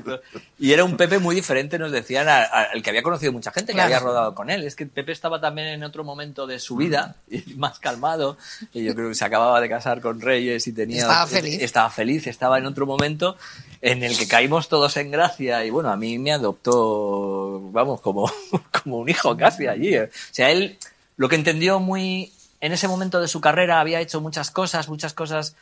Y 0.59 0.73
era 0.73 0.83
un 0.83 0.97
Pepe 0.97 1.17
muy 1.17 1.33
diferente, 1.33 1.79
nos 1.79 1.93
decían, 1.93 2.27
a- 2.27 2.43
a- 2.43 2.63
al 2.73 2.83
que 2.83 2.89
había 2.89 3.01
conocido 3.03 3.31
mucha 3.31 3.51
gente 3.53 3.67
que 3.71 3.75
Claro. 3.77 3.85
había 3.85 3.99
rodado 3.99 4.35
con 4.35 4.49
él. 4.49 4.65
Es 4.65 4.75
que 4.75 4.85
Pepe 4.85 5.13
estaba 5.13 5.39
también 5.39 5.69
en 5.69 5.83
otro 5.85 6.03
momento 6.03 6.45
de 6.45 6.59
su 6.59 6.75
vida, 6.75 7.15
y 7.29 7.53
más 7.55 7.79
calmado, 7.79 8.37
y 8.73 8.83
yo 8.83 8.93
creo 8.95 9.07
que 9.07 9.15
se 9.15 9.23
acababa 9.23 9.61
de 9.61 9.69
casar 9.69 10.01
con 10.01 10.19
Reyes 10.19 10.67
y 10.67 10.73
tenía... 10.73 11.03
Estaba 11.03 11.25
feliz. 11.25 11.61
Estaba 11.61 11.89
feliz, 11.89 12.27
estaba 12.27 12.57
en 12.57 12.65
otro 12.65 12.85
momento 12.85 13.37
en 13.81 14.03
el 14.03 14.17
que 14.17 14.27
caímos 14.27 14.67
todos 14.67 14.95
en 14.97 15.11
gracia 15.11 15.65
y 15.65 15.69
bueno, 15.69 15.89
a 15.89 15.97
mí 15.97 16.19
me 16.19 16.31
adoptó, 16.31 17.59
vamos, 17.71 18.01
como, 18.01 18.31
como 18.83 18.99
un 18.99 19.09
hijo 19.09 19.35
casi 19.35 19.67
allí. 19.67 19.97
O 19.97 20.07
sea, 20.31 20.51
él 20.51 20.77
lo 21.17 21.29
que 21.29 21.35
entendió 21.35 21.79
muy 21.79 22.31
en 22.61 22.71
ese 22.71 22.87
momento 22.87 23.19
de 23.19 23.27
su 23.27 23.41
carrera 23.41 23.79
había 23.79 23.99
hecho 23.99 24.21
muchas 24.21 24.51
cosas, 24.51 24.87
muchas 24.87 25.13
cosas 25.13 25.55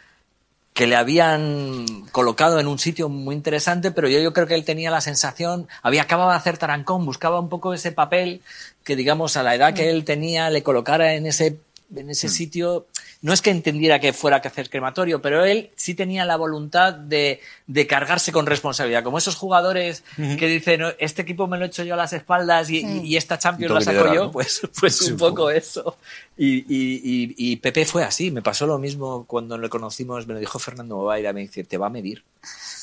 que 0.73 0.85
le 0.87 0.95
habían 0.95 1.85
colocado 2.11 2.59
en 2.59 2.67
un 2.67 2.79
sitio 2.79 3.09
muy 3.09 3.35
interesante, 3.35 3.91
pero 3.91 4.07
yo, 4.07 4.19
yo 4.19 4.31
creo 4.33 4.47
que 4.47 4.55
él 4.55 4.63
tenía 4.63 4.91
la 4.91 5.01
sensación, 5.01 5.67
había 5.81 6.03
acababa 6.03 6.33
de 6.33 6.37
hacer 6.37 6.57
Tarancón, 6.57 7.05
buscaba 7.05 7.39
un 7.39 7.49
poco 7.49 7.73
ese 7.73 7.91
papel 7.91 8.41
que, 8.83 8.95
digamos, 8.95 9.35
a 9.35 9.43
la 9.43 9.55
edad 9.55 9.73
que 9.73 9.89
él 9.89 10.05
tenía, 10.05 10.49
le 10.49 10.63
colocara 10.63 11.15
en 11.15 11.25
ese, 11.25 11.57
en 11.95 12.09
ese 12.09 12.29
sitio. 12.29 12.87
No 13.21 13.33
es 13.33 13.41
que 13.41 13.49
entendiera 13.49 13.99
que 13.99 14.13
fuera 14.13 14.41
que 14.41 14.47
hacer 14.47 14.69
crematorio, 14.69 15.21
pero 15.21 15.43
él 15.43 15.71
sí 15.75 15.93
tenía 15.93 16.23
la 16.25 16.37
voluntad 16.37 16.93
de, 16.93 17.41
de 17.67 17.87
cargarse 17.87 18.31
con 18.31 18.45
responsabilidad. 18.45 19.03
Como 19.03 19.17
esos 19.17 19.35
jugadores 19.35 20.03
que 20.15 20.47
dicen, 20.47 20.81
"No, 20.81 20.89
este 20.99 21.23
equipo 21.23 21.47
me 21.47 21.57
lo 21.57 21.65
he 21.65 21.67
hecho 21.67 21.83
yo 21.83 21.95
a 21.95 21.97
las 21.97 22.13
espaldas 22.13 22.69
y, 22.69 23.17
esta 23.17 23.37
Champions 23.37 23.71
Y 23.71 23.73
la 23.73 23.81
saco 23.81 24.13
yo, 24.13 24.25
¿no? 24.25 24.31
pues, 24.31 24.61
pues 24.79 25.01
un 25.01 25.17
poco 25.17 25.49
eso. 25.49 25.97
Y, 26.37 26.59
y, 26.59 27.01
y, 27.03 27.35
y 27.37 27.55
Pepe 27.57 27.85
fue 27.85 28.03
así, 28.03 28.31
me 28.31 28.41
pasó 28.41 28.65
lo 28.65 28.77
mismo 28.77 29.25
cuando 29.25 29.57
le 29.57 29.67
conocimos, 29.67 30.25
me 30.27 30.35
lo 30.35 30.39
dijo 30.39 30.57
Fernando 30.59 30.95
Bovaira, 30.95 31.33
me 31.33 31.41
dice, 31.41 31.63
te 31.63 31.77
va 31.77 31.87
a 31.87 31.89
medir. 31.89 32.23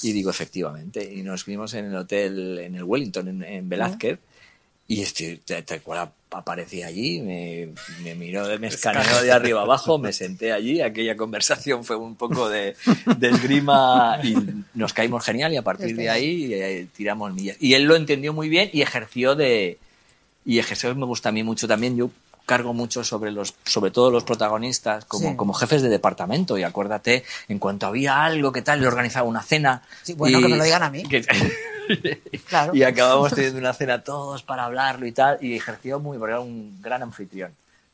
Y 0.02 0.12
digo, 0.12 0.28
efectivamente. 0.28 1.02
Y 1.10 1.22
nos 1.22 1.46
vimos 1.46 1.72
en 1.72 1.86
el 1.86 1.96
hotel, 1.96 2.58
en 2.58 2.74
el 2.74 2.84
Wellington, 2.84 3.28
en, 3.28 3.42
en 3.42 3.68
Velázquez. 3.68 4.18
Y 4.88 5.00
este, 5.02 5.38
tal 5.64 5.80
cual 5.82 5.98
ap- 5.98 6.12
aparecí 6.30 6.82
allí, 6.82 7.20
me, 7.20 7.70
me 8.04 8.14
miró, 8.14 8.46
me 8.60 8.68
escaneó 8.68 9.20
de 9.22 9.32
arriba 9.32 9.62
abajo, 9.62 9.98
me 9.98 10.12
senté 10.12 10.52
allí, 10.52 10.80
aquella 10.80 11.16
conversación 11.16 11.82
fue 11.84 11.96
un 11.96 12.14
poco 12.14 12.48
de, 12.48 12.76
de 13.18 13.28
esgrima 13.28 14.20
y 14.22 14.36
nos 14.74 14.92
caímos 14.92 15.24
genial 15.24 15.52
y 15.52 15.56
a 15.56 15.62
partir 15.62 15.96
de 15.96 16.10
ahí 16.10 16.54
eh, 16.54 16.86
tiramos 16.96 17.34
millas. 17.34 17.56
Y 17.58 17.74
él 17.74 17.82
lo 17.84 17.96
entendió 17.96 18.32
muy 18.32 18.48
bien 18.48 18.70
y 18.72 18.82
ejerció 18.82 19.34
de, 19.34 19.78
y 20.44 20.58
ejercer 20.60 20.94
me 20.94 21.06
gusta 21.06 21.30
a 21.30 21.32
mí 21.32 21.42
mucho 21.42 21.66
también. 21.66 21.96
Yo 21.96 22.10
cargo 22.46 22.72
mucho 22.72 23.02
sobre 23.04 23.32
los, 23.32 23.54
sobre 23.64 23.90
todo 23.90 24.10
los 24.10 24.24
protagonistas 24.24 25.04
como, 25.04 25.30
Sí. 25.30 25.36
como 25.36 25.52
jefes 25.52 25.82
de 25.82 25.88
departamento. 25.88 26.56
Y 26.56 26.62
acuérdate, 26.62 27.24
en 27.48 27.58
cuanto 27.58 27.86
había 27.86 28.24
algo 28.24 28.52
que 28.52 28.62
tal, 28.62 28.80
le 28.80 28.86
organizaba 28.86 29.28
una 29.28 29.42
cena. 29.42 29.82
Sí, 30.02 30.14
bueno, 30.14 30.38
y- 30.38 30.42
que 30.42 30.48
me 30.48 30.56
lo 30.56 30.64
digan 30.64 30.82
a 30.84 30.90
mí. 30.90 31.02
que- 31.08 31.26
Claro. 32.48 32.74
y 32.74 32.82
acabamos 32.82 33.32
teniendo 33.34 33.58
una 33.58 33.72
cena 33.72 34.02
todos 34.02 34.42
para 34.42 34.64
hablarlo 34.64 35.06
y 35.06 35.12
tal. 35.12 35.38
Y 35.44 35.54
ejerció 35.56 36.00
muy, 36.00 36.18
porque 36.18 36.32
era 36.32 36.40
un 36.40 36.80
gran 36.80 37.02
anfitrión, 37.02 37.52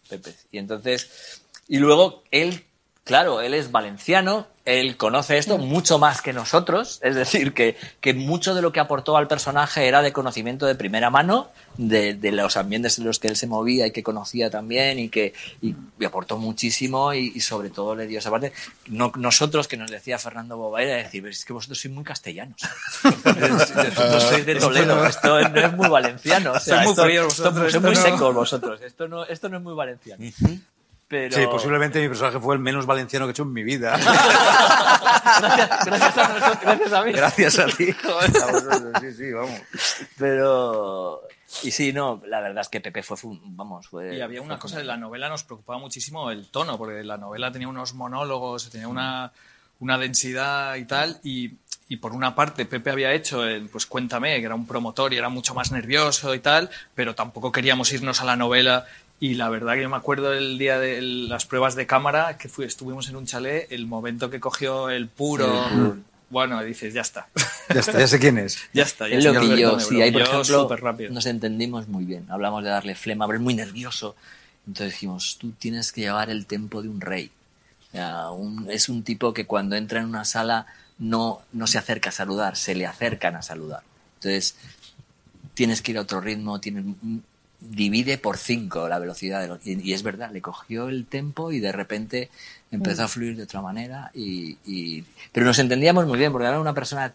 Pepe. 0.08 0.34
Y 0.50 0.58
entonces, 0.58 1.40
y 1.68 1.78
luego 1.78 2.22
él, 2.30 2.64
claro, 3.04 3.40
él 3.40 3.54
es 3.54 3.70
valenciano, 3.72 4.46
él 4.64 4.96
conoce 4.96 5.38
esto 5.38 5.58
mucho 5.58 5.98
más 5.98 6.22
que 6.22 6.32
nosotros, 6.32 7.00
es 7.02 7.16
decir, 7.16 7.52
que, 7.52 7.76
que 8.00 8.14
mucho 8.14 8.54
de 8.54 8.62
lo 8.62 8.70
que 8.72 8.78
aportó 8.78 9.16
al 9.16 9.26
personaje 9.26 9.88
era 9.88 10.02
de 10.02 10.12
conocimiento 10.12 10.66
de 10.66 10.76
primera 10.76 11.10
mano, 11.10 11.50
de, 11.76 12.14
de 12.14 12.30
los 12.30 12.56
ambientes 12.56 12.98
en 12.98 13.04
los 13.04 13.18
que 13.18 13.26
él 13.26 13.34
se 13.36 13.48
movía 13.48 13.88
y 13.88 13.90
que 13.90 14.04
conocía 14.04 14.50
también 14.50 15.00
y 15.00 15.08
que 15.08 15.32
y, 15.60 15.74
y 15.98 16.04
aportó 16.04 16.36
muchísimo 16.36 17.12
y, 17.12 17.32
y 17.34 17.40
sobre 17.40 17.70
todo 17.70 17.96
le 17.96 18.06
dio 18.06 18.20
esa 18.20 18.30
parte. 18.30 18.52
No, 18.86 19.10
nosotros, 19.16 19.66
que 19.66 19.76
nos 19.76 19.90
decía 19.90 20.16
Fernando 20.18 20.56
Bobaira, 20.56 20.94
decir, 20.94 21.26
es 21.26 21.44
que 21.44 21.52
vosotros 21.52 21.80
sois 21.80 21.92
muy 21.92 22.04
castellanos. 22.04 22.60
Vosotros 23.02 24.22
sois 24.22 24.46
de 24.46 24.54
Toledo, 24.56 25.04
esto 25.06 25.40
no 25.48 25.60
es 25.60 25.72
muy 25.72 25.88
valenciano. 25.88 26.52
O 26.52 26.60
sea, 26.60 26.76
Sois 26.76 26.84
muy 26.84 26.90
esto- 26.92 27.04
fríos 27.04 27.26
esto- 27.32 27.42
vosotros, 27.50 27.72
sois 27.72 27.82
muy 27.84 27.94
no- 27.94 28.02
secos 28.02 28.34
vosotros. 28.34 28.80
Esto 28.82 29.08
no, 29.08 29.24
esto 29.24 29.48
no 29.48 29.56
es 29.56 29.62
muy 29.62 29.74
valenciano. 29.74 30.24
Pero... 31.12 31.36
Sí, 31.36 31.44
posiblemente 31.46 32.00
mi 32.00 32.08
personaje 32.08 32.40
fue 32.40 32.54
el 32.54 32.60
menos 32.62 32.86
valenciano 32.86 33.26
que 33.26 33.30
he 33.30 33.32
hecho 33.32 33.42
en 33.42 33.52
mi 33.52 33.62
vida. 33.62 33.98
gracias, 33.98 35.84
gracias 35.84 36.16
a 36.16 36.28
nosotros, 36.28 36.58
gracias 36.62 36.92
a 36.94 37.02
mí. 37.04 37.12
Gracias 37.12 37.58
a 37.58 37.66
ti. 37.66 37.86
Sí, 39.02 39.12
sí, 39.12 39.32
vamos. 39.32 39.60
Pero... 40.16 41.20
Y 41.64 41.70
sí, 41.70 41.92
no, 41.92 42.22
la 42.26 42.40
verdad 42.40 42.62
es 42.62 42.70
que 42.70 42.80
Pepe 42.80 43.02
fue, 43.02 43.18
fu- 43.18 43.38
vamos, 43.42 43.88
fue... 43.88 44.16
Y 44.16 44.22
había 44.22 44.40
una 44.40 44.54
fue 44.56 44.62
cosa, 44.62 44.80
en 44.80 44.86
la 44.86 44.96
novela 44.96 45.28
nos 45.28 45.44
preocupaba 45.44 45.78
muchísimo 45.78 46.30
el 46.30 46.48
tono, 46.48 46.78
porque 46.78 47.04
la 47.04 47.18
novela 47.18 47.52
tenía 47.52 47.68
unos 47.68 47.92
monólogos, 47.92 48.70
tenía 48.70 48.88
una, 48.88 49.32
una 49.80 49.98
densidad 49.98 50.76
y 50.76 50.86
tal, 50.86 51.20
y, 51.22 51.50
y 51.88 51.96
por 51.98 52.12
una 52.12 52.34
parte 52.34 52.64
Pepe 52.64 52.90
había 52.90 53.12
hecho 53.12 53.44
el 53.44 53.68
pues 53.68 53.84
Cuéntame, 53.84 54.38
que 54.40 54.46
era 54.46 54.54
un 54.54 54.66
promotor 54.66 55.12
y 55.12 55.18
era 55.18 55.28
mucho 55.28 55.52
más 55.52 55.72
nervioso 55.72 56.34
y 56.34 56.38
tal, 56.40 56.70
pero 56.94 57.14
tampoco 57.14 57.52
queríamos 57.52 57.92
irnos 57.92 58.22
a 58.22 58.24
la 58.24 58.36
novela. 58.36 58.86
Y 59.22 59.34
la 59.34 59.48
verdad 59.50 59.74
que 59.74 59.82
yo 59.82 59.88
me 59.88 59.96
acuerdo 59.96 60.32
el 60.32 60.58
día 60.58 60.80
de 60.80 61.00
las 61.00 61.46
pruebas 61.46 61.76
de 61.76 61.86
cámara, 61.86 62.36
que 62.38 62.48
fui, 62.48 62.64
estuvimos 62.64 63.08
en 63.08 63.14
un 63.14 63.24
chalet, 63.24 63.70
el 63.70 63.86
momento 63.86 64.30
que 64.30 64.40
cogió 64.40 64.90
el 64.90 65.06
puro... 65.06 65.96
Bueno, 66.28 66.60
dices, 66.64 66.92
ya 66.92 67.02
está. 67.02 67.28
Ya 67.72 67.78
está, 67.80 68.00
ya 68.00 68.08
sé 68.08 68.18
quién 68.18 68.36
es. 68.38 68.58
ya 68.72 68.82
está. 68.82 69.06
Ya 69.08 69.18
Es 69.18 69.24
lo 69.24 69.38
que 69.38 69.56
yo, 69.56 69.78
sí, 69.78 70.02
ahí 70.02 70.10
por 70.10 70.22
Yo 70.22 70.26
ejemplo 70.28 70.62
súper 70.62 70.80
rápido. 70.80 71.12
nos 71.12 71.26
entendimos 71.26 71.86
muy 71.86 72.04
bien. 72.04 72.26
Hablamos 72.30 72.64
de 72.64 72.70
darle 72.70 72.96
flema, 72.96 73.26
pero 73.26 73.36
es 73.38 73.42
muy 73.44 73.54
nervioso. 73.54 74.16
Entonces 74.66 74.94
dijimos, 74.94 75.36
tú 75.38 75.52
tienes 75.52 75.92
que 75.92 76.00
llevar 76.00 76.28
el 76.30 76.46
tempo 76.46 76.82
de 76.82 76.88
un 76.88 77.00
rey. 77.00 77.30
O 77.90 77.92
sea, 77.92 78.30
un- 78.30 78.68
es 78.70 78.88
un 78.88 79.04
tipo 79.04 79.32
que 79.34 79.44
cuando 79.46 79.76
entra 79.76 80.00
en 80.00 80.06
una 80.06 80.24
sala 80.24 80.66
no, 80.98 81.42
no 81.52 81.66
se 81.68 81.78
acerca 81.78 82.08
a 82.08 82.12
saludar, 82.12 82.56
se 82.56 82.74
le 82.74 82.86
acercan 82.86 83.36
a 83.36 83.42
saludar. 83.42 83.82
Entonces, 84.16 84.56
tienes 85.54 85.80
que 85.82 85.92
ir 85.92 85.98
a 85.98 86.00
otro 86.00 86.20
ritmo, 86.22 86.58
tienes, 86.60 86.84
divide 87.70 88.18
por 88.18 88.38
cinco 88.38 88.88
la 88.88 88.98
velocidad. 88.98 89.40
De 89.40 89.48
los, 89.48 89.66
y, 89.66 89.80
y, 89.80 89.92
es 89.92 90.02
verdad, 90.02 90.30
le 90.30 90.40
cogió 90.40 90.88
el 90.88 91.06
tempo 91.06 91.52
y 91.52 91.60
de 91.60 91.72
repente 91.72 92.30
empezó 92.70 93.04
a 93.04 93.08
fluir 93.08 93.36
de 93.36 93.44
otra 93.44 93.60
manera. 93.60 94.10
Y, 94.14 94.58
y, 94.64 95.04
pero 95.32 95.46
nos 95.46 95.58
entendíamos 95.58 96.06
muy 96.06 96.18
bien, 96.18 96.32
porque 96.32 96.46
era 96.46 96.60
una 96.60 96.74
persona 96.74 97.12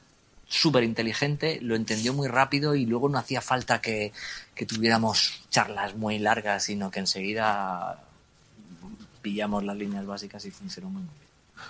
súper 0.47 0.83
inteligente, 0.83 1.59
lo 1.61 1.75
entendió 1.75 2.13
muy 2.13 2.27
rápido 2.27 2.73
y 2.73 2.85
luego 2.85 3.09
no 3.09 3.17
hacía 3.17 3.41
falta 3.41 3.81
que, 3.81 4.13
que 4.55 4.65
tuviéramos 4.65 5.43
charlas 5.49 5.95
muy 5.95 6.19
largas, 6.19 6.63
sino 6.63 6.89
que 6.89 6.99
enseguida 6.99 8.01
pillamos 9.21 9.63
las 9.65 9.75
líneas 9.75 10.05
básicas 10.05 10.45
y 10.45 10.51
funcionó 10.51 10.89
muy 10.89 11.01
bien. 11.01 11.26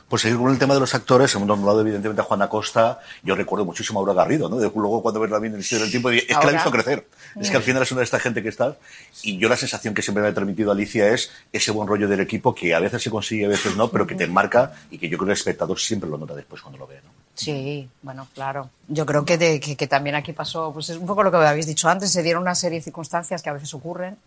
Pues 0.08 0.21
seguir 0.21 0.38
con 0.38 0.52
el 0.52 0.58
tema 0.58 0.73
de 0.73 0.80
los 0.80 0.93
actores, 0.95 1.34
hemos 1.36 1.47
nombrado 1.47 1.82
evidentemente 1.82 2.21
a 2.21 2.26
Juan 2.26 2.41
Acosta, 2.41 3.00
yo 3.23 3.36
recuerdo 3.36 3.65
muchísimo 3.65 4.00
a 4.00 4.02
Aura 4.02 4.13
Garrido, 4.13 4.50
¿no? 4.50 4.58
De, 4.58 4.71
luego 4.73 5.02
cuando 5.02 5.19
ves 5.19 5.32
la 5.32 5.39
vida 5.39 5.50
en 5.50 5.56
el 5.56 5.62
historia 5.62 5.84
del 5.84 5.91
tiempo, 5.91 6.10
es 6.10 6.26
que 6.26 6.34
la 6.34 6.50
he 6.50 6.54
visto 6.54 6.71
crecer, 6.71 7.08
es 7.39 7.50
que 7.50 7.58
al 7.58 7.63
final 7.63 7.84
es 7.84 7.91
una 7.91 8.00
de 8.00 8.06
esta 8.06 8.19
gente 8.19 8.41
que 8.41 8.50
está, 8.50 8.78
y 9.23 9.38
yo 9.38 9.50
la 9.50 9.58
sensación 9.58 9.93
que 9.93 10.02
siempre 10.02 10.23
me 10.23 10.30
ha 10.30 10.34
transmitido 10.34 10.71
Alicia 10.71 11.10
es 11.10 11.32
ese 11.52 11.71
buen 11.71 11.88
rollo 11.88 12.08
del 12.08 12.21
equipo 12.21 12.56
que 12.56 12.73
a 12.73 12.80
veces 12.80 13.02
se 13.02 13.10
consigue, 13.10 13.45
a 13.45 13.50
veces 13.50 13.76
no, 13.76 13.89
pero 13.89 14.08
que 14.08 14.15
te 14.15 14.28
marca 14.28 14.73
y 14.89 14.97
que 14.97 15.10
yo 15.10 15.17
creo 15.17 15.28
que 15.28 15.32
el 15.34 15.38
espectador 15.38 15.80
siempre 15.80 16.10
lo 16.10 16.17
nota 16.17 16.36
después 16.36 16.62
cuando 16.62 16.80
lo 16.80 16.88
ve, 16.88 17.02
¿no? 17.04 17.12
Sí, 17.36 17.88
bueno, 18.02 18.28
claro. 18.34 18.71
Yo 18.88 19.06
creo 19.06 19.23
que, 19.23 19.38
de, 19.38 19.60
que, 19.60 19.76
que, 19.76 19.86
también 19.86 20.15
aquí 20.15 20.34
pasó, 20.34 20.73
pues 20.73 20.89
es 20.89 20.97
un 20.97 21.06
poco 21.06 21.21
lo 21.21 21.30
que 21.30 21.38
habéis 21.38 21.67
dicho 21.67 21.88
antes, 21.88 22.12
se 22.12 22.23
dieron 22.23 22.41
una 22.41 22.56
serie 22.56 22.80
de 22.80 22.84
circunstancias 22.84 23.43
que 23.43 23.50
a 23.52 23.54
veces 23.54 23.71
ocurren 23.76 24.17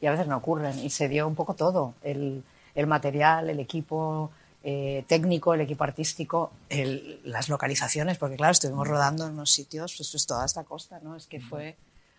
y 0.00 0.06
a 0.06 0.12
veces 0.12 0.28
no 0.28 0.36
ocurren, 0.36 0.78
y 0.78 0.90
se 0.90 1.08
dio 1.08 1.26
un 1.26 1.34
poco 1.34 1.54
todo, 1.54 1.94
el, 2.02 2.44
el 2.74 2.86
material, 2.86 3.50
el 3.50 3.58
equipo, 3.58 4.30
eh, 4.62 5.04
técnico, 5.06 5.54
el 5.54 5.62
equipo 5.62 5.84
artístico, 5.84 6.52
el, 6.68 7.20
las 7.24 7.48
localizaciones, 7.48 8.18
porque 8.18 8.36
claro, 8.36 8.52
estuvimos 8.52 8.86
rodando 8.86 9.26
en 9.26 9.32
unos 9.32 9.50
sitios, 9.50 9.94
pues, 9.96 10.10
pues 10.10 10.26
toda 10.26 10.44
esta 10.44 10.64
costa, 10.64 11.00
¿no? 11.02 11.16
Es 11.16 11.26
que 11.26 11.40
fue, 11.40 11.76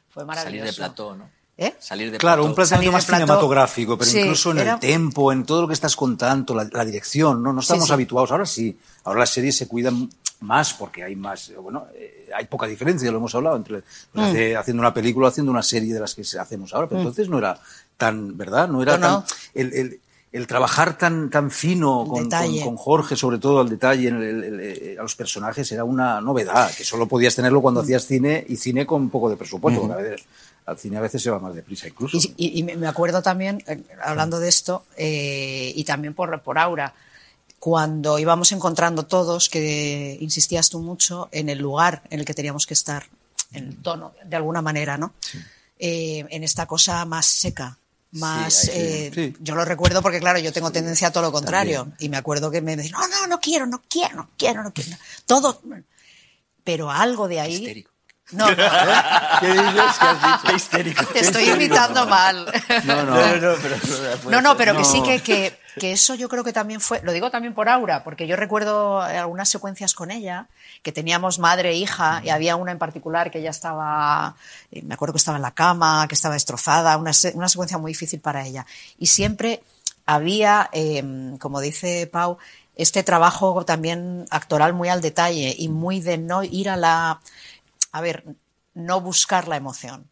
fue 0.09 0.25
maravilloso. 0.25 0.57
Salir 0.59 0.71
de 0.71 0.73
plató, 0.77 1.15
¿no? 1.15 1.29
¿Eh? 1.57 1.75
Salir 1.79 2.09
de 2.11 2.17
claro, 2.17 2.41
plató. 2.41 2.49
un 2.49 2.55
planteamiento 2.55 2.91
más 2.93 3.05
plató. 3.05 3.23
cinematográfico, 3.25 3.97
pero 3.97 4.09
Sí, 4.09 4.19
incluso 4.21 4.51
en 4.51 4.59
era- 4.59 4.73
el 4.73 4.79
tempo, 4.79 5.31
en 5.31 5.45
todo 5.45 5.61
lo 5.61 5.67
que 5.67 5.73
estás 5.75 5.95
contando, 5.95 6.55
la, 6.55 6.67
la 6.71 6.83
dirección, 6.85 7.43
¿no? 7.43 7.53
No 7.53 7.59
estamos 7.61 7.85
sí. 7.87 7.93
habituados. 7.93 8.31
Ahora 8.31 8.45
sí, 8.47 8.79
ahora 9.03 9.19
las 9.19 9.29
series 9.29 9.55
se 9.57 9.67
cuidan 9.67 10.09
más 10.39 10.73
porque 10.73 11.03
hay 11.03 11.15
más, 11.15 11.51
bueno, 11.61 11.85
eh, 11.93 12.27
hay 12.35 12.45
poca 12.45 12.65
diferencia, 12.65 13.11
lo 13.11 13.17
hemos 13.17 13.35
hablado, 13.35 13.57
entre 13.57 13.81
pues, 13.81 13.85
Mm. 14.13 14.19
hace- 14.21 14.57
haciendo 14.57 14.81
una 14.81 14.91
película 14.93 15.27
o 15.27 15.29
haciendo 15.29 15.51
una 15.51 15.61
serie 15.61 15.93
de 15.93 15.99
las 15.99 16.15
que 16.15 16.23
hacemos 16.39 16.73
ahora, 16.73 16.87
pero 16.89 17.01
entonces 17.01 17.29
no 17.29 17.37
era 17.37 17.59
tan, 17.97 18.35
¿verdad? 18.35 18.67
No 18.67 18.81
era 18.81 18.97
No, 18.97 19.07
no. 19.11 19.23
tan... 19.25 19.37
El, 19.53 19.73
el- 19.73 20.01
el 20.31 20.47
trabajar 20.47 20.97
tan, 20.97 21.29
tan 21.29 21.51
fino 21.51 22.05
con, 22.07 22.23
detalle. 22.23 22.59
con- 22.61 22.75
con 22.75 22.77
Jorge, 22.77 23.15
sobre 23.17 23.37
todo 23.37 23.59
al 23.59 23.69
detalle, 23.69 24.07
en 24.07 24.15
el- 24.21 24.43
el- 24.45 24.59
el- 24.61 24.99
a 24.99 25.01
los 25.03 25.15
personajes, 25.15 25.69
era 25.73 25.83
una 25.83 26.21
novedad, 26.21 26.73
que 26.73 26.85
solo 26.85 27.05
podías 27.07 27.35
tenerlo 27.35 27.59
Mm. 27.59 27.61
cuando 27.61 27.81
hacías 27.81 28.05
cine 28.05 28.45
y 28.47 28.55
cine 28.55 28.85
con 28.85 29.01
un 29.01 29.09
poco 29.09 29.29
de 29.29 29.35
presupuesto. 29.37 29.81
porque 29.81 29.93
a 29.93 29.97
veces- 29.97 30.25
al 30.65 30.77
cine 30.77 30.97
a 30.97 31.01
veces 31.01 31.21
se 31.21 31.29
va 31.31 31.39
más 31.39 31.53
deprisa 31.55 31.87
incluso. 31.87 32.15
Y, 32.17 32.33
y- 32.37 32.59
y 32.59 32.63
me 32.63 32.87
acuerdo 32.87 33.21
también, 33.21 33.61
eh, 33.67 33.81
hablando 34.03 34.39
de 34.39 34.47
esto, 34.47 34.85
eh, 34.95 35.73
y 35.75 35.83
también 35.83 36.13
por, 36.13 36.39
por 36.41 36.57
Aura, 36.59 36.93
cuando 37.59 38.17
íbamos 38.17 38.51
encontrando 38.53 39.03
todos, 39.05 39.49
que 39.49 40.17
insistías 40.21 40.69
tú 40.69 40.79
mucho, 40.79 41.27
en 41.31 41.49
el 41.49 41.59
lugar 41.59 42.03
en 42.09 42.19
el 42.19 42.25
que 42.25 42.33
teníamos 42.33 42.65
que 42.65 42.73
estar, 42.73 43.05
en 43.53 43.67
el 43.67 43.77
tono, 43.77 44.13
de 44.25 44.35
alguna 44.35 44.61
manera, 44.61 44.97
¿no? 44.97 45.13
Eh, 45.77 46.25
en 46.29 46.43
esta 46.43 46.65
cosa 46.67 47.03
más 47.05 47.25
seca. 47.25 47.77
Más, 48.13 48.53
Sí, 48.53 48.69
eh, 48.73 49.11
sí. 49.13 49.33
yo 49.39 49.55
lo 49.55 49.63
recuerdo 49.63 50.01
porque 50.01 50.19
claro, 50.19 50.37
yo 50.39 50.51
tengo 50.51 50.71
tendencia 50.71 51.07
a 51.07 51.11
todo 51.11 51.23
lo 51.23 51.31
contrario 51.31 51.93
y 51.99 52.09
me 52.09 52.17
acuerdo 52.17 52.51
que 52.51 52.61
me 52.61 52.75
decían, 52.75 52.99
no, 52.99 53.07
no, 53.07 53.27
no 53.27 53.39
quiero, 53.39 53.65
no 53.65 53.81
quiero, 53.87 54.15
no 54.15 54.29
quiero, 54.37 54.63
no 54.63 54.73
quiero, 54.73 54.97
todo, 55.25 55.61
pero 56.63 56.91
algo 56.91 57.27
de 57.29 57.39
ahí, 57.39 57.55
Histérico. 57.55 57.90
No, 58.31 58.49
no, 58.49 58.55
¿Qué 59.39 59.47
dices? 59.47 59.97
¿Qué 59.99 60.05
has 60.05 60.21
dicho? 60.21 60.47
Qué 60.47 60.53
histérico. 60.55 61.05
te 61.05 61.19
estoy 61.19 61.49
imitando 61.49 62.05
mal. 62.07 62.45
No, 62.85 63.03
no. 63.03 63.15
no, 63.15 63.55
pero, 63.61 63.77
No, 64.29 64.41
no, 64.41 64.57
pero 64.57 64.73
que 64.73 64.79
No. 64.79 64.85
sí 64.85 65.01
que, 65.03 65.21
que, 65.21 65.57
que 65.79 65.91
eso 65.91 66.15
yo 66.15 66.29
creo 66.29 66.43
que 66.43 66.53
también 66.53 66.81
fue, 66.81 67.01
lo 67.03 67.11
digo 67.11 67.29
también 67.31 67.53
por 67.53 67.69
Aura, 67.69 68.03
porque 68.03 68.27
yo 68.27 68.35
recuerdo 68.35 69.01
algunas 69.01 69.49
secuencias 69.49 69.93
con 69.93 70.11
ella, 70.11 70.47
que 70.81 70.91
teníamos 70.91 71.39
madre 71.39 71.71
e 71.71 71.75
hija, 71.75 72.21
y 72.23 72.29
había 72.29 72.55
una 72.55 72.71
en 72.71 72.77
particular 72.79 73.31
que 73.31 73.39
ella 73.39 73.51
estaba, 73.51 74.35
eh, 74.71 74.81
me 74.83 74.93
acuerdo 74.93 75.13
que 75.13 75.17
estaba 75.19 75.37
en 75.37 75.43
la 75.43 75.51
cama, 75.53 76.05
que 76.07 76.15
estaba 76.15 76.33
destrozada, 76.33 76.97
una, 76.97 77.11
una 77.33 77.49
secuencia 77.49 77.77
muy 77.77 77.91
difícil 77.91 78.19
para 78.19 78.45
ella. 78.45 78.65
Y 78.97 79.07
siempre 79.07 79.61
había, 80.05 80.69
eh, 80.73 81.35
como 81.39 81.61
dice 81.61 82.07
Pau, 82.07 82.37
este 82.75 83.03
trabajo 83.03 83.63
también 83.65 84.25
actoral 84.31 84.73
muy 84.73 84.89
al 84.89 85.01
detalle 85.01 85.53
y 85.57 85.67
muy 85.67 85.99
de 85.99 86.17
no 86.17 86.43
ir 86.43 86.69
a 86.69 86.77
la, 86.77 87.19
a 87.91 88.01
ver, 88.01 88.23
no 88.73 89.01
buscar 89.01 89.47
la 89.47 89.57
emoción. 89.57 90.07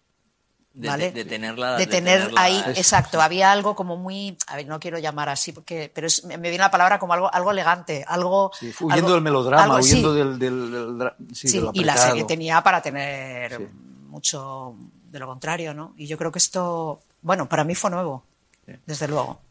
De, 0.72 0.88
¿vale? 0.88 1.12
de, 1.12 1.24
de 1.24 1.30
tenerla. 1.30 1.72
de 1.74 1.86
de 1.86 1.88
tener 1.88 2.22
tenerla- 2.30 2.42
ahí, 2.42 2.64
exacto, 2.76 3.22
había 3.22 3.52
algo 3.52 3.76
como 3.76 3.98
muy, 3.98 4.38
a 4.48 4.56
ver, 4.56 4.68
no 4.68 4.80
quiero 4.80 5.00
llamar 5.00 5.28
así, 5.28 5.52
porque, 5.52 5.92
pero 5.94 6.08
es- 6.08 6.24
me 6.24 6.38
viene 6.38 6.60
la 6.60 6.72
palabra 6.72 7.00
como 7.00 7.12
algo, 7.14 7.34
algo 7.34 7.52
elegante, 7.52 8.06
algo... 8.08 8.52
Sí, 8.58 8.68
huyendo 8.80 8.94
algo- 9.08 9.14
del 9.14 9.22
melodrama, 9.22 9.64
algo- 9.64 9.82
sí, 9.82 9.94
huyendo 9.94 10.14
del, 10.14 10.40
del, 10.40 10.72
del 11.00 11.12
sí, 11.34 11.48
sí, 11.50 11.58
de 11.58 11.64
lo 11.66 11.72
y 11.74 11.84
la 11.84 11.98
serie 11.98 12.24
tenía 12.26 12.62
para 12.62 12.82
tener 12.82 13.58
Sí. 13.58 13.68
mucho 14.08 14.76
de 15.10 15.20
lo 15.20 15.26
contrario, 15.28 15.74
¿no? 15.74 15.94
Y 15.98 16.06
yo 16.06 16.18
creo 16.18 16.32
que 16.32 16.40
esto, 16.40 17.02
bueno, 17.24 17.50
para 17.50 17.64
mí 17.64 17.74
fue 17.76 17.90
nuevo, 17.90 18.24
desde 18.86 19.08
luego, 19.08 19.42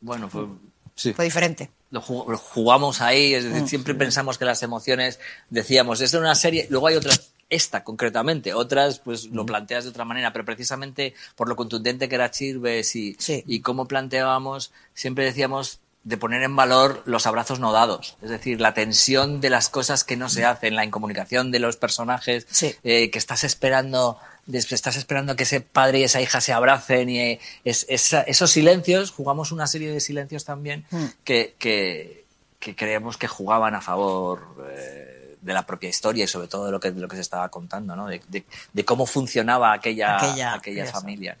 Bueno, 0.00 0.28
fue, 0.30 0.46
Sí. 0.94 1.12
fue 1.12 1.24
diferente. 1.26 1.70
lo 1.90 2.00
ju- 2.02 2.26
lo 2.28 2.38
jugamos 2.38 3.00
ahí, 3.02 3.34
es 3.34 3.44
Mm. 3.44 3.48
decir, 3.52 3.68
siempre 3.68 3.94
pensamos 3.94 4.38
que 4.38 4.44
las 4.46 4.62
emociones, 4.62 5.20
decíamos, 5.50 6.00
es 6.00 6.10
de 6.12 6.18
una 6.18 6.34
serie, 6.34 6.66
luego 6.70 6.86
hay 6.86 6.96
otras, 6.96 7.32
esta 7.50 7.82
concretamente, 7.84 8.52
otras 8.54 8.98
pues 8.98 9.24
lo 9.26 9.46
planteas 9.46 9.84
de 9.84 9.90
otra 9.90 10.04
manera, 10.04 10.32
pero 10.32 10.44
precisamente 10.44 11.14
por 11.36 11.48
lo 11.48 11.56
contundente 11.56 12.08
que 12.08 12.14
era 12.14 12.30
Chirves 12.30 12.94
y, 12.96 13.16
Sí. 13.18 13.42
y 13.46 13.60
cómo 13.60 13.86
planteábamos, 13.88 14.72
siempre 14.94 15.24
decíamos 15.24 15.80
de 16.04 16.16
poner 16.16 16.42
en 16.42 16.54
valor 16.56 17.02
los 17.06 17.26
abrazos 17.26 17.58
no 17.60 17.72
dados, 17.72 18.16
es 18.22 18.30
decir, 18.30 18.60
la 18.60 18.72
tensión 18.72 19.40
de 19.40 19.50
las 19.50 19.68
cosas 19.68 20.04
que 20.04 20.16
no 20.16 20.28
se 20.28 20.44
hacen, 20.44 20.76
la 20.76 20.84
incomunicación 20.84 21.50
de 21.50 21.58
los 21.58 21.76
personajes, 21.76 22.46
Sí. 22.50 22.74
eh, 22.84 23.10
que 23.10 23.18
estás 23.18 23.44
esperando, 23.44 24.18
estás 24.50 24.96
esperando 24.96 25.36
que 25.36 25.42
ese 25.42 25.60
padre 25.60 25.98
y 25.98 26.04
esa 26.04 26.22
hija 26.22 26.40
se 26.40 26.52
abracen 26.54 27.10
y 27.10 27.18
eh, 27.20 27.40
es- 27.64 27.86
esos 27.88 28.50
silencios, 28.50 29.10
jugamos 29.10 29.52
una 29.52 29.66
serie 29.66 29.90
de 29.90 30.00
silencios 30.00 30.44
también 30.46 30.86
Mm. 30.90 31.04
que, 31.24 31.54
que, 31.58 32.24
que 32.58 32.74
creemos 32.74 33.16
que 33.18 33.28
jugaban 33.28 33.74
a 33.74 33.80
favor 33.82 34.40
eh, 34.70 35.17
de 35.40 35.52
la 35.52 35.64
propia 35.66 35.88
historia 35.88 36.24
y 36.24 36.28
sobre 36.28 36.48
todo 36.48 36.66
de 36.66 36.72
lo 36.72 36.80
que, 36.80 36.90
de 36.90 37.00
lo 37.00 37.08
que 37.08 37.16
se 37.16 37.22
estaba 37.22 37.48
contando, 37.48 37.94
¿no? 37.96 38.06
de, 38.06 38.20
de- 38.28 38.44
de 38.72 38.84
cómo 38.84 39.06
funcionaba 39.06 39.72
aquella, 39.72 40.16
Aquella- 40.54 40.86
familia. 40.86 41.36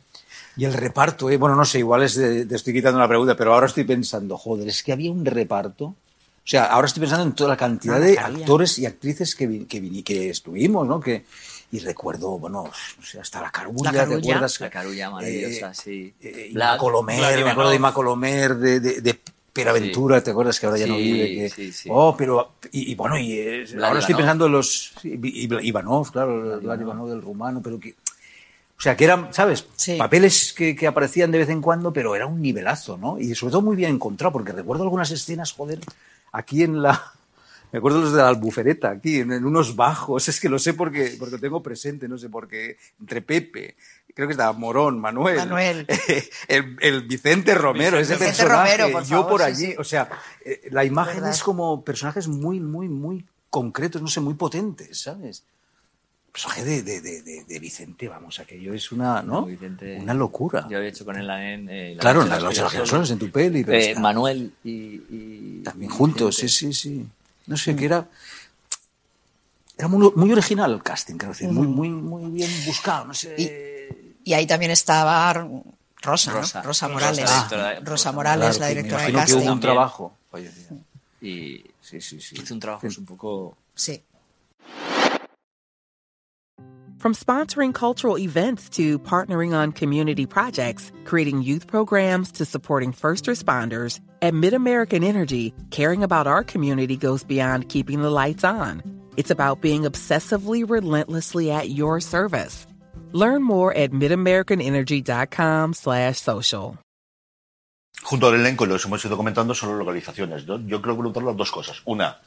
Y 0.56 0.64
el 0.64 0.72
reparto, 0.72 1.30
¿eh? 1.30 1.36
bueno, 1.36 1.54
no 1.54 1.64
sé, 1.64 1.78
igual 1.78 2.02
es 2.02 2.14
de- 2.16 2.44
te 2.46 2.56
estoy 2.56 2.72
quitando 2.72 2.98
la 2.98 3.06
pregunta, 3.08 3.36
pero 3.36 3.54
ahora 3.54 3.66
estoy 3.66 3.84
pensando, 3.84 4.36
joder, 4.36 4.68
es 4.68 4.82
que 4.82 4.92
había 4.92 5.10
un 5.10 5.24
reparto. 5.24 5.84
O 5.84 6.50
sea, 6.50 6.64
ahora 6.64 6.86
estoy 6.86 7.02
pensando 7.02 7.24
en 7.26 7.32
toda 7.32 7.50
la 7.50 7.56
cantidad 7.56 7.96
Una 7.98 8.06
de 8.06 8.18
actores 8.18 8.78
y 8.78 8.86
actrices 8.86 9.34
que, 9.36 9.46
vi- 9.46 9.64
que, 9.66 10.02
que 10.02 10.30
estuvimos, 10.30 10.86
¿no? 10.86 10.98
Que, 10.98 11.24
y 11.70 11.78
recuerdo, 11.80 12.38
bueno, 12.38 12.62
o 12.62 13.04
sea, 13.04 13.20
hasta 13.20 13.42
la 13.42 13.50
carulla, 13.50 13.92
La 13.92 14.08
¿te 14.08 14.14
acuerdas? 14.14 14.58
La 14.60 14.70
carulla 14.70 15.10
maravillosa, 15.10 15.70
Eh, 15.70 15.74
sí. 15.74 16.14
eh, 16.22 16.48
Ima 16.52 16.78
Colomer, 16.78 17.44
me 17.44 17.50
acuerdo 17.50 17.70
de 17.70 17.76
Ima 17.76 17.92
Colomer, 17.92 18.54
de, 18.56 18.80
de, 18.80 19.00
de 19.02 19.20
Peraventura, 19.52 20.22
¿te 20.22 20.30
acuerdas 20.30 20.60
que 20.60 20.66
ahora 20.66 20.78
ya 20.78 20.86
no 20.86 20.96
Sí, 20.96 21.02
vive? 21.02 21.34
Que, 21.34 21.50
sí, 21.50 21.72
sí. 21.72 21.88
Oh, 21.92 22.14
pero, 22.16 22.52
y, 22.70 22.92
y 22.92 22.94
bueno, 22.94 23.18
y 23.18 23.32
eh, 23.32 23.64
ahora 23.82 24.00
estoy 24.00 24.14
pensando 24.14 24.46
en 24.46 24.52
los, 24.52 24.92
sí, 25.00 25.18
Ivanov, 25.22 26.10
claro, 26.12 26.60
Vlad 26.60 26.80
Ivanov 26.80 27.08
del 27.08 27.22
rumano, 27.22 27.60
pero 27.62 27.80
que, 27.80 27.90
o 27.90 28.80
sea, 28.80 28.96
que 28.96 29.04
eran, 29.04 29.34
¿sabes? 29.34 29.66
Sí. 29.74 29.96
Papeles 29.96 30.52
que, 30.52 30.76
que 30.76 30.86
aparecían 30.86 31.32
de 31.32 31.38
vez 31.38 31.48
en 31.48 31.60
cuando, 31.60 31.92
pero 31.92 32.14
era 32.14 32.26
un 32.26 32.40
nivelazo, 32.40 32.96
¿no? 32.96 33.18
Y 33.18 33.34
sobre 33.34 33.50
todo 33.50 33.62
muy 33.62 33.74
bien 33.74 33.90
encontrado, 33.94 34.32
porque 34.32 34.52
recuerdo 34.52 34.84
algunas 34.84 35.10
escenas, 35.10 35.52
joder, 35.52 35.80
aquí 36.32 36.62
en 36.62 36.80
la... 36.82 37.12
Me 37.72 37.80
acuerdo 37.80 38.00
los 38.00 38.12
de 38.12 38.18
la 38.18 38.28
albufereta, 38.28 38.88
aquí, 38.88 39.16
en, 39.18 39.30
en 39.32 39.44
unos 39.44 39.76
bajos, 39.76 40.28
es 40.28 40.40
que 40.40 40.48
lo 40.48 40.58
sé 40.58 40.74
porque, 40.74 41.16
porque 41.18 41.34
lo 41.34 41.40
tengo 41.40 41.62
presente, 41.62 42.06
no 42.08 42.16
sé 42.16 42.28
por 42.28 42.46
qué, 42.48 42.76
entre 43.00 43.20
Pepe, 43.20 43.74
creo 44.18 44.26
que 44.26 44.32
estaba 44.32 44.52
Morón, 44.52 44.98
Manuel, 44.98 45.36
Manuel. 45.36 45.86
el, 46.48 46.76
el 46.80 47.02
Vicente 47.02 47.54
Romero, 47.54 48.00
ese 48.00 48.14
Vicente 48.14 48.36
personaje, 48.36 48.76
Romero, 48.78 48.92
por 48.98 49.02
yo 49.04 49.08
favor, 49.22 49.28
por 49.30 49.40
sí, 49.42 49.46
allí, 49.46 49.66
sí. 49.66 49.74
o 49.78 49.84
sea, 49.84 50.08
eh, 50.44 50.68
la 50.72 50.84
imagen 50.84 51.18
Verdad. 51.18 51.30
es 51.30 51.42
como 51.44 51.84
personajes 51.84 52.26
muy, 52.26 52.58
muy, 52.58 52.88
muy 52.88 53.24
concretos, 53.48 54.02
no 54.02 54.08
sé, 54.08 54.18
muy 54.20 54.34
potentes, 54.34 55.00
¿sabes? 55.00 55.44
personaje 56.32 56.64
de, 56.64 56.82
de, 56.82 57.00
de, 57.00 57.22
de, 57.22 57.44
de 57.44 57.58
Vicente, 57.58 58.06
vamos, 58.08 58.38
aquello 58.40 58.74
es 58.74 58.90
una, 58.92 59.22
¿no? 59.22 59.46
Vicente- 59.46 59.98
una 60.00 60.14
locura. 60.14 60.66
Yo 60.68 60.78
he 60.78 60.88
hecho 60.88 61.04
con 61.04 61.16
él 61.16 61.28
en... 61.30 61.68
eh, 61.68 61.94
La 61.94 62.00
claro, 62.00 62.22
en 62.22 62.28
las 62.28 63.10
en 63.10 63.18
tu 63.18 63.30
peli. 63.30 63.62
pero 63.64 63.78
Eh, 63.78 63.88
está- 63.90 64.00
Manuel 64.00 64.52
y, 64.64 64.70
y- 64.70 65.62
También 65.64 65.90
y 65.90 65.94
juntos, 65.94 66.36
sí, 66.36 66.42
Vicente. 66.46 66.74
sí, 66.76 66.90
sí. 67.00 67.06
No 67.46 67.56
sé, 67.56 67.74
que 67.76 67.84
era... 67.86 68.06
Era 69.78 69.88
muy, 69.88 70.10
muy 70.14 70.32
original 70.32 70.72
el 70.72 70.82
casting, 70.82 71.16
quiero 71.16 71.32
decir, 71.32 71.48
muy, 71.48 71.66
muy, 71.68 71.88
muy 71.88 72.30
bien 72.30 72.50
buscado, 72.66 73.04
no 73.06 73.14
sé... 73.14 73.34
Y 73.38 74.07
ahí 74.34 74.46
también 74.46 74.70
estaba 74.70 75.32
Rosa, 75.32 75.44
¿no? 76.32 76.38
Rosa. 76.38 76.62
Rosa 76.62 76.62
Rosa, 76.62 76.88
Morales. 76.88 77.24
la 77.24 77.48
de- 77.48 77.74
Rosa 77.80 77.80
Rosa 77.90 78.12
Morales, 78.12 78.56
Claro, 78.56 78.60
la 78.60 78.68
directora 78.68 79.02
de 79.04 79.10
imagino 79.10 79.18
que 79.26 79.32
casting. 79.32 79.46
hubo 79.48 79.52
un 79.54 79.60
trabajo. 79.60 80.12
Oye. 80.32 80.50
Y 81.20 81.64
sí, 81.80 82.00
sí, 82.00 82.20
sí. 82.20 82.36
Hizo 82.40 82.54
un 82.54 82.60
trabajo 82.60 82.86
un 82.98 83.04
poco... 83.04 83.56
Sí. 83.74 84.02
From 86.98 87.14
sponsoring 87.14 87.72
cultural 87.72 88.18
events 88.18 88.68
to 88.70 88.98
partnering 89.00 89.54
on 89.54 89.70
community 89.72 90.26
projects, 90.26 90.90
creating 91.04 91.42
youth 91.42 91.66
programs 91.68 92.32
to 92.32 92.44
supporting 92.44 92.90
first 92.92 93.26
responders, 93.26 94.00
at 94.20 94.34
MidAmerican 94.34 95.04
Energy, 95.04 95.54
caring 95.70 96.02
about 96.02 96.26
our 96.26 96.42
community 96.42 96.96
goes 96.96 97.22
beyond 97.22 97.68
keeping 97.68 98.02
the 98.02 98.10
lights 98.10 98.42
on. 98.42 98.82
It's 99.16 99.30
about 99.30 99.60
being 99.60 99.82
obsessively 99.82 100.68
relentlessly 100.68 101.52
at 101.52 101.70
your 101.70 102.00
service. 102.00 102.66
Learn 103.12 103.42
more 103.42 103.74
at 103.74 103.92
midamericanenergy.com 103.92 105.74
slash 105.74 106.18
social. 106.18 106.78
Junto 108.02 108.28
al 108.28 108.34
elenco, 108.34 108.64
lo 108.64 108.76
que 108.76 108.82
hemos 108.84 109.04
ido 109.04 109.16
comentando 109.16 109.54
son 109.54 109.70
las 109.70 109.78
localizaciones. 109.78 110.46
Yo, 110.46 110.60
yo 110.60 110.80
creo 110.80 110.94
preguntar 110.96 111.22
las 111.22 111.36
dos 111.36 111.50
cosas. 111.50 111.82
Una, 111.84 112.18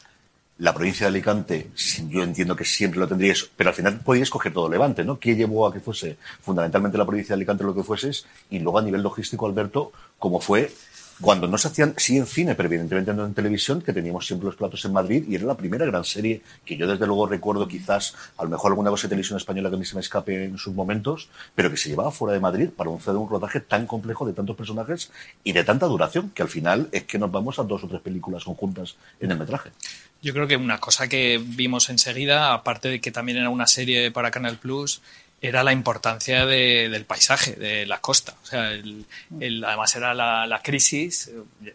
la 0.57 0.73
provincia 0.73 1.05
de 1.05 1.09
Alicante, 1.09 1.71
yo 2.09 2.23
entiendo 2.23 2.55
que 2.55 2.65
siempre 2.65 2.99
lo 2.99 3.07
tendríais, 3.07 3.49
pero 3.55 3.69
al 3.69 3.75
final 3.75 3.99
podíais 4.01 4.29
coger 4.29 4.53
todo 4.53 4.69
Levante, 4.69 5.03
¿no? 5.03 5.17
¿Qué 5.17 5.35
llevó 5.35 5.65
a 5.65 5.73
que 5.73 5.79
fuese 5.79 6.17
fundamentalmente 6.41 6.97
la 6.97 7.05
provincia 7.05 7.35
de 7.35 7.39
Alicante 7.39 7.63
lo 7.63 7.73
que 7.73 7.83
fueses? 7.83 8.25
Y 8.49 8.59
luego 8.59 8.77
a 8.77 8.81
nivel 8.81 9.01
logístico, 9.01 9.47
Alberto, 9.47 9.91
¿cómo 10.19 10.39
fue 10.39 10.71
cuando 11.21 11.47
no 11.47 11.57
se 11.57 11.67
hacían, 11.67 11.93
sí 11.97 12.17
en 12.17 12.25
cine, 12.25 12.55
pero 12.55 12.67
evidentemente 12.67 13.13
no 13.13 13.25
en 13.25 13.33
televisión, 13.33 13.81
que 13.81 13.93
teníamos 13.93 14.25
siempre 14.25 14.47
los 14.47 14.55
platos 14.55 14.83
en 14.85 14.93
Madrid 14.93 15.23
y 15.29 15.35
era 15.35 15.45
la 15.45 15.55
primera 15.55 15.85
gran 15.85 16.03
serie 16.03 16.41
que 16.65 16.75
yo 16.75 16.87
desde 16.87 17.05
luego 17.05 17.27
recuerdo 17.27 17.67
quizás, 17.67 18.15
a 18.37 18.43
lo 18.43 18.49
mejor 18.49 18.71
alguna 18.71 18.89
cosa 18.89 19.03
de 19.03 19.09
televisión 19.09 19.37
española 19.37 19.69
que 19.69 19.75
a 19.75 19.79
mí 19.79 19.85
se 19.85 19.95
me 19.95 20.01
escape 20.01 20.45
en 20.45 20.57
sus 20.57 20.73
momentos, 20.73 21.29
pero 21.55 21.69
que 21.69 21.77
se 21.77 21.89
llevaba 21.89 22.11
fuera 22.11 22.33
de 22.33 22.39
Madrid 22.39 22.69
para 22.75 22.89
un, 22.89 22.99
un 23.05 23.29
rodaje 23.29 23.59
tan 23.59 23.85
complejo 23.85 24.25
de 24.25 24.33
tantos 24.33 24.55
personajes 24.55 25.11
y 25.43 25.53
de 25.53 25.63
tanta 25.63 25.85
duración 25.85 26.31
que 26.31 26.41
al 26.41 26.49
final 26.49 26.89
es 26.91 27.03
que 27.03 27.19
nos 27.19 27.31
vamos 27.31 27.59
a 27.59 27.63
dos 27.63 27.83
o 27.83 27.87
tres 27.87 28.01
películas 28.01 28.43
conjuntas 28.43 28.95
en 29.19 29.31
el 29.31 29.37
metraje. 29.37 29.69
Yo 30.23 30.33
creo 30.33 30.47
que 30.47 30.55
una 30.55 30.79
cosa 30.79 31.07
que 31.07 31.41
vimos 31.43 31.89
enseguida, 31.89 32.53
aparte 32.53 32.89
de 32.89 33.01
que 33.01 33.11
también 33.11 33.39
era 33.39 33.49
una 33.49 33.65
serie 33.65 34.11
para 34.11 34.29
Canal 34.29 34.57
Plus, 34.57 35.01
era 35.41 35.63
la 35.63 35.73
importancia 35.73 36.45
de, 36.45 36.87
del 36.89 37.05
paisaje, 37.05 37.53
de 37.53 37.87
la 37.87 37.99
costa. 37.99 38.35
O 38.43 38.45
sea, 38.45 38.71
el, 38.71 39.05
el, 39.39 39.65
además 39.65 39.95
era 39.95 40.13
la, 40.13 40.45
la, 40.45 40.61
crisis. 40.61 41.31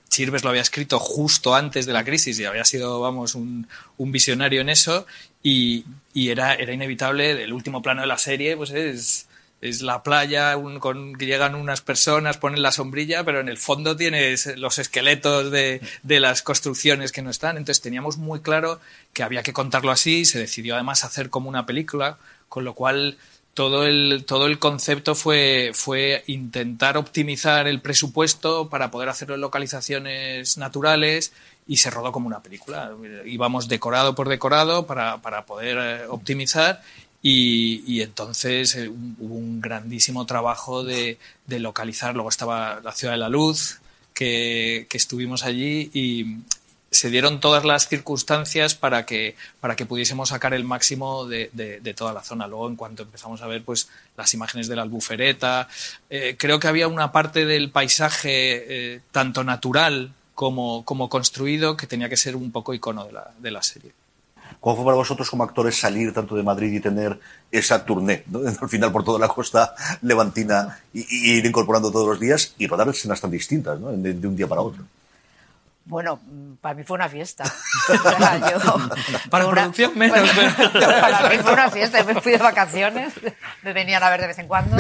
Chirves 0.09 0.45
lo 0.45 0.51
había 0.51 0.63
escrito 0.63 1.01
justo 1.01 1.55
antes 1.55 1.85
de 1.85 1.93
la 1.93 2.05
crisis 2.05 2.39
y 2.39 2.45
había 2.45 2.65
sido, 2.65 3.01
vamos, 3.01 3.35
un, 3.35 3.67
un 3.97 4.13
visionario 4.13 4.61
en 4.61 4.69
eso. 4.69 5.05
Y, 5.43 5.85
y, 6.15 6.31
era, 6.31 6.55
era 6.55 6.73
inevitable. 6.73 7.43
El 7.43 7.53
último 7.53 7.83
plano 7.83 8.03
de 8.03 8.07
la 8.07 8.19
serie, 8.19 8.57
pues 8.57 8.71
es, 8.71 9.27
es 9.61 9.83
la 9.83 10.05
playa, 10.05 10.57
un, 10.57 10.79
con, 10.79 11.19
llegan 11.19 11.57
unas 11.57 11.81
personas, 11.81 12.39
ponen 12.39 12.63
la 12.63 12.71
sombrilla, 12.71 13.25
pero 13.25 13.41
en 13.41 13.49
el 13.49 13.59
fondo 13.59 13.97
tienes 13.97 14.47
los 14.57 14.79
esqueletos 14.79 15.51
de, 15.51 15.81
de 16.05 16.21
las 16.21 16.43
construcciones 16.43 17.11
que 17.11 17.23
no 17.23 17.31
están. 17.31 17.57
Entonces 17.57 17.83
teníamos 17.83 18.17
muy 18.17 18.43
claro 18.43 18.79
que 19.13 19.25
había 19.25 19.43
que 19.43 19.53
contarlo 19.53 19.91
así. 19.91 20.25
Se 20.25 20.39
decidió 20.39 20.77
además 20.77 21.03
hacer 21.03 21.31
como 21.31 21.49
una 21.49 21.67
película, 21.67 22.19
con 22.49 22.65
lo 22.65 22.75
cual 22.75 23.19
todo 23.57 23.87
el, 23.87 24.25
todo 24.27 24.49
el 24.49 24.59
concepto 24.59 25.15
fue, 25.15 25.71
fue 25.73 26.23
intentar 26.27 26.99
optimizar 26.99 27.67
el 27.67 27.81
presupuesto 27.81 28.69
para 28.69 28.91
poder 28.91 29.09
hacerlo 29.09 29.35
en 29.35 29.41
localizaciones 29.41 30.59
naturales 30.59 31.33
y 31.67 31.79
se 31.79 31.91
rodó 31.91 32.13
como 32.13 32.27
una 32.27 32.43
película. 32.43 32.93
Íbamos 33.25 33.67
decorado 33.67 34.15
por 34.15 34.29
decorado 34.29 34.87
para, 34.87 35.23
para 35.23 35.47
poder 35.47 35.79
eh, 35.81 36.07
optimizar 36.07 36.83
y, 37.23 37.83
y, 37.87 38.03
entonces 38.03 38.77
eh, 38.77 38.89
hubo 38.91 39.35
un 39.37 39.63
grandísimo 39.63 40.27
trabajo 40.27 40.85
de, 40.85 41.19
de, 41.47 41.59
localizar. 41.59 42.13
Luego 42.13 42.29
estaba 42.29 42.81
la 42.85 42.93
Ciudad 42.93 43.15
de 43.15 43.19
la 43.19 43.31
Luz, 43.31 43.81
que, 44.13 44.87
que 44.91 44.99
estuvimos 44.99 45.45
allí 45.45 45.91
y, 45.95 46.43
se 46.97 47.11
dieron 47.11 47.41
todas 47.41 47.65
las 47.65 47.89
circunstancias 47.89 48.75
para 48.75 49.07
que, 49.07 49.37
para 49.61 49.77
que 49.77 49.87
pudiésemos 49.87 50.31
sacar 50.31 50.55
el 50.55 50.65
máximo 50.65 51.27
de, 51.27 51.51
de, 51.53 51.95
toda 51.95 52.13
la 52.13 52.23
zona. 52.23 52.47
Luego, 52.47 52.69
en 52.69 52.77
cuanto 52.77 53.05
empezamos 53.05 53.43
a 53.43 53.47
ver 53.47 53.63
pues, 53.65 53.89
las 54.17 54.33
imágenes 54.35 54.69
de 54.69 54.77
la 54.77 54.83
albufereta, 54.83 55.69
eh, 56.11 56.37
creo 56.39 56.59
que 56.59 56.69
había 56.69 56.89
una 56.89 57.13
parte 57.13 57.45
del 57.45 57.71
paisaje 57.71 58.95
eh, 58.95 59.01
tanto 59.13 59.45
natural 59.45 60.13
como, 60.35 60.85
como, 60.85 61.09
construido 61.09 61.77
que 61.77 61.87
tenía 61.87 62.09
que 62.09 62.17
ser 62.17 62.37
un 62.37 62.51
poco 62.51 62.75
icono 62.75 63.05
de 63.05 63.13
la, 63.13 63.31
de 63.39 63.51
la 63.51 63.63
serie. 63.63 63.93
¿Cómo 64.61 64.77
fue 64.77 64.85
para 64.85 64.97
vosotros 64.97 65.29
como 65.31 65.45
actores 65.45 65.79
salir 65.79 66.13
tanto 66.13 66.35
de 66.35 66.43
Madrid 66.43 66.73
y 66.73 66.81
tener 66.81 67.19
esa 67.51 67.85
tournée, 67.85 68.25
al 68.61 68.69
final 68.69 68.93
por 68.93 69.05
toda 69.05 69.19
la 69.19 69.29
costa 69.29 69.75
levantina 70.03 70.81
y, 70.93 71.37
ir 71.37 71.47
incorporando 71.47 71.91
todos 71.91 72.09
los 72.09 72.21
días 72.21 72.55
y 72.59 72.67
rodar 72.67 72.89
escenas 72.89 73.21
tan 73.21 73.31
distintas 73.31 73.79
¿no? 73.79 73.93
de, 73.93 74.15
de 74.15 74.27
un 74.27 74.37
día 74.37 74.47
para 74.47 74.63
otro? 74.63 74.85
Bueno, 75.87 76.21
para 76.61 76.75
mí 76.75 76.83
fue 76.83 76.97
una 76.97 77.09
fiesta. 77.09 77.45
O 77.89 78.19
sea, 78.19 78.51
yo, 78.51 78.59
para 79.31 79.47
una, 79.47 79.63
producción 79.63 79.97
menos. 79.97 80.19
Bueno, 80.19 80.73
para 81.01 81.29
mí 81.31 81.39
fue 81.39 81.53
una 81.53 81.71
fiesta. 81.71 82.03
Me 82.03 82.21
fui 82.21 82.33
de 82.33 82.39
vacaciones. 82.39 83.15
Me 83.63 83.73
venían 83.73 84.03
a 84.03 84.11
ver 84.11 84.21
de 84.21 84.27
vez 84.27 84.39
en 84.41 84.49
cuando. 84.49 84.77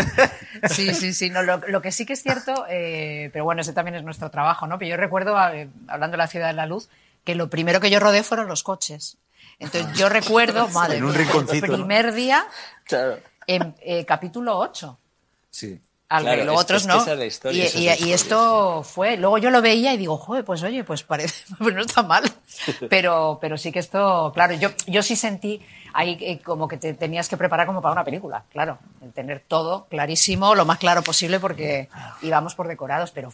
Sí, 0.68 0.92
sí, 0.92 1.14
sí. 1.14 1.30
No, 1.30 1.42
lo, 1.42 1.58
lo 1.68 1.80
que 1.80 1.92
sí 1.92 2.04
que 2.04 2.14
es 2.14 2.22
cierto, 2.22 2.66
eh, 2.68 3.30
pero 3.32 3.44
bueno, 3.44 3.60
ese 3.60 3.72
también 3.72 3.94
es 3.94 4.02
nuestro 4.02 4.30
trabajo, 4.30 4.66
¿no? 4.66 4.78
Pero 4.78 4.90
yo 4.90 4.96
recuerdo, 4.96 5.36
eh, 5.50 5.68
hablando 5.86 6.14
de 6.14 6.18
la 6.18 6.26
ciudad 6.26 6.48
de 6.48 6.54
la 6.54 6.66
luz, 6.66 6.88
que 7.22 7.36
lo 7.36 7.48
primero 7.48 7.80
que 7.80 7.90
yo 7.90 8.00
rodé 8.00 8.24
fueron 8.24 8.48
los 8.48 8.64
coches. 8.64 9.18
Entonces 9.60 9.96
yo 9.96 10.08
recuerdo, 10.08 10.66
madre, 10.74 10.98
en 10.98 11.04
un 11.04 11.14
rinconcito, 11.14 11.66
el 11.66 11.72
primer 11.72 12.12
día, 12.12 12.46
claro. 12.84 13.20
en 13.46 13.76
eh, 13.80 14.04
capítulo 14.04 14.58
8. 14.58 14.98
Sí. 15.50 15.80
Al 16.08 16.22
claro, 16.22 16.44
los 16.44 16.60
otros 16.60 16.82
es, 16.82 16.88
no. 16.88 17.00
Es 17.00 17.18
la 17.18 17.24
historia, 17.24 17.64
y, 17.74 17.88
y, 17.88 18.08
y, 18.08 18.12
esto 18.12 18.84
fue. 18.84 19.16
Luego 19.16 19.38
yo 19.38 19.50
lo 19.50 19.60
veía 19.60 19.92
y 19.92 19.96
digo, 19.96 20.16
joder, 20.16 20.44
pues 20.44 20.62
oye, 20.62 20.84
pues 20.84 21.02
parece, 21.02 21.44
pues 21.58 21.74
no 21.74 21.80
está 21.80 22.02
mal. 22.02 22.22
Pero, 22.88 23.38
pero 23.40 23.58
sí 23.58 23.70
que 23.70 23.80
esto, 23.80 24.32
claro, 24.34 24.54
yo, 24.54 24.70
yo 24.86 25.02
sí 25.02 25.14
sentí 25.14 25.60
ahí 25.92 26.16
eh, 26.20 26.38
como 26.42 26.66
que 26.68 26.78
te 26.78 26.94
tenías 26.94 27.28
que 27.28 27.36
preparar 27.36 27.66
como 27.66 27.82
para 27.82 27.92
una 27.92 28.04
película, 28.04 28.44
claro. 28.50 28.78
Tener 29.14 29.42
todo 29.46 29.86
clarísimo, 29.90 30.54
lo 30.54 30.64
más 30.64 30.78
claro 30.78 31.02
posible, 31.02 31.38
porque 31.38 31.88
íbamos 32.22 32.54
por 32.54 32.66
decorados, 32.66 33.10
pero 33.10 33.32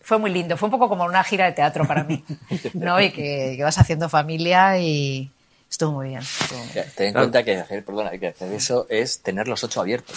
fue 0.00 0.18
muy 0.18 0.30
lindo. 0.30 0.56
Fue 0.56 0.68
un 0.68 0.70
poco 0.70 0.88
como 0.88 1.04
una 1.04 1.24
gira 1.24 1.46
de 1.46 1.52
teatro 1.52 1.86
para 1.86 2.04
mí, 2.04 2.24
¿no? 2.74 3.00
Y 3.00 3.10
que, 3.10 3.54
que 3.56 3.62
vas 3.62 3.78
haciendo 3.78 4.08
familia 4.08 4.78
y, 4.78 5.30
Estuvo 5.70 5.92
muy 5.92 6.08
bien. 6.08 6.20
Estuvo 6.20 6.58
muy 6.58 6.72
bien. 6.72 6.86
Ten 6.94 7.06
en 7.08 7.12
claro. 7.12 7.26
cuenta 7.26 7.44
que 7.44 7.56
hacer, 7.56 7.84
perdona, 7.84 8.10
que 8.12 8.28
hacer 8.28 8.52
eso 8.52 8.86
es 8.88 9.20
tener 9.20 9.48
los 9.48 9.62
ocho 9.64 9.80
abiertos. 9.80 10.16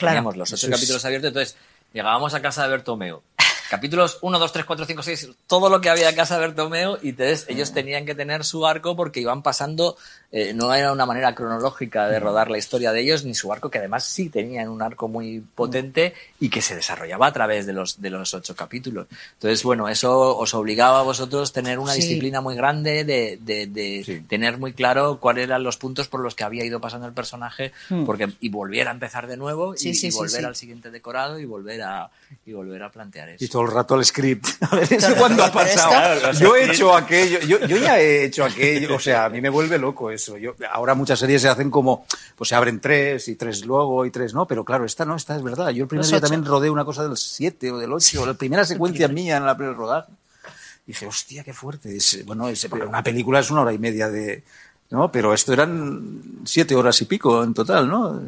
Claro. 0.00 0.14
Teníamos 0.14 0.36
los 0.36 0.52
ocho 0.52 0.66
eso 0.66 0.70
capítulos 0.70 1.00
es... 1.00 1.04
abiertos, 1.04 1.28
entonces 1.28 1.56
llegábamos 1.92 2.32
a 2.32 2.40
casa 2.40 2.62
de 2.64 2.70
Bertomeo. 2.70 3.22
Capítulos 3.68 4.18
1, 4.22 4.38
2, 4.38 4.52
3, 4.52 4.64
4, 4.64 4.84
5, 4.86 5.02
6, 5.02 5.28
todo 5.46 5.68
lo 5.68 5.80
que 5.80 5.90
había 5.90 6.08
en 6.08 6.16
casa 6.16 6.34
de 6.34 6.40
Bertomeo 6.40 6.98
y 7.00 7.10
entonces 7.10 7.44
ellos 7.48 7.72
tenían 7.72 8.04
que 8.04 8.16
tener 8.16 8.44
su 8.44 8.66
arco 8.66 8.96
porque 8.96 9.20
iban 9.20 9.42
pasando, 9.42 9.96
eh, 10.32 10.52
no 10.54 10.72
era 10.72 10.92
una 10.92 11.06
manera 11.06 11.34
cronológica 11.34 12.08
de 12.08 12.20
rodar 12.20 12.50
la 12.50 12.58
historia 12.58 12.92
de 12.92 13.00
ellos, 13.00 13.24
ni 13.24 13.34
su 13.34 13.52
arco, 13.52 13.68
que 13.68 13.78
además 13.78 14.04
sí 14.04 14.28
tenían 14.28 14.68
un 14.68 14.80
arco 14.80 15.08
muy 15.08 15.40
potente 15.40 16.14
y 16.38 16.50
que 16.50 16.62
se 16.62 16.76
desarrollaba 16.76 17.26
a 17.26 17.32
través 17.32 17.66
de 17.66 17.72
los, 17.72 18.00
de 18.00 18.10
los 18.10 18.32
ocho 18.32 18.54
capítulos. 18.54 19.08
Entonces, 19.34 19.64
bueno, 19.64 19.88
eso 19.88 20.36
os 20.36 20.54
obligaba 20.54 21.00
a 21.00 21.02
vosotros 21.02 21.52
tener 21.52 21.80
una 21.80 21.94
sí. 21.94 22.02
disciplina 22.02 22.40
muy 22.40 22.54
grande, 22.54 23.04
de, 23.04 23.38
de, 23.40 23.66
de 23.66 24.02
sí. 24.04 24.20
tener 24.20 24.58
muy 24.58 24.72
claro 24.72 25.18
cuáles 25.18 25.44
eran 25.44 25.64
los 25.64 25.76
puntos 25.76 26.06
por 26.06 26.20
los 26.20 26.36
que 26.36 26.44
había 26.44 26.64
ido 26.64 26.80
pasando 26.80 27.08
el 27.08 27.12
personaje 27.12 27.72
mm. 27.88 28.04
porque, 28.04 28.28
y 28.38 28.50
volver 28.50 28.86
a 28.86 28.92
empezar 28.92 29.26
de 29.26 29.36
nuevo 29.36 29.76
sí, 29.76 29.90
y, 29.90 30.06
y, 30.06 30.10
volver 30.12 30.46
al 30.46 30.54
siguiente 30.54 30.92
decorado 30.92 31.40
y 31.40 31.44
volver 31.44 31.82
a, 31.82 32.08
y 32.46 32.52
volver 32.52 32.84
a 32.84 32.90
plantear 32.90 33.30
eso. 33.30 33.44
Y 33.44 33.48
todo 33.48 33.62
el 33.62 33.72
rato 33.72 33.96
el 33.96 34.04
script. 34.04 34.46
A 34.60 34.76
ver, 34.76 34.92
¿eso 34.92 35.16
cuándo 35.16 35.42
ha 35.42 35.50
pasado? 35.50 35.90
Claro, 35.90 36.32
yo 36.38 36.54
he 36.54 36.70
hecho 36.70 36.94
aquello, 36.94 37.40
yo, 37.40 37.58
yo, 37.66 37.76
ya 37.76 37.98
he 37.98 38.24
hecho 38.26 38.44
aquello, 38.44 38.94
o 38.94 39.00
sea, 39.00 39.24
a 39.24 39.28
mí 39.28 39.40
me 39.40 39.48
vuelve 39.48 39.76
loco 39.76 40.10
eso. 40.10 40.19
Yo, 40.26 40.54
ahora 40.70 40.94
muchas 40.94 41.18
series 41.18 41.42
se 41.42 41.48
hacen 41.48 41.70
como, 41.70 42.06
pues 42.36 42.48
se 42.48 42.54
abren 42.54 42.80
tres 42.80 43.28
y 43.28 43.36
tres 43.36 43.64
luego 43.64 44.04
y 44.06 44.10
tres 44.10 44.34
no, 44.34 44.46
pero 44.46 44.64
claro, 44.64 44.84
esta 44.84 45.04
no, 45.04 45.16
esta 45.16 45.36
es 45.36 45.42
verdad. 45.42 45.70
Yo 45.70 45.84
el 45.84 45.88
primer 45.88 46.06
día 46.06 46.20
también 46.20 46.44
rodé 46.44 46.70
una 46.70 46.84
cosa 46.84 47.02
del 47.02 47.16
siete 47.16 47.70
o 47.70 47.78
del 47.78 47.92
ocho, 47.92 48.26
la 48.26 48.34
primera 48.34 48.64
secuencia 48.64 49.08
mía 49.20 49.36
en 49.36 49.46
la 49.46 49.56
primera 49.56 49.76
rodaje. 49.76 50.12
Dije, 50.86 51.06
hostia, 51.06 51.44
qué 51.44 51.52
fuerte. 51.52 51.96
Es, 51.96 52.24
bueno, 52.26 52.48
es, 52.48 52.64
una 52.64 53.02
película 53.02 53.40
es 53.40 53.50
una 53.50 53.62
hora 53.62 53.72
y 53.72 53.78
media 53.78 54.08
de, 54.08 54.42
¿no? 54.90 55.12
Pero 55.12 55.32
esto 55.32 55.52
eran 55.52 56.42
siete 56.44 56.74
horas 56.74 57.00
y 57.00 57.04
pico 57.04 57.42
en 57.44 57.54
total, 57.54 57.88
¿no? 57.88 58.20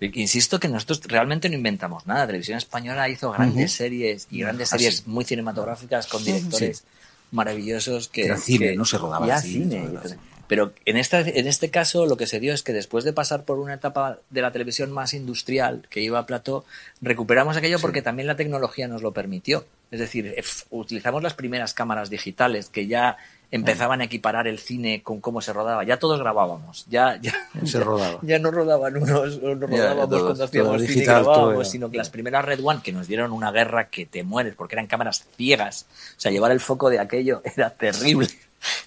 Insisto 0.00 0.58
que 0.58 0.68
nosotros 0.68 1.00
realmente 1.04 1.48
no 1.48 1.56
inventamos 1.56 2.06
nada. 2.06 2.20
La 2.20 2.26
televisión 2.26 2.58
española 2.58 3.08
hizo 3.08 3.30
grandes 3.32 3.72
uh 3.72 3.74
-huh. 3.74 3.78
series 3.78 4.26
y 4.30 4.40
grandes 4.40 4.72
ah, 4.72 4.78
series 4.78 5.06
muy 5.06 5.24
cinematográficas 5.24 6.06
con 6.06 6.24
directores 6.24 6.78
sí. 6.78 6.84
maravillosos 7.30 8.08
que. 8.08 8.26
Era 8.26 8.38
cine, 8.38 8.70
que, 8.70 8.76
no 8.76 8.84
se 8.84 8.98
rodaba 8.98 9.26
ya 9.26 9.40
cine. 9.40 9.88
cine. 10.02 10.18
Pero 10.52 10.74
en, 10.84 10.98
esta, 10.98 11.20
en 11.22 11.46
este 11.46 11.70
caso 11.70 12.04
lo 12.04 12.18
que 12.18 12.26
se 12.26 12.38
dio 12.38 12.52
es 12.52 12.62
que 12.62 12.74
después 12.74 13.04
de 13.04 13.14
pasar 13.14 13.46
por 13.46 13.58
una 13.58 13.72
etapa 13.72 14.18
de 14.28 14.42
la 14.42 14.52
televisión 14.52 14.92
más 14.92 15.14
industrial 15.14 15.86
que 15.88 16.02
iba 16.02 16.18
a 16.18 16.26
plató, 16.26 16.66
recuperamos 17.00 17.56
aquello 17.56 17.78
sí. 17.78 17.80
porque 17.80 18.02
también 18.02 18.26
la 18.26 18.36
tecnología 18.36 18.86
nos 18.86 19.00
lo 19.00 19.12
permitió. 19.12 19.64
Es 19.90 19.98
decir, 19.98 20.34
utilizamos 20.68 21.22
las 21.22 21.32
primeras 21.32 21.72
cámaras 21.72 22.10
digitales 22.10 22.68
que 22.68 22.86
ya 22.86 23.16
empezaban 23.52 24.00
a 24.00 24.04
equiparar 24.04 24.48
el 24.48 24.58
cine 24.58 25.02
con 25.04 25.20
cómo 25.20 25.40
se 25.40 25.52
rodaba. 25.52 25.84
Ya 25.84 25.98
todos 25.98 26.18
grabábamos, 26.18 26.84
ya, 26.88 27.20
ya, 27.22 27.32
Se 27.64 27.78
ya- 27.78 27.84
rodaba. 27.84 28.18
ya 28.22 28.38
no 28.40 28.50
rodaban 28.50 28.96
unos, 28.96 29.40
no 29.40 29.54
rodábamos 29.54 30.08
todo- 30.08 30.24
cuando 30.26 30.44
hacíamos 30.44 30.80
cine 30.80 30.88
digital, 30.94 31.22
grabábamos, 31.22 31.70
sino 31.70 31.90
que 31.90 31.98
las 31.98 32.10
primeras 32.10 32.44
Red 32.44 32.60
One 32.64 32.80
que 32.82 32.92
nos 32.92 33.06
dieron 33.06 33.30
una 33.32 33.52
guerra 33.52 33.88
que 33.90 34.06
te 34.06 34.24
mueres 34.24 34.54
porque 34.56 34.74
eran 34.74 34.88
cámaras 34.88 35.24
ciegas. 35.36 35.86
O 36.16 36.20
sea, 36.20 36.32
llevar 36.32 36.50
el 36.50 36.58
foco 36.60 36.90
de 36.90 36.98
aquello 36.98 37.42
era 37.56 37.70
terrible. 37.70 38.26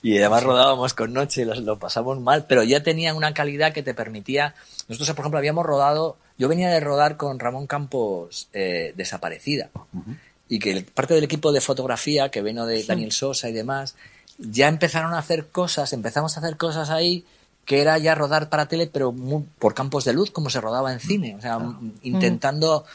Y 0.02 0.18
además 0.18 0.44
rodábamos 0.44 0.94
con 0.94 1.14
noche, 1.14 1.46
los- 1.46 1.60
lo 1.60 1.78
pasamos 1.78 2.20
mal, 2.20 2.46
pero 2.48 2.64
ya 2.64 2.82
tenían 2.82 3.16
una 3.16 3.34
calidad 3.34 3.72
que 3.74 3.84
te 3.84 3.94
permitía. 3.94 4.56
Nosotros, 4.88 5.10
por 5.16 5.24
ejemplo, 5.24 5.38
habíamos 5.38 5.66
rodado. 5.66 6.18
Yo 6.38 6.48
venía 6.48 6.70
de 6.70 6.80
rodar 6.80 7.18
con 7.18 7.40
Ramón 7.40 7.68
Campos 7.68 8.48
eh, 8.54 8.94
Desaparecida. 8.96 9.70
Y 10.48 10.60
que 10.60 10.86
parte 10.94 11.14
del 11.14 11.24
equipo 11.24 11.52
de 11.52 11.60
fotografía, 11.62 12.30
que 12.30 12.42
vino 12.42 12.66
de 12.66 12.84
Daniel 12.84 13.12
Sosa 13.12 13.50
y 13.50 13.54
demás, 13.54 13.96
ya 14.38 14.68
empezaron 14.68 15.14
a 15.14 15.20
hacer 15.20 15.48
cosas, 15.48 15.94
empezamos 15.94 16.36
a 16.36 16.40
hacer 16.42 16.58
cosas 16.58 16.90
ahí 16.90 17.26
que 17.66 17.82
era 17.82 17.98
ya 17.98 18.14
rodar 18.14 18.50
para 18.50 18.68
tele, 18.68 18.86
pero 18.88 19.12
muy- 19.12 19.44
por 19.60 19.74
campos 19.74 20.06
de 20.06 20.14
luz, 20.14 20.30
como 20.30 20.50
se 20.52 20.62
rodaba 20.62 20.94
en 20.94 21.00
cine. 21.00 21.36
O 21.36 21.42
sea, 21.42 21.56
m- 21.56 21.94
intentando 22.04 22.86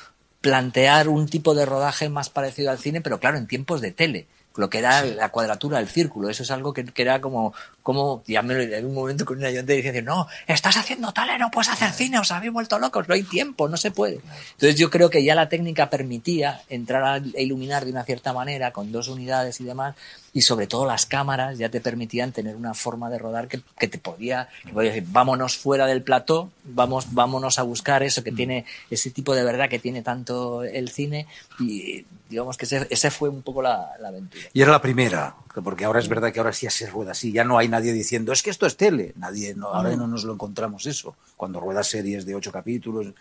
plantear 0.40 1.08
un 1.08 1.28
tipo 1.28 1.54
de 1.54 1.66
rodaje 1.66 2.08
más 2.08 2.30
parecido 2.30 2.70
al 2.70 2.78
cine, 2.78 3.00
pero 3.00 3.18
claro, 3.20 3.36
en 3.36 3.46
tiempos 3.46 3.80
de 3.80 3.92
tele. 3.92 4.26
Lo 4.56 4.68
que 4.68 4.78
era 4.78 5.04
la 5.04 5.28
cuadratura 5.30 5.78
del 5.78 5.88
círculo. 5.88 6.28
Eso 6.28 6.42
es 6.42 6.50
algo 6.50 6.72
que, 6.72 6.84
que 6.84 7.02
era 7.02 7.20
como, 7.20 7.54
como, 7.84 8.22
ya 8.26 8.42
me 8.42 8.54
lo 8.54 8.60
en 8.62 8.84
un 8.84 8.94
momento 8.94 9.24
con 9.24 9.38
un 9.38 9.44
ayudante 9.44 9.74
diciendo, 9.74 10.02
no, 10.02 10.26
estás 10.48 10.76
haciendo 10.76 11.12
tele, 11.12 11.38
no 11.38 11.50
puedes 11.52 11.68
hacer 11.70 11.92
cine, 11.92 12.18
os 12.18 12.30
habéis 12.32 12.52
vuelto 12.52 12.78
locos, 12.78 13.08
no 13.08 13.14
hay 13.14 13.22
tiempo, 13.22 13.68
no 13.68 13.76
se 13.76 13.92
puede. 13.92 14.20
Entonces 14.52 14.74
yo 14.74 14.90
creo 14.90 15.08
que 15.08 15.22
ya 15.22 15.36
la 15.36 15.48
técnica 15.48 15.88
permitía 15.88 16.62
entrar 16.68 17.04
a 17.04 17.12
a 17.14 17.40
iluminar 17.40 17.84
de 17.84 17.92
una 17.92 18.02
cierta 18.04 18.32
manera, 18.32 18.72
con 18.72 18.90
dos 18.90 19.06
unidades 19.08 19.60
y 19.60 19.64
demás, 19.64 19.94
y 20.32 20.42
sobre 20.42 20.66
todo 20.66 20.86
las 20.86 21.06
cámaras 21.06 21.58
ya 21.58 21.68
te 21.70 21.80
permitían 21.80 22.32
tener 22.32 22.54
una 22.54 22.74
forma 22.74 23.10
de 23.10 23.18
rodar 23.18 23.48
que, 23.48 23.60
que 23.78 23.88
te 23.88 23.98
podía, 23.98 24.48
que 24.64 24.72
podía 24.72 24.92
decir, 24.92 25.08
vámonos 25.10 25.56
fuera 25.56 25.86
del 25.86 26.02
plató, 26.02 26.50
vamos, 26.64 27.12
vámonos 27.12 27.58
a 27.58 27.62
buscar 27.62 28.02
eso 28.02 28.22
que 28.22 28.30
tiene, 28.30 28.64
ese 28.90 29.10
tipo 29.10 29.34
de 29.34 29.42
verdad 29.42 29.68
que 29.68 29.78
tiene 29.78 30.02
tanto 30.02 30.62
el 30.62 30.90
cine, 30.90 31.26
y 31.58 32.04
digamos 32.28 32.56
que 32.56 32.66
ese, 32.66 32.86
ese 32.90 33.10
fue 33.10 33.28
un 33.28 33.42
poco 33.42 33.60
la, 33.62 33.92
la 34.00 34.08
aventura. 34.08 34.44
Y 34.52 34.62
era 34.62 34.70
la 34.70 34.82
primera, 34.82 35.34
porque 35.64 35.84
ahora 35.84 35.98
es 35.98 36.08
verdad 36.08 36.32
que 36.32 36.38
ahora 36.38 36.52
sí 36.52 36.68
se 36.70 36.86
rueda 36.86 37.12
así, 37.12 37.32
ya 37.32 37.44
no 37.44 37.58
hay 37.58 37.68
nadie 37.68 37.92
diciendo, 37.92 38.32
es 38.32 38.42
que 38.42 38.50
esto 38.50 38.66
es 38.66 38.76
tele, 38.76 39.12
nadie, 39.16 39.54
no, 39.54 39.68
ahora 39.68 39.96
no. 39.96 40.06
nos 40.06 40.24
lo 40.24 40.32
encontramos 40.34 40.86
eso, 40.86 41.16
cuando 41.36 41.58
ruedas 41.58 41.88
series 41.88 42.24
de 42.24 42.36
ocho 42.36 42.52
capítulos, 42.52 43.06
en 43.06 43.14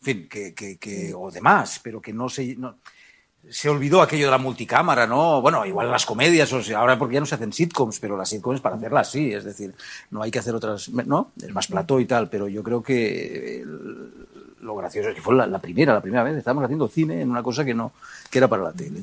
fin, 0.00 0.28
que, 0.28 0.54
que, 0.54 0.76
que 0.76 1.14
o 1.14 1.30
demás, 1.30 1.80
pero 1.82 2.00
que 2.00 2.12
no 2.12 2.28
se... 2.28 2.54
No, 2.56 2.76
se 3.50 3.68
olvidó 3.68 4.02
aquello 4.02 4.26
de 4.26 4.30
la 4.30 4.38
multicámara, 4.38 5.06
¿no? 5.06 5.40
Bueno, 5.40 5.64
igual 5.64 5.90
las 5.90 6.04
comedias, 6.06 6.52
o 6.52 6.62
sea, 6.62 6.78
ahora 6.80 6.98
porque 6.98 7.14
ya 7.14 7.20
no 7.20 7.26
se 7.26 7.34
hacen 7.34 7.52
sitcoms, 7.52 7.98
pero 7.98 8.16
las 8.16 8.28
sitcoms 8.28 8.60
para 8.60 8.76
hacerlas 8.76 9.10
sí, 9.10 9.32
es 9.32 9.44
decir, 9.44 9.74
no 10.10 10.22
hay 10.22 10.30
que 10.30 10.38
hacer 10.38 10.54
otras, 10.54 10.88
¿no? 10.90 11.30
Es 11.42 11.52
más 11.52 11.66
plató 11.66 11.98
y 12.00 12.04
tal, 12.06 12.28
pero 12.28 12.48
yo 12.48 12.62
creo 12.62 12.82
que 12.82 13.60
el- 13.62 14.12
lo 14.60 14.74
gracioso 14.76 15.10
es 15.10 15.14
que 15.14 15.22
fue 15.22 15.34
la, 15.34 15.58
primera, 15.60 15.94
la 15.94 16.00
primera 16.00 16.24
vez, 16.24 16.36
estábamos 16.36 16.64
haciendo 16.64 16.88
cine 16.88 17.22
en 17.22 17.30
una 17.30 17.42
cosa 17.42 17.64
que 17.64 17.74
no, 17.74 17.92
que 18.28 18.38
era 18.38 18.48
para 18.48 18.64
la 18.64 18.72
tele. 18.72 19.00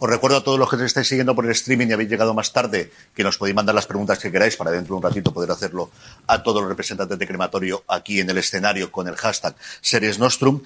Os 0.00 0.10
recuerdo 0.10 0.36
a 0.36 0.44
todos 0.44 0.58
los 0.58 0.68
que 0.68 0.76
nos 0.76 0.86
estáis 0.86 1.08
siguiendo 1.08 1.34
por 1.34 1.44
el 1.44 1.50
streaming 1.52 1.86
y 1.88 1.92
habéis 1.92 2.10
llegado 2.10 2.34
más 2.34 2.52
tarde 2.52 2.92
que 3.14 3.24
nos 3.24 3.38
podéis 3.38 3.56
mandar 3.56 3.74
las 3.74 3.86
preguntas 3.86 4.18
que 4.18 4.30
queráis 4.30 4.56
para 4.56 4.70
dentro 4.70 4.94
de 4.94 4.98
un 4.98 5.02
ratito 5.02 5.32
poder 5.32 5.50
hacerlo 5.50 5.90
a 6.26 6.42
todos 6.42 6.60
los 6.60 6.68
representantes 6.68 7.18
de 7.18 7.26
Crematorio 7.26 7.82
aquí 7.88 8.20
en 8.20 8.28
el 8.30 8.38
escenario 8.38 8.92
con 8.92 9.08
el 9.08 9.16
hashtag 9.16 9.54
Series 9.80 10.18
Nostrum. 10.18 10.60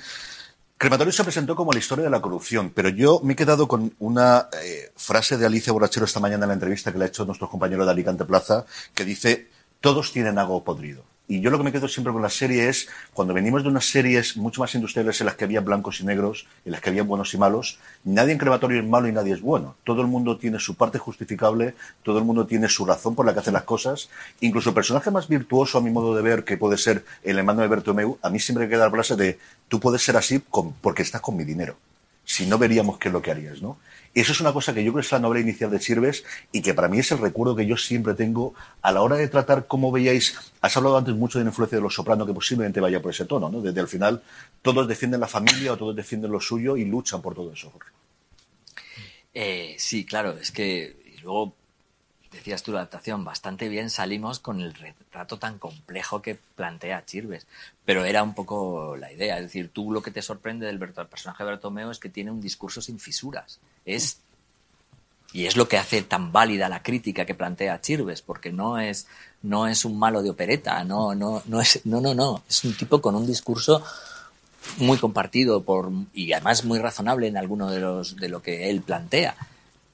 Crematorio 0.83 1.13
se 1.13 1.23
presentó 1.23 1.55
como 1.55 1.71
la 1.71 1.79
historia 1.79 2.03
de 2.03 2.11
la 2.11 2.21
corrupción, 2.21 2.73
pero 2.75 2.89
yo 2.89 3.21
me 3.23 3.35
he 3.35 3.37
quedado 3.37 3.69
con 3.69 3.95
una 4.01 4.49
eh, 4.65 4.91
frase 4.97 5.37
de 5.37 5.47
Alicia 5.47 5.73
Borrachero 5.73 6.07
esta 6.07 6.19
mañana 6.19 6.43
en 6.43 6.49
la 6.49 6.55
entrevista 6.55 6.91
que 6.91 6.99
le 6.99 7.05
ha 7.05 7.07
hecho 7.07 7.25
nuestro 7.25 7.49
compañero 7.49 7.85
de 7.85 7.93
Alicante 7.93 8.25
Plaza, 8.25 8.67
que 8.93 9.05
dice, 9.05 9.49
todos 9.81 10.11
tienen 10.11 10.41
algo 10.41 10.65
podrido. 10.65 11.05
Y 11.33 11.41
yo 11.41 11.49
lo 11.49 11.57
que 11.57 11.65
me 11.65 11.73
quedo 11.73 11.89
siempre 11.89 12.13
con 12.13 12.21
la 12.21 12.29
serie 12.29 12.69
es, 12.69 12.91
cuando 13.15 13.33
venimos 13.33 13.63
de 13.63 13.71
unas 13.71 13.87
series 13.87 14.37
mucho 14.37 14.61
más 14.61 14.75
industriales 14.75 15.19
en 15.23 15.25
las 15.25 15.35
que 15.35 15.45
había 15.45 15.63
blancos 15.63 15.99
y 16.03 16.05
negros, 16.05 16.47
en 16.67 16.73
las 16.73 16.83
que 16.83 16.91
había 16.91 17.05
buenos 17.05 17.33
y 17.33 17.39
malos, 17.39 17.79
nadie 18.05 18.33
en 18.33 18.39
crematorio 18.39 18.83
es 18.83 18.87
malo 18.87 19.09
y 19.09 19.13
nadie 19.13 19.33
es 19.33 19.41
bueno. 19.41 19.75
Todo 19.83 20.03
el 20.03 20.09
mundo 20.09 20.37
tiene 20.37 20.59
su 20.59 20.75
parte 20.75 20.99
justificable, 20.99 21.75
todo 22.03 22.19
el 22.19 22.25
mundo 22.27 22.45
tiene 22.47 22.69
su 22.69 22.85
razón 22.85 23.15
por 23.15 23.25
la 23.25 23.33
que 23.33 23.39
hace 23.39 23.51
las 23.51 23.63
cosas. 23.63 24.11
Incluso 24.41 24.69
el 24.69 24.75
personaje 24.75 25.11
más 25.11 25.27
virtuoso, 25.27 25.79
a 25.79 25.81
mi 25.81 25.89
modo 25.91 26.15
de 26.15 26.21
ver, 26.21 26.45
que 26.45 26.59
puede 26.59 26.77
ser 26.77 27.03
el 27.23 27.39
hermano 27.39 27.63
de 27.63 27.69
Bertomeu, 27.69 28.19
a 28.21 28.29
mí 28.29 28.39
siempre 28.39 28.67
me 28.67 28.71
queda 28.71 28.85
la 28.85 28.91
frase 28.91 29.17
de, 29.17 29.39
tú 29.69 29.81
puedes 29.81 30.03
ser 30.03 30.19
así 30.19 30.39
porque 30.83 31.01
estás 31.01 31.23
con 31.23 31.35
mi 31.35 31.45
dinero. 31.45 31.79
Si 32.27 32.45
no 32.45 32.59
veríamos 32.59 32.99
qué 32.99 33.09
es 33.09 33.15
lo 33.15 33.23
que 33.23 33.31
harías, 33.31 33.63
¿no? 33.63 33.79
Eso 34.15 34.33
es 34.33 34.41
una 34.41 34.53
cosa 34.53 34.75
que 34.75 34.85
yo 34.85 34.93
creo 34.93 35.01
que 35.01 35.07
es 35.07 35.13
la 35.13 35.19
novela 35.19 35.41
inicial 35.41 35.71
de 35.71 35.79
Sirves 35.79 36.25
y 36.53 36.61
que 36.61 36.75
para 36.75 36.89
mí 36.89 36.99
es 36.99 37.11
el 37.13 37.19
recuerdo 37.19 37.57
que 37.57 37.67
yo 37.67 37.79
siempre 37.79 38.13
tengo 38.15 38.55
a 38.83 38.93
la 38.93 39.01
hora 39.01 39.17
de 39.17 39.27
tratar, 39.29 39.67
como 39.67 39.91
veíais, 39.91 40.53
has 40.61 40.77
hablado 40.77 40.99
antes 40.99 41.15
mucho 41.15 41.39
de 41.39 41.45
la 41.45 41.51
influencia 41.51 41.79
de 41.79 41.83
los 41.83 41.95
sopranos 41.95 42.27
que 42.27 42.35
posiblemente 42.35 42.81
vaya 42.81 43.01
por 43.01 43.11
ese 43.11 43.25
tono, 43.25 43.49
¿no? 43.49 43.63
Desde 43.63 43.81
el 43.81 43.89
final, 43.89 44.23
todos 44.61 44.87
defienden 44.87 45.21
la 45.21 45.29
familia 45.29 45.73
o 45.73 45.77
todos 45.79 45.97
defienden 45.97 46.31
lo 46.31 46.41
suyo 46.41 46.77
y 46.77 46.85
luchan 46.85 47.23
por 47.23 47.35
todo 47.35 47.53
eso. 47.53 47.73
Eh, 49.33 49.77
sí, 49.79 50.05
claro, 50.05 50.33
es 50.33 50.53
que 50.53 50.95
y 51.17 51.21
luego 51.23 51.55
decías 52.33 52.63
tú 52.63 52.73
la 52.73 52.79
adaptación, 52.79 53.25
bastante 53.25 53.69
bien 53.69 53.91
salimos 53.91 54.41
con 54.41 54.61
el 54.61 54.75
retrato 54.75 55.39
tan 55.39 55.59
complejo 55.59 56.23
que 56.23 56.39
plantea 56.57 57.05
Chirves, 57.05 57.47
pero 57.85 58.05
era 58.05 58.23
un 58.23 58.35
poco 58.35 58.97
la 58.97 59.13
idea, 59.13 59.37
es 59.37 59.45
decir, 59.45 59.71
tú 59.71 59.93
lo 59.93 60.03
que 60.03 60.11
te 60.11 60.23
sorprende 60.23 60.67
del 60.67 60.79
del 60.79 61.07
personaje 61.07 61.45
de 61.45 61.51
Bertomeo 61.51 61.91
es 61.91 61.99
que 61.99 62.09
tiene 62.09 62.31
un 62.31 62.41
discurso 62.41 62.81
sin 62.81 62.99
fisuras, 62.99 63.61
y 65.33 65.47
es 65.47 65.57
lo 65.57 65.67
que 65.69 65.79
hace 65.79 66.03
tan 66.03 66.31
válida 66.33 66.69
la 66.69 66.83
crítica 66.83 67.25
que 67.25 67.35
plantea 67.35 67.81
Chirves, 67.81 68.23
porque 68.23 68.53
no 68.53 68.79
es 68.79 69.07
no 69.43 69.67
es 69.67 69.85
un 69.85 69.99
malo 69.99 70.23
de 70.23 70.31
opereta, 70.31 70.85
no 70.85 71.15
no 71.15 71.43
no 71.47 71.61
es 71.61 71.81
no 71.85 72.01
no 72.01 72.15
no, 72.15 72.43
es 72.49 72.65
un 72.65 72.77
tipo 72.77 73.01
con 73.01 73.15
un 73.17 73.27
discurso 73.27 73.83
muy 74.77 74.99
compartido 74.99 75.63
por 75.63 75.91
y 76.13 76.33
además 76.33 76.65
muy 76.65 76.79
razonable 76.79 77.27
en 77.27 77.37
alguno 77.37 77.71
de 77.71 77.81
los 77.81 78.17
de 78.17 78.29
lo 78.29 78.43
que 78.43 78.71
él 78.71 78.83
plantea. 78.83 79.35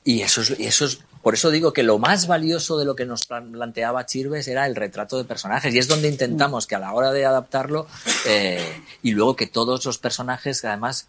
Y 0.04 0.22
eso 0.22 0.40
es, 0.42 0.50
eso 0.58 0.84
es 0.86 1.00
por 1.22 1.34
eso 1.34 1.50
digo 1.50 1.72
que 1.72 1.82
lo 1.82 1.98
más 1.98 2.26
valioso 2.26 2.78
de 2.78 2.84
lo 2.84 2.94
que 2.94 3.04
nos 3.04 3.26
plan- 3.26 3.52
planteaba 3.52 4.06
Chirves 4.06 4.48
era 4.48 4.66
el 4.66 4.76
retrato 4.76 5.18
de 5.18 5.24
personajes 5.24 5.74
y 5.74 5.78
es 5.78 5.88
donde 5.88 6.08
intentamos 6.08 6.66
que 6.66 6.76
a 6.76 6.78
la 6.78 6.92
hora 6.92 7.12
de 7.12 7.26
adaptarlo 7.26 7.86
eh, 8.26 8.82
y 9.02 9.10
luego 9.12 9.36
que 9.36 9.46
todos 9.46 9.84
los 9.84 9.98
personajes 9.98 10.64
además 10.64 11.06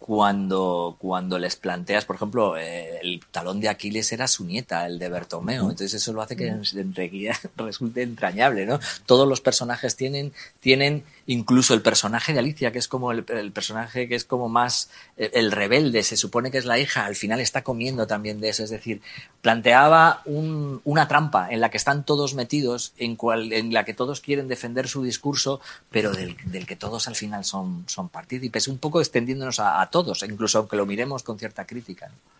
cuando, 0.00 0.96
cuando 0.98 1.38
les 1.38 1.56
planteas, 1.56 2.06
por 2.06 2.16
ejemplo, 2.16 2.56
eh, 2.56 2.98
el 3.02 3.20
talón 3.30 3.60
de 3.60 3.68
Aquiles 3.68 4.10
era 4.12 4.26
su 4.28 4.46
nieta, 4.46 4.86
el 4.86 4.98
de 4.98 5.10
Bertomeo, 5.10 5.64
entonces 5.64 5.92
eso 5.92 6.14
lo 6.14 6.22
hace 6.22 6.36
que 6.36 6.50
resulte 7.56 8.02
entrañable, 8.02 8.64
¿no? 8.64 8.80
Todos 9.04 9.28
los 9.28 9.42
personajes 9.42 9.96
tienen, 9.96 10.32
tienen, 10.58 11.04
incluso 11.26 11.74
el 11.74 11.82
personaje 11.82 12.32
de 12.32 12.38
Alicia, 12.40 12.72
que 12.72 12.78
es 12.78 12.88
como 12.88 13.12
el, 13.12 13.24
personaje 13.52 14.08
que 14.08 14.14
es 14.14 14.24
como 14.24 14.48
más 14.48 14.90
eh, 15.16 15.30
el 15.34 15.52
rebelde, 15.52 16.02
se 16.02 16.16
supone 16.16 16.50
que 16.50 16.58
es 16.58 16.64
la 16.64 16.78
hija, 16.78 17.04
al 17.06 17.16
final 17.16 17.40
está 17.40 17.62
comiendo 17.62 18.06
también 18.06 18.40
de 18.40 18.48
eso, 18.48 18.64
es 18.64 18.70
decir, 18.70 19.00
planteaba 19.42 20.22
un- 20.24 20.80
una 20.84 21.08
trampa 21.08 21.48
en 21.50 21.60
la 21.60 21.70
que 21.70 21.76
están 21.76 22.04
todos 22.04 22.34
metidos, 22.34 22.92
en, 22.98 23.16
cual, 23.16 23.52
en 23.52 23.72
la 23.72 23.84
que 23.84 23.94
todos 23.94 24.20
quieren 24.20 24.48
defender 24.48 24.88
su 24.88 25.02
discurso, 25.02 25.60
pero 25.90 26.12
del, 26.12 26.36
del 26.46 26.66
que 26.66 26.76
todos 26.76 27.08
al 27.08 27.16
final 27.16 27.44
son, 27.44 27.84
son 27.86 28.08
partícipes, 28.08 28.68
un 28.68 28.78
poco 28.78 29.00
extendiéndonos 29.00 29.60
a, 29.60 29.80
a 29.80 29.90
todos, 29.90 30.22
incluso 30.22 30.58
aunque 30.58 30.76
lo 30.76 30.86
miremos 30.86 31.22
con 31.22 31.38
cierta 31.38 31.66
crítica. 31.66 32.08
¿no? 32.08 32.39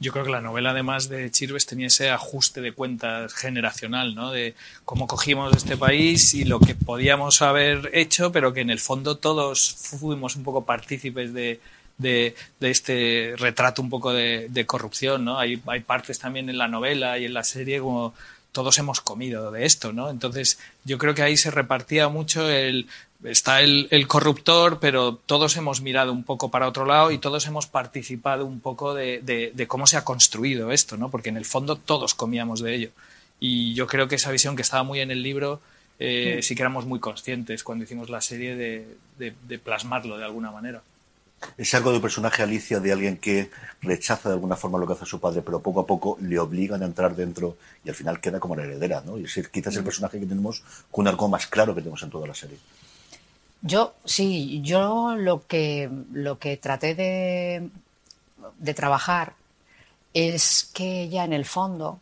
Yo 0.00 0.12
creo 0.12 0.24
que 0.24 0.30
la 0.30 0.40
novela, 0.40 0.70
además 0.70 1.08
de 1.08 1.30
Chirves, 1.30 1.66
tenía 1.66 1.86
ese 1.86 2.10
ajuste 2.10 2.60
de 2.60 2.72
cuentas 2.72 3.32
generacional, 3.32 4.14
¿no? 4.14 4.32
De 4.32 4.54
cómo 4.84 5.06
cogimos 5.06 5.56
este 5.56 5.76
país 5.76 6.34
y 6.34 6.44
lo 6.44 6.58
que 6.58 6.74
podíamos 6.74 7.42
haber 7.42 7.90
hecho, 7.92 8.32
pero 8.32 8.52
que 8.52 8.60
en 8.60 8.70
el 8.70 8.80
fondo 8.80 9.18
todos 9.18 9.72
fuimos 9.72 10.34
un 10.34 10.42
poco 10.42 10.64
partícipes 10.64 11.32
de, 11.32 11.60
de, 11.98 12.34
de 12.58 12.70
este 12.70 13.34
retrato 13.36 13.82
un 13.82 13.90
poco 13.90 14.12
de, 14.12 14.48
de 14.50 14.66
corrupción, 14.66 15.24
¿no? 15.24 15.38
Hay, 15.38 15.62
hay 15.66 15.80
partes 15.80 16.18
también 16.18 16.48
en 16.48 16.58
la 16.58 16.66
novela 16.66 17.18
y 17.18 17.26
en 17.26 17.34
la 17.34 17.44
serie 17.44 17.78
como 17.78 18.14
todos 18.50 18.78
hemos 18.78 19.00
comido 19.00 19.50
de 19.50 19.64
esto, 19.64 19.92
¿no? 19.92 20.10
Entonces 20.10 20.58
yo 20.84 20.98
creo 20.98 21.14
que 21.14 21.22
ahí 21.22 21.36
se 21.36 21.50
repartía 21.50 22.08
mucho 22.08 22.48
el 22.50 22.86
está 23.24 23.60
el, 23.60 23.88
el 23.90 24.06
corruptor, 24.08 24.78
pero 24.80 25.16
todos 25.16 25.56
hemos 25.56 25.80
mirado 25.80 26.12
un 26.12 26.24
poco 26.24 26.50
para 26.50 26.66
otro 26.68 26.84
lado 26.86 27.10
y 27.10 27.18
todos 27.18 27.46
hemos 27.46 27.66
participado 27.66 28.46
un 28.46 28.60
poco 28.60 28.94
de, 28.94 29.20
de- 29.22 29.52
de 29.54 29.66
cómo 29.66 29.86
se 29.86 29.96
ha 29.96 30.04
construido 30.04 30.72
esto, 30.72 30.96
¿no? 30.96 31.10
Porque 31.10 31.28
en 31.28 31.36
el 31.36 31.44
fondo 31.44 31.76
todos 31.76 32.14
comíamos 32.14 32.60
de 32.60 32.74
ello. 32.74 32.90
Y 33.40 33.74
yo 33.74 33.86
creo 33.86 34.08
que 34.08 34.16
esa 34.16 34.30
visión 34.30 34.56
que 34.56 34.62
estaba 34.62 34.82
muy 34.82 35.00
en 35.00 35.10
el 35.10 35.22
libro, 35.22 35.60
eh, 35.98 36.40
sí 36.42 36.54
que 36.54 36.62
éramos 36.62 36.84
muy 36.86 37.00
conscientes 37.00 37.62
cuando 37.64 37.84
hicimos 37.84 38.08
la 38.10 38.20
serie 38.20 38.56
de, 38.56 38.86
de- 39.18 39.34
de 39.48 39.58
plasmarlo 39.58 40.16
de 40.18 40.24
alguna 40.24 40.50
manera. 40.50 40.82
Es 41.58 41.74
algo 41.74 41.90
de 41.90 41.96
un 41.96 42.02
personaje 42.02 42.40
Alicia, 42.42 42.78
de 42.78 42.92
alguien 42.92 43.16
que 43.16 43.50
rechaza 43.80 44.28
de 44.28 44.34
alguna 44.36 44.54
forma 44.54 44.78
lo 44.78 44.86
que 44.86 44.92
hace 44.92 45.06
su 45.06 45.18
padre, 45.20 45.42
pero 45.42 45.60
poco 45.60 45.80
a 45.80 45.86
poco 45.86 46.16
le 46.20 46.38
obligan 46.38 46.82
a 46.82 46.86
entrar 46.86 47.16
dentro 47.16 47.56
y 47.84 47.88
al 47.88 47.96
final 47.96 48.20
queda 48.20 48.38
como 48.38 48.54
la 48.54 48.62
heredera, 48.62 49.02
¿no? 49.04 49.18
Y 49.18 49.22
es 49.24 49.34
decir, 49.34 49.50
quizás 49.50 49.74
el 49.74 49.82
personaje 49.82 50.20
que 50.20 50.26
tenemos 50.26 50.62
con 50.92 51.02
un 51.02 51.08
arco 51.08 51.28
más 51.28 51.48
claro 51.48 51.74
que 51.74 51.80
tenemos 51.80 52.00
en 52.04 52.10
toda 52.10 52.28
la 52.28 52.34
serie. 52.34 52.58
Yo, 53.62 53.94
sí, 54.04 54.60
yo 54.62 55.14
lo 55.16 55.46
que, 55.46 55.88
lo 56.12 56.38
que 56.38 56.56
traté 56.56 56.94
de, 56.94 57.70
de 58.58 58.74
trabajar 58.74 59.34
es 60.12 60.70
que 60.74 61.02
ella 61.02 61.24
en 61.24 61.32
el 61.32 61.44
fondo 61.44 62.00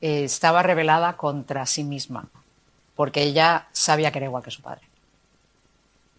eh, 0.00 0.24
estaba 0.24 0.62
rebelada 0.62 1.16
contra 1.16 1.66
sí 1.66 1.84
misma, 1.84 2.28
porque 2.94 3.22
ella 3.22 3.66
sabía 3.72 4.10
que 4.10 4.18
era 4.18 4.26
igual 4.26 4.42
que 4.42 4.50
su 4.50 4.62
padre. 4.62 4.82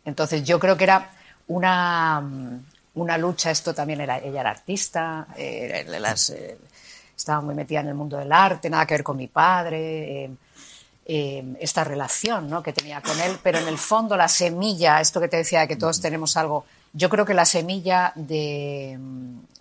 Entonces 0.06 0.44
yo 0.44 0.60
creo 0.60 0.78
que 0.78 0.86
era 0.86 1.12
una, 1.48 2.24
una 2.96 3.18
lucha, 3.18 3.52
esto 3.52 3.74
también 3.74 4.02
era, 4.02 4.20
ella 4.20 4.42
era 4.42 4.52
artista, 4.52 5.28
eh, 5.36 5.86
eh, 5.88 6.58
estaba 7.16 7.42
muy 7.42 7.56
metida 7.56 7.82
en 7.82 7.90
el 7.90 7.96
mundo 7.96 8.18
del 8.18 8.32
arte, 8.32 8.70
nada 8.70 8.86
que 8.86 8.94
ver 8.94 9.04
con 9.04 9.18
mi 9.18 9.28
padre, 9.28 10.30
eh, 11.10 11.40
eh, 11.40 11.58
esta 11.62 11.86
relación 11.86 12.50
¿no? 12.50 12.62
que 12.62 12.74
tenía 12.74 13.02
con 13.02 13.18
él, 13.22 13.40
pero 13.42 13.60
en 13.60 13.68
el 13.70 13.78
fondo 13.78 14.18
la 14.18 14.28
semilla, 14.28 15.00
esto 15.00 15.22
que 15.22 15.30
te 15.30 15.38
decía 15.38 15.62
de 15.62 15.68
que 15.70 15.78
todos 15.78 16.02
tenemos 16.02 16.36
algo, 16.36 16.66
yo 16.92 17.10
creo 17.10 17.26
que 17.26 17.34
la 17.34 17.46
semilla 17.46 18.12
de, 18.16 19.00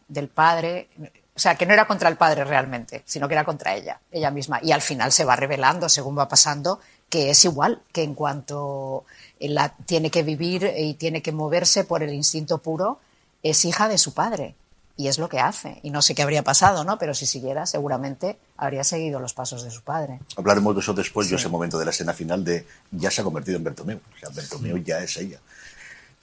del 0.08 0.28
padre, 0.28 0.88
o 1.36 1.38
sea, 1.38 1.54
que 1.54 1.64
no 1.64 1.72
era 1.72 1.86
contra 1.86 2.08
el 2.08 2.16
padre 2.16 2.42
realmente, 2.42 3.02
sino 3.06 3.28
que 3.28 3.34
era 3.34 3.44
contra 3.44 3.76
ella, 3.76 4.00
ella 4.10 4.32
misma, 4.32 4.58
y 4.60 4.72
al 4.72 4.82
final 4.82 5.12
se 5.12 5.24
va 5.24 5.36
revelando, 5.36 5.88
según 5.88 6.18
va 6.18 6.28
pasando, 6.28 6.80
que 7.08 7.30
es 7.30 7.44
igual, 7.44 7.80
que 7.92 8.02
en 8.02 8.14
cuanto 8.14 9.04
la 9.38 9.68
tiene 9.68 10.10
que 10.10 10.24
vivir 10.24 10.72
y 10.76 10.94
tiene 10.94 11.22
que 11.22 11.30
moverse 11.30 11.84
por 11.84 12.02
el 12.02 12.12
instinto 12.12 12.58
puro, 12.58 12.98
es 13.44 13.64
hija 13.64 13.88
de 13.88 13.98
su 13.98 14.14
padre. 14.14 14.56
Y 14.96 15.08
es 15.08 15.18
lo 15.18 15.28
que 15.28 15.40
hace. 15.40 15.78
Y 15.82 15.90
no 15.90 16.00
sé 16.00 16.14
qué 16.14 16.22
habría 16.22 16.42
pasado, 16.42 16.82
¿no? 16.84 16.98
Pero 16.98 17.12
si 17.14 17.26
siguiera, 17.26 17.66
seguramente 17.66 18.38
habría 18.56 18.82
seguido 18.82 19.20
los 19.20 19.34
pasos 19.34 19.62
de 19.62 19.70
su 19.70 19.82
padre. 19.82 20.20
Hablaremos 20.36 20.74
de 20.74 20.80
eso 20.80 20.94
después, 20.94 21.28
yo 21.28 21.36
ese 21.36 21.48
momento 21.50 21.78
de 21.78 21.84
la 21.84 21.90
escena 21.90 22.14
final 22.14 22.42
de 22.44 22.66
ya 22.92 23.10
se 23.10 23.20
ha 23.20 23.24
convertido 23.24 23.58
en 23.58 23.64
Bertomeu. 23.64 23.98
O 23.98 24.18
sea, 24.18 24.30
Bertomeu 24.30 24.78
ya 24.78 25.00
es 25.00 25.16
ella. 25.18 25.38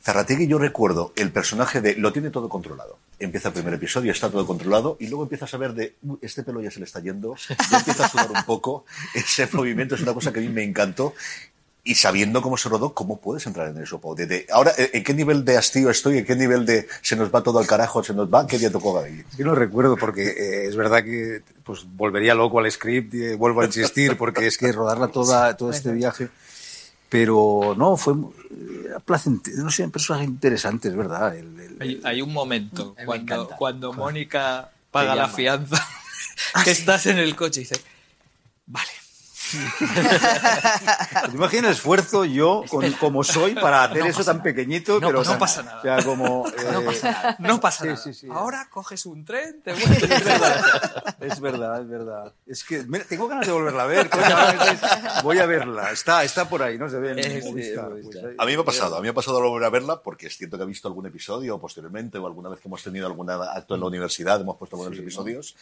Zarrategui, 0.04 0.48
yo 0.48 0.58
recuerdo 0.58 1.14
el 1.16 1.32
personaje 1.32 1.80
de 1.80 1.96
lo 1.96 2.12
tiene 2.12 2.30
todo 2.30 2.50
controlado. 2.50 2.98
Empieza 3.20 3.48
el 3.50 3.54
primer 3.54 3.76
episodio, 3.76 4.12
está 4.12 4.30
todo 4.30 4.46
controlado, 4.46 4.98
y 5.00 5.08
luego 5.08 5.24
empiezas 5.24 5.54
a 5.54 5.58
ver 5.58 5.74
de 5.74 5.96
"Uy, 6.02 6.18
este 6.22 6.44
pelo 6.44 6.60
ya 6.62 6.70
se 6.72 6.80
le 6.80 6.86
está 6.86 7.00
yendo, 7.00 7.36
ya 7.72 7.78
empieza 7.78 8.08
a 8.08 8.10
sudar 8.10 8.30
un 8.30 8.44
poco. 8.44 8.84
Ese 9.14 9.48
movimiento 9.54 9.96
es 9.96 10.02
una 10.02 10.14
cosa 10.14 10.34
que 10.34 10.40
a 10.40 10.42
mí 10.42 10.50
me 10.50 10.64
encantó. 10.64 11.14
Y 11.86 11.96
sabiendo 11.96 12.42
cómo 12.42 12.56
se 12.56 12.70
rodó, 12.70 12.94
¿cómo 12.94 13.20
puedes 13.20 13.46
entrar 13.46 13.68
en 13.68 13.78
eso? 13.84 14.00
Pau? 14.00 14.16
De- 14.16 14.26
de- 14.26 14.48
ahora, 14.52 14.72
¿en 14.78 15.04
qué 15.04 15.14
nivel 15.14 15.44
de 15.44 15.58
hastío 15.58 15.90
estoy? 15.90 16.20
¿En 16.20 16.26
qué 16.26 16.34
nivel 16.34 16.66
de 16.66 16.88
se 17.02 17.18
nos 17.18 17.30
va 17.34 17.44
todo 17.44 17.60
al 17.60 17.68
carajo? 17.68 18.02
¿Se 18.02 18.14
nos 18.14 18.34
va? 18.34 18.48
¿Qué 18.48 18.58
día 18.58 18.72
tocó 18.72 18.98
ahí? 19.00 19.22
Yo 19.38 19.44
no 19.46 19.54
recuerdo 19.54 19.98
porque 19.98 20.24
eh, 20.30 20.66
es 20.68 20.78
verdad 20.78 21.04
que 21.04 21.42
pues 21.66 21.82
volvería 21.86 22.36
loco 22.36 22.60
al 22.60 22.72
script 22.72 23.14
y 23.16 23.24
eh, 23.26 23.36
vuelvo 23.36 23.62
a 23.62 23.66
insistir 23.66 24.18
porque 24.18 24.48
es 24.48 24.58
que 24.58 24.72
rodarla 24.72 25.10
toda 25.10 25.58
todo 25.58 25.72
este 25.72 25.92
viaje 25.92 26.30
pero 27.10 27.76
no 27.78 27.96
fue 27.98 28.14
eh, 28.14 28.96
placentero 29.06 29.64
no 29.64 29.70
sé 29.72 29.84
un 29.84 29.92
personaje 29.92 30.26
interesante 30.26 30.88
es 30.90 30.96
verdad 30.96 31.36
El- 31.38 31.60
el- 31.60 31.78
Hay, 31.82 32.02
hay 32.04 32.22
un 32.22 32.34
momento 32.34 32.96
me 32.98 33.06
cuando, 33.06 33.48
cuando 33.58 33.94
Mónica 33.94 34.72
paga 34.92 35.16
la 35.16 35.28
fianza, 35.30 35.86
que 36.64 36.72
estás 36.72 37.06
en 37.08 37.18
el 37.18 37.36
coche 37.36 37.62
y 37.62 37.64
dice, 37.64 37.80
vale, 38.68 38.90
¿Te 39.54 41.32
imaginas 41.36 41.66
el 41.66 41.72
esfuerzo 41.72 42.26
yo 42.26 42.64
con, 42.70 42.90
como 42.94 43.24
soy 43.24 43.56
para 43.56 43.84
hacer 43.86 44.00
No 44.00 44.06
eso 44.06 44.18
pasa 44.20 44.32
tan 44.32 44.38
nada. 44.38 44.44
pequeñito 44.44 45.00
No, 45.00 45.08
pero 45.08 45.20
no 45.24 45.30
tan- 45.30 45.40
pasa 45.40 45.64
nada. 45.64 45.80
o 45.80 45.82
sea 45.82 46.04
como 46.04 46.46
no 46.48 46.82
eh, 46.82 46.86
pasa 46.86 47.12
nada, 47.12 47.36
no 47.40 47.60
pasa 47.60 47.82
sí, 47.84 47.88
nada. 47.90 47.98
sí, 47.98 48.14
sí. 48.14 48.28
Ahora 48.32 48.68
coges 48.70 49.06
un 49.06 49.26
tren, 49.26 49.62
te 49.62 49.74
vuelves. 49.74 50.04
es 50.04 50.10
verdad, 50.24 50.66
es 51.20 51.40
verdad, 51.42 51.82
es 51.82 51.90
verdad. 51.90 52.34
Es 52.48 52.64
que 52.64 52.84
mira, 52.84 53.06
tengo 53.06 53.28
ganas 53.28 53.46
de 53.46 53.54
volverla 53.54 53.84
a 53.84 53.88
ver. 53.88 54.10
voy 55.24 55.38
a 55.40 55.46
verla. 55.46 55.92
Está, 55.92 56.24
está 56.24 56.48
por 56.50 56.62
ahí, 56.64 56.78
no 56.78 56.90
se 56.90 56.98
ve. 57.00 57.14
Eh, 57.18 57.42
pues. 57.52 57.78
A 58.38 58.46
mí 58.46 58.56
me 58.56 58.62
ha 58.62 58.66
pasado, 58.66 58.96
a 58.96 59.00
mí 59.00 59.04
me 59.04 59.10
ha 59.10 59.14
pasado 59.14 59.42
volver 59.42 59.66
a 59.66 59.70
verla 59.70 60.02
porque 60.02 60.28
es 60.28 60.38
cierto 60.38 60.58
que 60.58 60.64
he 60.64 60.68
visto 60.68 60.88
algún 60.88 61.06
episodio 61.06 61.60
posteriormente 61.60 62.18
o 62.18 62.26
alguna 62.28 62.50
vez 62.50 62.60
que 62.60 62.68
hemos 62.68 62.84
tenido 62.84 63.08
algún 63.08 63.30
acto 63.30 63.76
en 63.76 63.82
la 63.82 63.88
universidad, 63.88 64.40
hemos 64.42 64.58
puesto 64.58 64.76
algunos 64.76 64.98
episodios. 64.98 65.56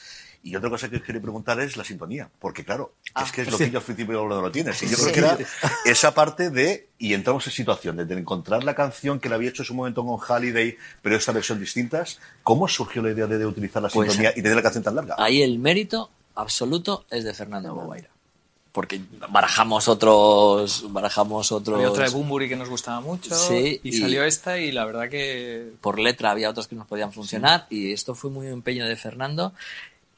Y 0.44 0.56
otra 0.56 0.70
cosa 0.70 0.90
que 0.90 0.98
os 0.98 1.04
quería 1.04 1.22
preguntar 1.22 1.60
es 1.60 1.78
la 1.78 1.84
sintonía, 1.84 2.30
porque 2.40 2.66
claro, 2.66 2.94
es 3.24 3.32
que 3.32 3.42
es 3.44 3.52
lo 3.52 3.58
que 3.58 3.70
yo 3.70 3.81
al 3.82 3.86
principio 3.96 4.28
no 4.28 4.42
lo 4.42 4.52
tienes. 4.52 4.82
Y 4.84 4.88
yo 4.90 4.98
creo 4.98 5.12
que 5.12 5.20
era 5.20 5.38
esa 5.86 6.14
parte 6.14 6.50
de, 6.50 6.88
y 6.98 7.14
entramos 7.14 7.46
en 7.48 7.54
situación 7.54 7.98
de, 7.98 8.06
de 8.06 8.18
encontrar 8.20 8.64
la 8.64 8.76
canción 8.76 9.20
que 9.20 9.28
la 9.30 9.36
había 9.36 9.50
hecho 9.50 9.64
en 9.64 9.68
su 9.68 9.74
momento 9.74 10.06
con 10.06 10.18
Halliday, 10.20 10.78
pero 11.02 11.16
esta 11.16 11.32
versión 11.32 11.60
distintas. 11.60 12.20
¿Cómo 12.44 12.68
surgió 12.68 13.02
la 13.02 13.12
idea 13.12 13.28
de, 13.28 13.38
de 13.38 13.46
utilizar 13.46 13.82
la 13.82 13.90
Pues, 13.90 14.10
sintonía 14.12 14.32
y 14.36 14.42
tener 14.42 14.56
la 14.56 14.64
canción 14.64 14.84
tan 14.84 14.96
larga? 14.96 15.16
Ahí 15.18 15.42
el 15.42 15.60
mérito 15.60 16.10
absoluto 16.36 17.06
es 17.10 17.24
de 17.24 17.34
Fernando 17.34 17.74
Bobaira. 17.76 18.10
Porque 18.72 19.02
barajamos 19.30 19.90
otros. 19.90 20.86
Barajamos 20.94 21.52
otros. 21.52 21.76
Había 21.76 21.90
otra 21.90 22.06
de 22.06 22.12
Bumburi 22.12 22.48
que 22.48 22.56
nos 22.56 22.70
gustaba 22.70 23.02
mucho 23.02 23.36
Sí, 23.36 23.82
y, 23.84 23.90
y- 23.90 24.00
salió 24.00 24.24
esta 24.24 24.60
y 24.60 24.72
la 24.72 24.86
verdad 24.86 25.10
que 25.10 25.72
Por 25.82 26.00
letra 26.00 26.32
había 26.32 26.50
otros 26.50 26.70
que 26.70 26.76
nos 26.78 26.88
podían 26.88 27.12
funcionar 27.12 27.68
y 27.70 27.92
esto 27.92 28.16
fue 28.16 28.30
muy 28.30 28.48
empeño 28.48 28.86
de 28.86 28.96
Fernando. 28.96 29.52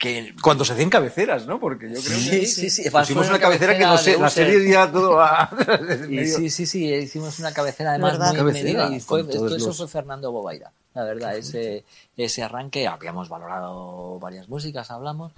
Que 0.03 0.35
Cuando 0.41 0.65
se 0.65 0.73
hacían 0.73 0.89
cabeceras, 0.89 1.45
¿no? 1.47 1.61
Porque 1.61 1.85
yo 1.87 1.93
creo 2.01 2.17
que 2.17 2.45
Sí, 2.45 2.69
sí, 2.69 2.89
Fue 2.89 3.25
una 3.27 3.39
cabecera 3.39 3.77
que 3.77 3.85
no 3.85 3.97
sé, 3.97 4.17
la 4.19 4.29
serie 4.29 4.69
ya 4.69 4.91
todo. 4.91 5.17
Y 6.09 6.25
sí, 6.27 6.49
sí, 6.49 6.65
sí, 6.65 6.93
hicimos 6.93 7.39
una 7.39 7.53
cabecera 7.53 7.91
además 7.91 8.13
¿Verdad? 8.13 8.27
muy 8.31 8.37
Cabecera, 8.37 8.63
medida 8.89 8.97
y 8.97 8.99
fue, 8.99 9.21
esto- 9.21 9.47
eso 9.55 9.67
los- 9.67 9.77
fue 9.77 9.87
Fernando 9.87 10.31
Bobaira. 10.33 10.71
La 10.93 11.03
verdad, 11.05 11.37
ese, 11.37 11.85
ese 12.17 12.43
arranque, 12.43 12.85
habíamos 12.85 13.29
valorado 13.29 14.19
varias 14.19 14.49
músicas, 14.49 14.91
hablamos, 14.91 15.31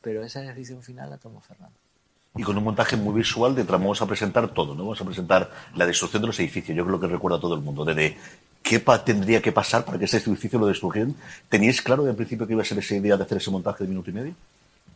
pero 0.00 0.22
esa 0.24 0.40
decisión 0.40 0.82
final 0.84 1.10
la 1.10 1.18
tomó 1.18 1.40
Fernando. 1.40 1.74
y 2.36 2.42
con 2.44 2.56
un 2.56 2.62
montaje 2.64 2.96
muy 2.96 3.14
visual 3.14 3.54
de 3.56 3.64
vamos 3.64 4.00
a 4.00 4.06
presentar 4.06 4.54
todo, 4.54 4.74
¿no? 4.76 4.84
Vamos 4.84 5.00
a 5.00 5.04
presentar 5.04 5.50
la 5.74 5.84
destrucción 5.84 6.22
de 6.22 6.28
los 6.28 6.38
edificios. 6.38 6.76
Yo 6.76 6.86
creo 6.86 7.00
que 7.00 7.08
recuerda 7.08 7.38
a 7.38 7.40
todo 7.40 7.54
el 7.56 7.60
mundo. 7.60 7.84
Desde 7.84 8.16
qué 8.62 8.78
tendría 9.04 9.42
que 9.42 9.52
pasar 9.52 9.84
para 9.84 9.98
que 9.98 10.04
ese 10.06 10.18
edificio 10.18 10.58
lo 10.58 10.66
destruyeran. 10.66 11.14
¿Teníais 11.48 11.82
claro 11.82 12.04
de 12.04 12.14
principio 12.14 12.46
que 12.46 12.52
iba 12.52 12.62
a 12.62 12.64
ser 12.64 12.78
esa 12.78 12.94
idea 12.96 13.16
de 13.16 13.24
hacer 13.24 13.38
ese 13.38 13.50
montaje 13.50 13.84
de 13.84 13.88
minuto 13.90 14.10
y 14.10 14.12
medio? 14.14 14.34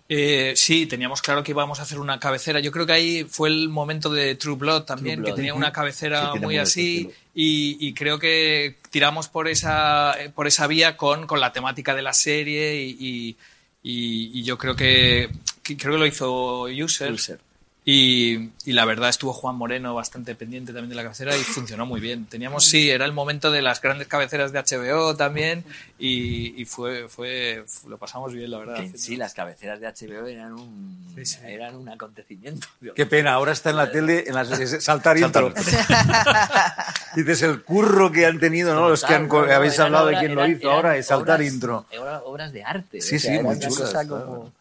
Eh, 0.09 0.53
sí, 0.55 0.87
teníamos 0.87 1.21
claro 1.21 1.43
que 1.43 1.51
íbamos 1.51 1.81
a 1.81 1.83
hacer 1.83 1.99
una 1.99 2.21
cabecera. 2.21 2.61
Yo 2.61 2.71
creo 2.71 2.87
que 2.87 2.93
ahí 2.93 3.25
fue 3.29 3.49
el 3.49 3.69
momento 3.69 4.09
de 4.09 4.37
True 4.37 4.55
Blood 4.55 4.83
también, 4.85 5.17
True 5.17 5.25
Blood. 5.25 5.35
que 5.35 5.37
tenía 5.37 5.55
una 5.55 5.73
cabecera 5.73 6.33
muy 6.37 6.59
así. 6.59 7.11
Y, 7.35 7.77
y 7.81 7.93
creo 7.93 8.19
que 8.21 8.77
tiramos 8.91 9.27
por 9.29 9.49
esa, 9.49 10.15
por 10.35 10.47
esa 10.47 10.69
vía 10.69 10.97
con, 10.97 11.27
con 11.27 11.41
la 11.41 11.53
temática 11.53 11.95
de 11.95 12.03
la 12.03 12.13
serie. 12.13 12.81
Y, 12.83 12.91
y- 13.01 13.37
y- 13.83 14.41
y 14.41 14.43
yo 14.45 14.57
creo 14.59 14.77
que, 14.77 15.29
que- 15.65 15.77
creo 15.77 15.95
que 15.95 15.99
lo 15.99 16.07
hizo 16.07 16.63
User. 16.65 17.13
User. 17.13 17.41
Y, 17.89 18.51
y 18.65 18.73
la 18.73 18.85
verdad 18.85 19.09
estuvo 19.11 19.33
Juan 19.33 19.55
Moreno 19.55 19.95
bastante 19.95 20.35
pendiente 20.35 20.73
también 20.73 20.89
de 20.91 20.97
la 20.97 21.05
cabecera 21.05 21.37
y 21.37 21.41
funcionó 21.45 21.87
muy 21.87 22.01
bien. 22.01 22.25
Teníamos, 22.27 22.65
sí, 22.65 22.91
era 22.91 23.05
el 23.05 23.13
momento 23.13 23.53
de 23.53 23.63
las 23.63 23.81
grandes 23.81 24.09
cabeceras 24.09 24.51
de 24.51 24.59
HBO 24.59 25.15
también 25.15 25.63
y, 25.97 26.61
y 26.61 26.65
fue, 26.65 27.09
fue, 27.09 27.65
lo 27.87 27.97
pasamos 27.97 28.33
bien, 28.33 28.51
la 28.51 28.59
verdad. 28.59 28.83
Sí 28.97 29.15
las 29.17 29.35
cabeceras 29.35 29.79
de 29.81 29.87
HBO 29.87 30.27
eran 30.27 30.55
un, 30.55 31.15
Sí, 31.15 31.25
sí. 31.27 31.39
eran 31.45 31.77
un 31.77 31.89
acontecimiento. 31.89 32.67
Qué 32.97 33.07
pena, 33.07 33.35
ahora 33.35 33.53
está 33.53 33.71
en 33.71 33.77
la 33.77 33.93
tele, 33.93 34.25
en 34.27 34.35
las, 34.35 34.49
saltar 34.83 35.17
intro. 35.19 35.55
Dices 37.15 37.43
el 37.43 37.63
curro 37.63 38.11
que 38.11 38.27
han 38.27 38.41
tenido, 38.41 38.75
¿no? 38.75 38.89
Los 38.89 39.05
que 39.05 39.15
han, 39.15 39.29
no, 39.29 39.39
habéis 39.39 39.79
hablado 39.79 40.07
de 40.07 40.15
obra- 40.15 40.21
quién 40.21 40.35
lo 40.35 40.43
eran- 40.45 40.57
hizo 40.59 40.71
ahora, 40.73 40.89
eran 40.89 41.01
es 41.01 41.07
saltar 41.07 41.39
obras- 41.41 41.53
intro. 41.53 41.87
obra- 41.99 42.23
Obras 42.25 42.53
de 42.53 42.65
arte. 42.65 43.01
Sí, 43.01 43.15
o 43.15 43.19
sea, 43.21 43.37
sí, 43.37 43.43
muy 43.43 43.59
chulas, 43.61 43.77
cosa 43.79 44.05
claro. 44.05 44.25
como- 44.27 44.53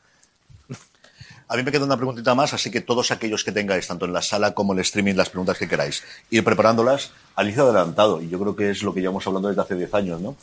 A 1.48 1.56
mí 1.56 1.64
me 1.64 1.72
queda 1.72 1.86
una 1.86 1.98
preguntita 1.98 2.34
más, 2.34 2.54
así 2.54 2.72
que 2.72 2.82
todos 2.82 3.12
aquellos 3.12 3.44
que 3.44 3.52
tengáis, 3.52 3.88
tanto 3.88 4.06
en 4.06 4.14
la 4.14 4.22
sala 4.22 4.54
como 4.54 4.74
en 4.74 4.80
el 4.80 4.82
streaming, 4.82 5.14
las 5.14 5.30
preguntas 5.30 5.58
que 5.58 5.68
queráis, 5.68 6.04
ir 6.32 6.44
preparándolas. 6.44 7.12
Alicia 7.36 7.62
adelantado, 7.62 8.22
y 8.22 8.30
yo 8.30 8.40
creo 8.40 8.56
que 8.56 8.72
es 8.72 8.82
lo 8.82 8.94
que 8.94 9.02
llevamos 9.02 9.28
hablando 9.28 9.50
desde 9.50 9.62
hace 9.62 9.76
10 9.76 9.94
años, 9.94 10.22
¿no? 10.22 10.36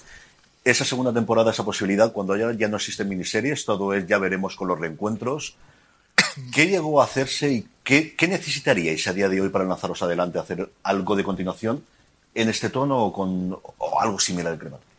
Esa 0.65 0.85
segunda 0.85 1.13
temporada, 1.13 1.51
esa 1.51 1.65
posibilidad, 1.65 2.13
cuando 2.13 2.37
ya, 2.37 2.53
ya 2.53 2.69
no 2.69 2.77
existen 2.77 3.09
miniseries, 3.09 3.65
todo 3.65 3.95
es 3.95 4.07
ya 4.07 4.19
veremos 4.19 4.55
con 4.55 4.69
los 4.69 4.79
reencuentros. 4.79 5.57
¿Qué 6.55 6.69
llegó 6.69 7.01
a 7.01 7.05
hacerse 7.05 7.51
y 7.51 7.69
qué, 7.83 8.15
qué 8.15 8.29
necesitaríais 8.29 9.09
a 9.09 9.13
día 9.13 9.29
de 9.29 9.41
hoy 9.41 9.49
para 9.49 9.65
lanzaros 9.65 10.03
adelante, 10.05 10.39
hacer 10.39 10.71
algo 10.85 11.17
de 11.17 11.25
continuación 11.25 11.83
en 12.35 12.49
este 12.49 12.69
tono 12.71 12.99
o, 12.99 13.13
con, 13.13 13.59
o 13.79 14.01
algo 14.01 14.21
similar 14.21 14.53
al 14.53 14.59
crematorio? 14.61 14.93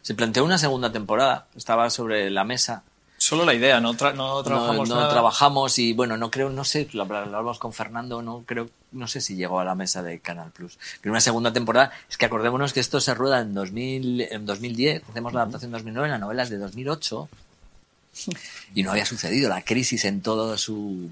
Se 0.00 0.14
planteó 0.14 0.46
una 0.46 0.56
segunda 0.56 0.90
temporada, 0.90 1.46
estaba 1.54 1.90
sobre 1.90 2.30
la 2.30 2.44
mesa. 2.44 2.82
Solo 3.22 3.44
la 3.44 3.52
idea, 3.52 3.80
no, 3.82 3.92
tra- 3.94 4.14
no 4.14 4.36
No, 4.36 4.42
trabajamos 4.42 4.88
no 4.88 4.94
nada. 4.96 5.10
trabajamos 5.10 5.78
y 5.78 5.92
bueno, 5.92 6.16
no 6.16 6.30
creo, 6.30 6.48
no 6.48 6.64
sé, 6.64 6.88
lo 6.92 7.02
hablamos 7.02 7.58
con 7.58 7.74
Fernando, 7.74 8.22
no 8.22 8.44
creo, 8.46 8.70
no 8.92 9.06
sé 9.08 9.20
si 9.20 9.36
llegó 9.36 9.60
a 9.60 9.64
la 9.64 9.74
mesa 9.74 10.02
de 10.02 10.20
Canal 10.20 10.50
Plus. 10.52 10.78
Pero 11.02 11.12
una 11.12 11.20
segunda 11.20 11.52
temporada, 11.52 11.92
es 12.08 12.16
que 12.16 12.24
acordémonos 12.24 12.72
que 12.72 12.80
esto 12.80 12.98
se 12.98 13.12
rueda 13.14 13.40
en 13.40 13.52
2000, 13.52 14.22
en 14.22 14.46
2010, 14.46 15.02
hacemos 15.10 15.34
la 15.34 15.40
adaptación 15.42 15.68
en 15.68 15.72
2009, 15.72 16.08
la 16.08 16.16
novela 16.18 16.42
es 16.44 16.48
de 16.48 16.56
2008 16.56 17.28
y 18.74 18.82
no 18.82 18.90
había 18.90 19.04
sucedido 19.04 19.50
la 19.50 19.62
crisis 19.62 20.04
en 20.06 20.22
todo 20.22 20.56
su 20.56 21.10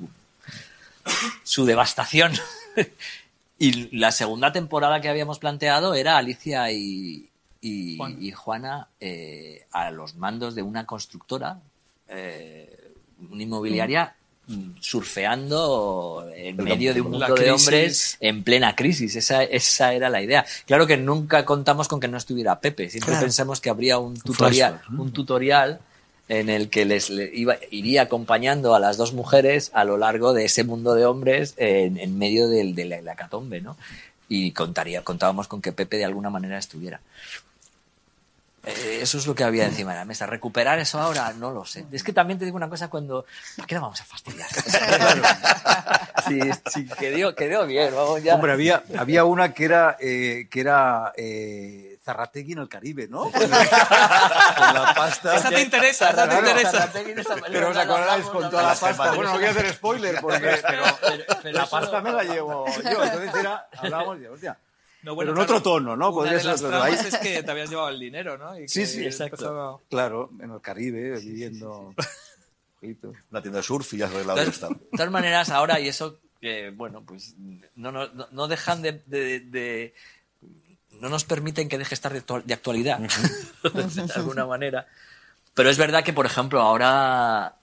su 1.44 1.66
devastación. 1.66 2.32
y 3.59 3.94
la 3.96 4.12
segunda 4.12 4.50
temporada 4.50 5.00
que 5.02 5.11
habíamos 5.11 5.38
planteado 5.38 5.94
era 5.94 6.16
Alicia 6.16 6.72
y, 6.72 7.28
y, 7.61 7.96
Juan. 7.98 8.16
y 8.18 8.32
Juana 8.32 8.88
eh, 9.00 9.66
a 9.72 9.90
los 9.90 10.14
mandos 10.16 10.54
de 10.54 10.62
una 10.62 10.86
constructora, 10.86 11.59
eh, 12.09 12.92
una 13.30 13.42
inmobiliaria, 13.42 14.14
mm, 14.46 14.70
surfeando 14.80 16.26
en 16.34 16.56
medio 16.56 16.94
de 16.94 17.00
un 17.00 17.11
mundo 17.12 17.34
de 17.34 17.50
hombres 17.50 18.16
en 18.20 18.42
plena 18.44 18.74
crisis. 18.74 19.16
Esa, 19.16 19.42
esa 19.42 19.92
era 19.92 20.09
la 20.09 20.22
idea. 20.22 20.44
Claro 20.66 20.86
que 20.86 20.96
nunca 20.96 21.44
contamos 21.44 21.88
con 21.88 22.00
que 22.00 22.09
no 22.09 22.16
estuviera 22.16 22.61
Pepe. 22.61 22.88
Siempre 22.90 23.12
Claro. 23.12 23.24
pensamos 23.26 23.61
que 23.61 23.70
habría 23.70 23.98
un 23.98 24.18
tutorial, 24.18 24.80
un 24.96 25.12
tutorial 25.12 25.80
en 26.28 26.50
el 26.50 26.68
que 26.68 26.84
les 26.84 27.09
le 27.09 27.30
iba, 27.34 27.56
iría 27.70 28.02
acompañando 28.02 28.74
a 28.74 28.78
las 28.80 28.96
dos 28.98 29.14
mujeres 29.14 29.70
a 29.72 29.84
lo 29.84 29.96
largo 29.96 30.34
de 30.34 30.44
ese 30.44 30.62
mundo 30.62 30.94
de 30.94 31.06
hombres 31.06 31.54
en, 31.56 31.96
en 31.98 32.18
medio 32.18 32.48
del, 32.48 32.74
de 32.74 32.84
la, 32.84 33.00
la 33.00 33.12
hecatombe, 33.14 33.61
¿no? 33.62 33.76
Y 34.28 34.52
contaría, 34.52 35.02
contábamos 35.02 35.48
con 35.48 35.62
que 35.62 35.72
Pepe 35.72 35.96
de 35.96 36.04
alguna 36.04 36.28
manera 36.28 36.59
estuviera. 36.59 37.00
Eh, 38.64 38.98
Eso 39.02 39.18
es 39.18 39.26
lo 39.26 39.34
que 39.34 39.44
había 39.44 39.64
encima 39.64 39.92
de 39.92 39.98
la 39.98 40.04
mesa. 40.04 40.26
¿Recuperar 40.26 40.78
eso 40.78 41.00
ahora? 41.00 41.32
No 41.32 41.52
lo 41.52 41.64
sé. 41.64 41.86
Es 41.92 42.02
que 42.02 42.12
también 42.12 42.38
te 42.38 42.44
digo 42.44 42.56
una 42.56 42.68
cosa 42.68 42.88
cuando... 42.88 43.24
¿Para 43.56 43.66
qué 43.66 43.74
la 43.74 43.80
vamos 43.82 44.00
a 44.00 44.04
fastidiar? 44.04 44.48
sí, 46.28 46.40
sí, 46.70 46.86
quedó, 46.98 47.34
quedó 47.34 47.66
bien. 47.66 47.94
Vamos 47.94 48.22
ya. 48.22 48.34
Hombre, 48.34 48.52
había, 48.52 48.82
había 48.98 49.24
una 49.24 49.54
que 49.54 49.64
era, 49.64 49.96
eh, 50.00 50.48
que 50.50 50.61
era 50.61 51.12
eh, 51.16 51.98
Zarrategui 52.04 52.52
en 52.52 52.59
el 52.59 52.68
Caribe, 52.68 53.06
¿no? 53.09 53.30
Con 53.30 53.50
la, 53.50 53.59
la 53.64 54.92
pasta. 54.94 55.36
Esa 55.36 55.48
te 55.50 55.61
interesa, 55.62 56.11
esa 56.11 56.28
te 56.28 57.00
interesa. 57.00 57.36
Pero 57.50 57.70
os 57.70 57.76
acordáis 57.76 58.26
con 58.26 58.50
toda 58.50 58.62
la 58.62 58.74
pasta. 58.74 59.12
Bueno, 59.12 59.32
no 59.32 59.38
quiero 59.38 59.52
hacer 59.52 59.72
spoiler 59.72 60.20
porque 60.20 60.61
pero, 60.66 60.82
pero 61.42 61.56
la 61.59 61.62
eso- 61.64 61.70
pasta 61.70 62.00
me 62.00 62.12
la 62.12 62.24
llevo 62.24 62.66
yo. 62.66 63.02
Entonces 63.04 63.34
era, 63.34 63.68
hablábamos 63.76 64.20
de, 64.20 64.28
hostia. 64.28 64.59
No, 65.03 65.16
Pero 65.16 65.32
en 65.32 65.38
otro 65.38 65.62
tono, 65.62 65.96
¿no? 65.96 66.11
Una 66.11 66.30
de 66.32 66.44
las 66.44 66.61
tramas 66.61 67.05
es 67.07 67.16
que 67.18 67.42
te 67.42 67.51
habías 67.51 67.70
llevado 67.70 67.88
el 67.90 68.01
dinero, 68.01 68.36
¿no? 68.36 68.59
Y 68.59 68.68
Sí, 68.68 68.84
sí, 68.86 69.05
exacto. 69.05 69.80
Claro, 69.88 70.30
en 70.40 70.51
el 70.51 70.61
Caribe, 70.61 71.18
viviendo. 71.20 71.94
Una 73.30 73.42
tienda 73.42 73.59
de 73.59 73.62
surf 73.62 73.92
y 73.94 73.99
ya 73.99 74.07
has 74.07 74.12
arreglado. 74.12 74.38
De 74.70 74.96
todas 74.96 75.11
maneras, 75.11 75.51
ahora, 75.51 75.80
y 75.80 75.88
eso, 75.88 76.18
que 76.40 76.70
bueno, 76.70 77.03
pues 77.05 77.34
no, 77.74 77.90
no, 77.90 78.09
no- 78.30 78.49
dejan 78.49 78.82
de, 78.82 79.03
de- 79.07 79.40
de- 79.40 79.94
No 81.01 81.09
nos 81.09 81.24
permiten 81.24 81.68
que 81.68 81.78
deje 81.78 81.94
estar 81.94 82.12
de 82.12 82.55
actualidad, 82.55 82.99
de 83.62 84.12
alguna 84.14 84.46
manera. 84.46 84.86
Pero 85.55 85.70
es 85.70 85.76
verdad 85.78 86.05
que, 86.05 86.12
por 86.12 86.26
ejemplo, 86.26 86.61
ahora. 86.61 87.55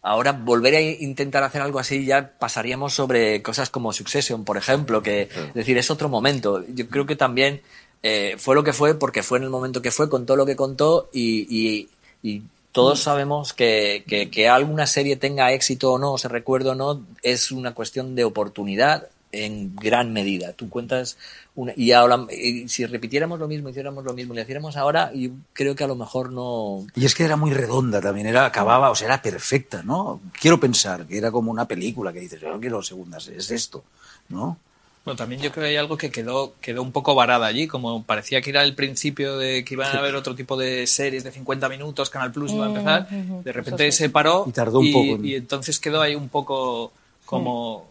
Ahora 0.00 0.32
volver 0.32 0.74
a 0.76 0.80
intentar 0.80 1.42
hacer 1.42 1.60
algo 1.60 1.78
así 1.80 2.04
ya 2.06 2.32
pasaríamos 2.38 2.94
sobre 2.94 3.42
cosas 3.42 3.68
como 3.68 3.92
Succession, 3.92 4.44
por 4.44 4.56
ejemplo, 4.56 5.02
que 5.02 5.22
es 5.22 5.54
decir, 5.54 5.76
es 5.76 5.90
otro 5.90 6.08
momento. 6.08 6.64
Yo 6.68 6.88
creo 6.88 7.04
que 7.04 7.16
también 7.16 7.60
eh, 8.02 8.36
fue 8.38 8.54
lo 8.54 8.62
que 8.62 8.72
fue 8.72 8.94
porque 8.94 9.22
fue 9.24 9.38
en 9.38 9.44
el 9.44 9.50
momento 9.50 9.82
que 9.82 9.90
fue, 9.90 10.08
contó 10.08 10.36
lo 10.36 10.46
que 10.46 10.54
contó 10.56 11.08
y, 11.12 11.46
y- 11.50 11.88
y 12.22 12.42
todos 12.72 13.00
sabemos 13.00 13.52
que, 13.54 14.04
que, 14.06 14.30
que 14.30 14.48
alguna 14.48 14.86
serie 14.86 15.16
tenga 15.16 15.52
éxito 15.52 15.92
o 15.92 15.98
no, 15.98 16.12
o 16.12 16.18
se 16.18 16.28
recuerde 16.28 16.70
o 16.70 16.74
no, 16.76 17.02
es 17.22 17.50
una 17.50 17.74
cuestión 17.74 18.14
de 18.14 18.24
oportunidad 18.24 19.08
en 19.32 19.76
gran 19.76 20.12
medida. 20.12 20.52
Tú 20.54 20.68
cuentas 20.70 21.18
una, 21.54 21.72
y 21.76 21.92
ahora 21.92 22.26
y 22.30 22.68
si 22.68 22.86
repitiéramos 22.86 23.38
lo 23.38 23.48
mismo, 23.48 23.68
hiciéramos 23.68 24.04
lo 24.04 24.14
mismo, 24.14 24.32
le 24.34 24.42
hiciéramos 24.42 24.76
ahora, 24.76 25.10
y 25.14 25.30
creo 25.52 25.74
que 25.74 25.84
a 25.84 25.88
lo 25.88 25.96
mejor 25.96 26.32
no. 26.32 26.86
Y 26.94 27.04
es 27.04 27.14
que 27.14 27.24
era 27.24 27.36
muy 27.36 27.52
redonda 27.52 28.00
también, 28.00 28.26
era, 28.26 28.46
acababa, 28.46 28.90
o 28.90 28.94
sea, 28.94 29.06
era 29.08 29.20
perfecta, 29.22 29.82
¿no? 29.82 30.20
Quiero 30.40 30.58
pensar 30.60 31.06
que 31.06 31.18
era 31.18 31.30
como 31.30 31.50
una 31.50 31.66
película 31.66 32.12
que 32.12 32.20
dices, 32.20 32.40
yo 32.40 32.50
no 32.50 32.60
quiero 32.60 32.82
segundas, 32.82 33.28
es 33.28 33.50
esto, 33.50 33.84
¿no? 34.28 34.56
Bueno, 35.04 35.16
también 35.16 35.40
yo 35.40 35.50
creo 35.50 35.62
que 35.64 35.70
hay 35.70 35.76
algo 35.76 35.96
que 35.96 36.10
quedó, 36.10 36.52
quedó 36.60 36.82
un 36.82 36.92
poco 36.92 37.14
varada 37.14 37.46
allí, 37.46 37.66
como 37.66 38.04
parecía 38.04 38.42
que 38.42 38.50
era 38.50 38.62
el 38.62 38.74
principio 38.74 39.38
de 39.38 39.64
que 39.64 39.72
iban 39.74 39.94
a 39.96 39.98
haber 40.00 40.14
otro 40.14 40.34
tipo 40.34 40.54
de 40.58 40.86
series 40.86 41.24
de 41.24 41.32
50 41.32 41.66
minutos, 41.70 42.10
Canal 42.10 42.30
Plus 42.30 42.52
iba 42.52 42.66
a 42.66 42.68
empezar, 42.68 43.08
de 43.42 43.52
repente 43.52 43.90
se 43.92 44.10
paró 44.10 44.44
Y 44.46 44.52
tardó 44.52 44.80
un 44.80 44.92
poco 44.92 45.14
en- 45.16 45.24
y 45.24 45.34
entonces 45.34 45.78
quedó 45.80 46.02
ahí 46.02 46.14
un 46.14 46.28
poco 46.28 46.92
como, 47.24 47.86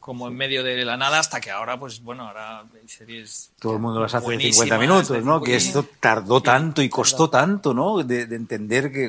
como 0.00 0.26
en 0.28 0.34
medio 0.34 0.64
de 0.64 0.84
la 0.84 0.96
nada 0.96 1.18
hasta 1.18 1.40
que 1.40 1.50
ahora, 1.50 1.78
pues 1.78 2.02
bueno, 2.02 2.26
ahora 2.26 2.60
hay 2.60 2.88
series 2.88 3.52
Todo 3.60 3.74
el 3.74 3.78
mundo 3.80 4.00
las 4.00 4.14
hace 4.14 4.22
de 4.22 4.26
buenísimas, 4.26 4.54
50 4.68 4.78
minutos, 4.78 5.24
¿no? 5.24 5.40
Que 5.42 5.60
50. 5.60 5.80
esto 5.80 5.86
tardó 6.00 6.42
tanto 6.42 6.82
y 6.82 6.88
costó 6.88 7.28
tanto, 7.30 7.72
¿no? 7.74 7.98
De, 8.02 8.26
de 8.26 8.36
entender 8.36 8.90
que 8.90 9.08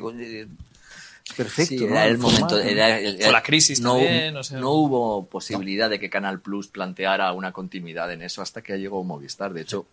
perfecto. 1.38 1.76
Sí, 1.78 1.86
¿no? 1.86 1.92
era 1.94 2.06
el 2.08 2.18
momento. 2.18 2.60
Era 2.60 3.00
el- 3.00 3.24
O 3.26 3.32
la 3.32 3.42
crisis 3.42 3.80
no, 3.80 3.94
también, 3.94 4.36
o 4.36 4.44
sea. 4.44 4.60
no 4.60 4.72
hubo 4.72 5.26
posibilidad 5.28 5.90
de 5.90 6.00
que 6.00 6.10
Canal 6.10 6.42
Plus 6.42 6.68
planteara 6.68 7.32
una 7.34 7.52
continuidad 7.54 8.12
en 8.12 8.22
eso 8.22 8.42
hasta 8.42 8.62
que 8.62 8.78
llegó 8.78 9.04
Movistar. 9.04 9.54
De 9.54 9.62
hecho, 9.62 9.86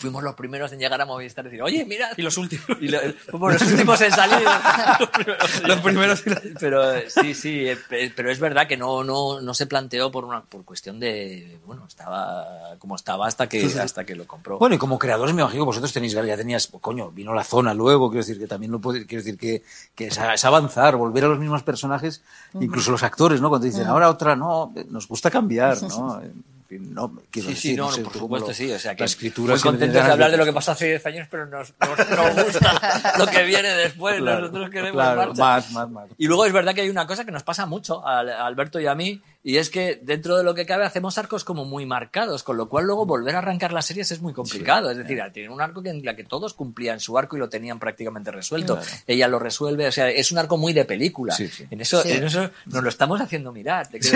fuimos 0.00 0.22
los 0.22 0.34
primeros 0.34 0.72
en 0.72 0.78
llegar 0.78 1.00
a 1.00 1.04
Movistar 1.06 1.44
y 1.44 1.48
decir, 1.48 1.62
oye, 1.62 1.84
mira. 1.84 2.08
Y 2.16 2.22
los 2.22 2.36
últimos. 2.38 2.64
Y 2.80 2.88
lo- 2.88 2.98
fuimos 3.28 3.52
los 3.52 3.62
últimos 3.62 4.00
en 4.00 4.10
salir. 4.12 4.46
Los 5.66 5.80
primeros. 5.80 6.22
Pero 6.58 6.82
sí, 7.08 7.34
sí, 7.34 7.68
eh, 7.68 7.76
pe- 7.88 8.12
pero 8.14 8.30
es 8.30 8.40
verdad 8.40 8.66
que 8.66 8.76
no, 8.76 9.04
no, 9.04 9.40
no 9.40 9.54
se 9.54 9.66
planteó 9.66 10.10
por 10.10 10.24
una 10.24 10.42
por 10.42 10.64
cuestión 10.64 10.98
de 10.98 11.58
bueno, 11.66 11.84
estaba 11.86 12.76
como 12.78 12.96
estaba 12.96 13.26
hasta 13.26 13.48
que 13.48 13.64
hasta 13.80 14.04
que 14.04 14.14
lo 14.16 14.26
compró. 14.26 14.58
Bueno, 14.58 14.74
y 14.74 14.78
como 14.78 14.98
creadores 14.98 15.34
me 15.34 15.42
imagino 15.42 15.64
que 15.64 15.66
vosotros 15.66 15.92
tenéis, 15.92 16.12
ya 16.12 16.36
tenías, 16.36 16.66
pues, 16.66 16.82
coño, 16.82 17.10
vino 17.10 17.34
la 17.34 17.44
zona 17.44 17.74
luego, 17.74 18.08
quiero 18.10 18.24
decir 18.24 18.38
que 18.38 18.46
también 18.46 18.72
lo 18.72 18.80
puede, 18.80 19.06
quiero 19.06 19.22
decir 19.22 19.38
que, 19.38 19.62
que 19.94 20.06
es, 20.06 20.18
es 20.18 20.44
avanzar, 20.44 20.96
volver 20.96 21.24
a 21.24 21.28
los 21.28 21.38
mismos 21.38 21.62
personajes, 21.62 22.22
incluso 22.54 22.90
los 22.90 23.02
actores, 23.02 23.40
¿no? 23.40 23.48
Cuando 23.48 23.66
dicen, 23.66 23.86
ahora 23.86 24.08
otra, 24.08 24.34
no, 24.36 24.72
nos 24.88 25.06
gusta 25.06 25.30
cambiar, 25.30 25.82
¿no? 25.82 26.20
No, 26.78 27.12
quiero 27.30 27.48
Sí, 27.48 27.54
decir, 27.54 27.70
sí, 27.72 27.76
no, 27.76 27.86
no, 27.86 27.92
sé, 27.92 28.02
por 28.02 28.12
supuesto, 28.12 28.48
lo- 28.48 28.54
sí. 28.54 28.70
O 28.70 28.78
sea, 28.78 28.94
que 28.94 29.00
la 29.00 29.06
escritura 29.06 29.54
muy 29.54 29.62
contentos 29.62 30.04
de 30.04 30.12
hablar 30.12 30.30
de 30.30 30.36
lo 30.36 30.44
que 30.44 30.52
pasó 30.52 30.72
hace 30.72 30.86
10 30.86 31.06
años, 31.06 31.28
pero 31.30 31.46
nos, 31.46 31.74
nos, 31.80 31.98
nos 32.10 32.44
gusta 32.44 33.14
lo 33.18 33.26
que 33.26 33.42
viene 33.42 33.68
después. 33.70 34.18
Claro, 34.18 34.40
Nosotros 34.42 34.70
queremos 34.70 34.92
claro, 34.92 35.34
más, 35.34 35.72
más, 35.72 35.90
más. 35.90 36.08
Y 36.18 36.26
luego 36.26 36.44
es 36.46 36.52
verdad 36.52 36.74
que 36.74 36.82
hay 36.82 36.88
una 36.90 37.06
cosa 37.06 37.24
que 37.24 37.32
nos 37.32 37.42
pasa 37.42 37.66
mucho 37.66 38.06
a 38.06 38.20
Alberto 38.46 38.78
y 38.80 38.86
a 38.86 38.94
mí, 38.94 39.20
y 39.42 39.56
es 39.56 39.70
que 39.70 39.98
dentro 40.02 40.36
de 40.36 40.44
lo 40.44 40.54
que 40.54 40.66
cabe 40.66 40.84
hacemos 40.84 41.16
arcos 41.16 41.44
como 41.44 41.64
muy 41.64 41.86
marcados, 41.86 42.42
con 42.42 42.56
lo 42.58 42.68
cual 42.68 42.84
luego 42.84 43.06
volver 43.06 43.34
a 43.36 43.38
arrancar 43.38 43.72
las 43.72 43.86
series 43.86 44.10
es 44.10 44.20
muy 44.20 44.34
complicado. 44.34 44.90
es 44.90 44.98
decir, 44.98 45.18
tienen 45.32 45.50
un 45.50 45.62
arco 45.62 45.82
que 45.82 45.88
en 45.90 46.04
la 46.04 46.14
que 46.14 46.24
todos 46.24 46.52
cumplían 46.54 47.00
su 47.00 47.16
arco 47.16 47.36
y 47.36 47.40
lo 47.40 47.48
tenían 47.48 47.78
prácticamente 47.78 48.30
resuelto. 48.30 48.78
Ella 49.06 49.28
lo 49.28 49.38
resuelve, 49.38 49.86
o 49.88 49.92
sea, 49.92 50.10
es 50.10 50.30
un 50.30 50.38
arco 50.38 50.56
muy 50.58 50.72
de 50.74 50.84
película. 50.84 51.34
Sí, 51.34 51.48
sí. 51.48 51.66
En, 51.70 51.80
eso, 51.80 52.02
Sí. 52.02 52.12
en 52.12 52.24
eso 52.24 52.50
nos 52.66 52.82
lo 52.82 52.88
estamos 52.90 53.20
haciendo 53.20 53.50
mirar. 53.52 53.88
te. 53.88 53.98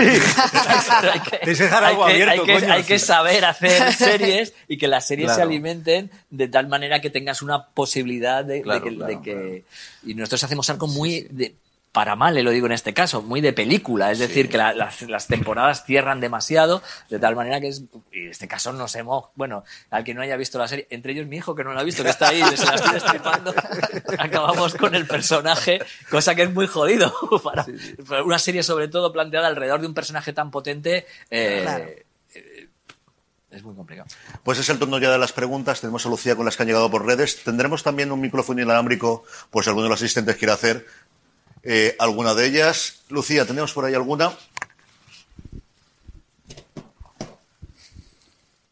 Hay 2.69 2.83
que- 2.83 2.99
saber 2.99 3.45
hacer 3.45 3.93
series 3.97 4.53
y 4.67 4.77
que 4.77 4.87
las 4.87 5.07
series 5.07 5.33
se 5.33 5.41
alimenten 5.41 6.11
de 6.29 6.47
tal 6.47 6.67
manera 6.67 7.01
que 7.01 7.09
tengas 7.09 7.41
una 7.41 7.65
posibilidad 7.67 8.43
de, 8.43 8.55
de 8.55 8.61
Claro, 8.61 8.83
que, 8.83 8.89
de 8.91 8.95
claro, 8.97 9.21
que- 9.21 9.63
y 10.05 10.13
nosotros 10.13 10.43
hacemos 10.43 10.69
algo 10.69 10.87
muy 10.87 11.27
de- 11.29 11.55
para 11.95 12.15
mal, 12.15 12.37
eh, 12.37 12.43
lo 12.43 12.51
digo 12.51 12.65
en 12.67 12.73
este 12.73 12.93
caso, 12.93 13.21
muy 13.23 13.39
de 13.41 13.53
película, 13.53 14.11
es 14.11 14.19
decir, 14.19 14.49
que 14.49 14.57
la- 14.57 14.73
las, 14.73 15.01
las 15.03 15.27
temporadas 15.27 15.85
cierran 15.85 16.19
demasiado, 16.19 16.83
de 17.09 17.17
tal 17.17 17.35
manera 17.35 17.59
que 17.61 17.69
es, 17.69 17.83
y 18.11 18.25
en 18.25 18.31
este 18.31 18.47
caso 18.47 18.73
nos 18.73 18.93
hemos, 18.95 19.25
bueno, 19.35 19.63
al 19.89 20.03
que 20.03 20.13
no 20.13 20.21
haya 20.21 20.35
visto 20.37 20.59
la 20.59 20.67
serie, 20.67 20.85
entre 20.89 21.13
ellos 21.13 21.25
mi 21.25 21.37
hijo 21.37 21.55
que 21.55 21.63
no 21.63 21.73
la 21.73 21.79
ha 21.79 21.83
visto, 21.83 22.03
que 22.03 22.09
está 22.09 22.27
ahí, 22.27 22.43
se 22.55 22.65
la 22.65 22.75
estoy 22.75 22.93
destripando, 22.93 23.53
acabamos 24.19 24.75
con 24.75 24.93
el 24.93 25.07
personaje, 25.07 25.79
cosa 26.11 26.35
que 26.35 26.43
es 26.43 26.53
muy 26.53 26.67
jodido, 26.67 27.13
para, 27.43 27.65
para 28.07 28.23
una 28.23 28.39
serie 28.39 28.61
sobre 28.61 28.89
todo 28.89 29.13
planteada 29.13 29.47
alrededor 29.47 29.79
de 29.81 29.87
un 29.87 29.93
personaje 29.93 30.33
tan 30.33 30.51
potente, 30.51 31.05
eh, 31.31 31.61
Claro. 31.63 31.85
eh, 32.35 32.67
es 33.51 33.63
muy 33.63 33.73
complicado. 33.73 34.09
Pues 34.43 34.59
es 34.59 34.67
el 34.67 34.77
turno 34.79 34.97
ya 34.99 35.09
de 35.11 35.17
las 35.17 35.31
preguntas. 35.31 35.79
Tenemos 35.79 36.05
a 36.05 36.09
Lucía 36.09 36.35
con 36.35 36.43
las 36.43 36.57
que 36.57 36.63
han 36.63 36.67
llegado 36.67 36.91
por 36.91 37.05
redes. 37.05 37.41
Tendremos 37.41 37.83
también 37.83 38.11
un 38.11 38.19
micrófono 38.19 38.61
inalámbrico, 38.61 39.23
por 39.49 39.63
si 39.63 39.69
alguno 39.69 39.85
de 39.85 39.91
los 39.91 40.01
asistentes 40.01 40.35
quiere 40.35 40.51
hacer 40.51 40.85
eh, 41.65 41.95
alguna 41.99 42.35
de 42.35 42.45
ellas. 42.45 43.01
Lucía, 43.09 43.45
¿tenemos 43.45 43.73
por 43.73 43.85
ahí 43.85 43.95
alguna? 43.95 44.31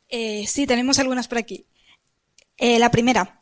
Eh, 0.10 0.46
sí, 0.48 0.68
tenemos 0.68 1.00
algunas 1.00 1.28
por 1.28 1.40
aquí. 1.40 1.66
Eh, 2.58 2.78
la 2.78 2.92
primera, 2.92 3.40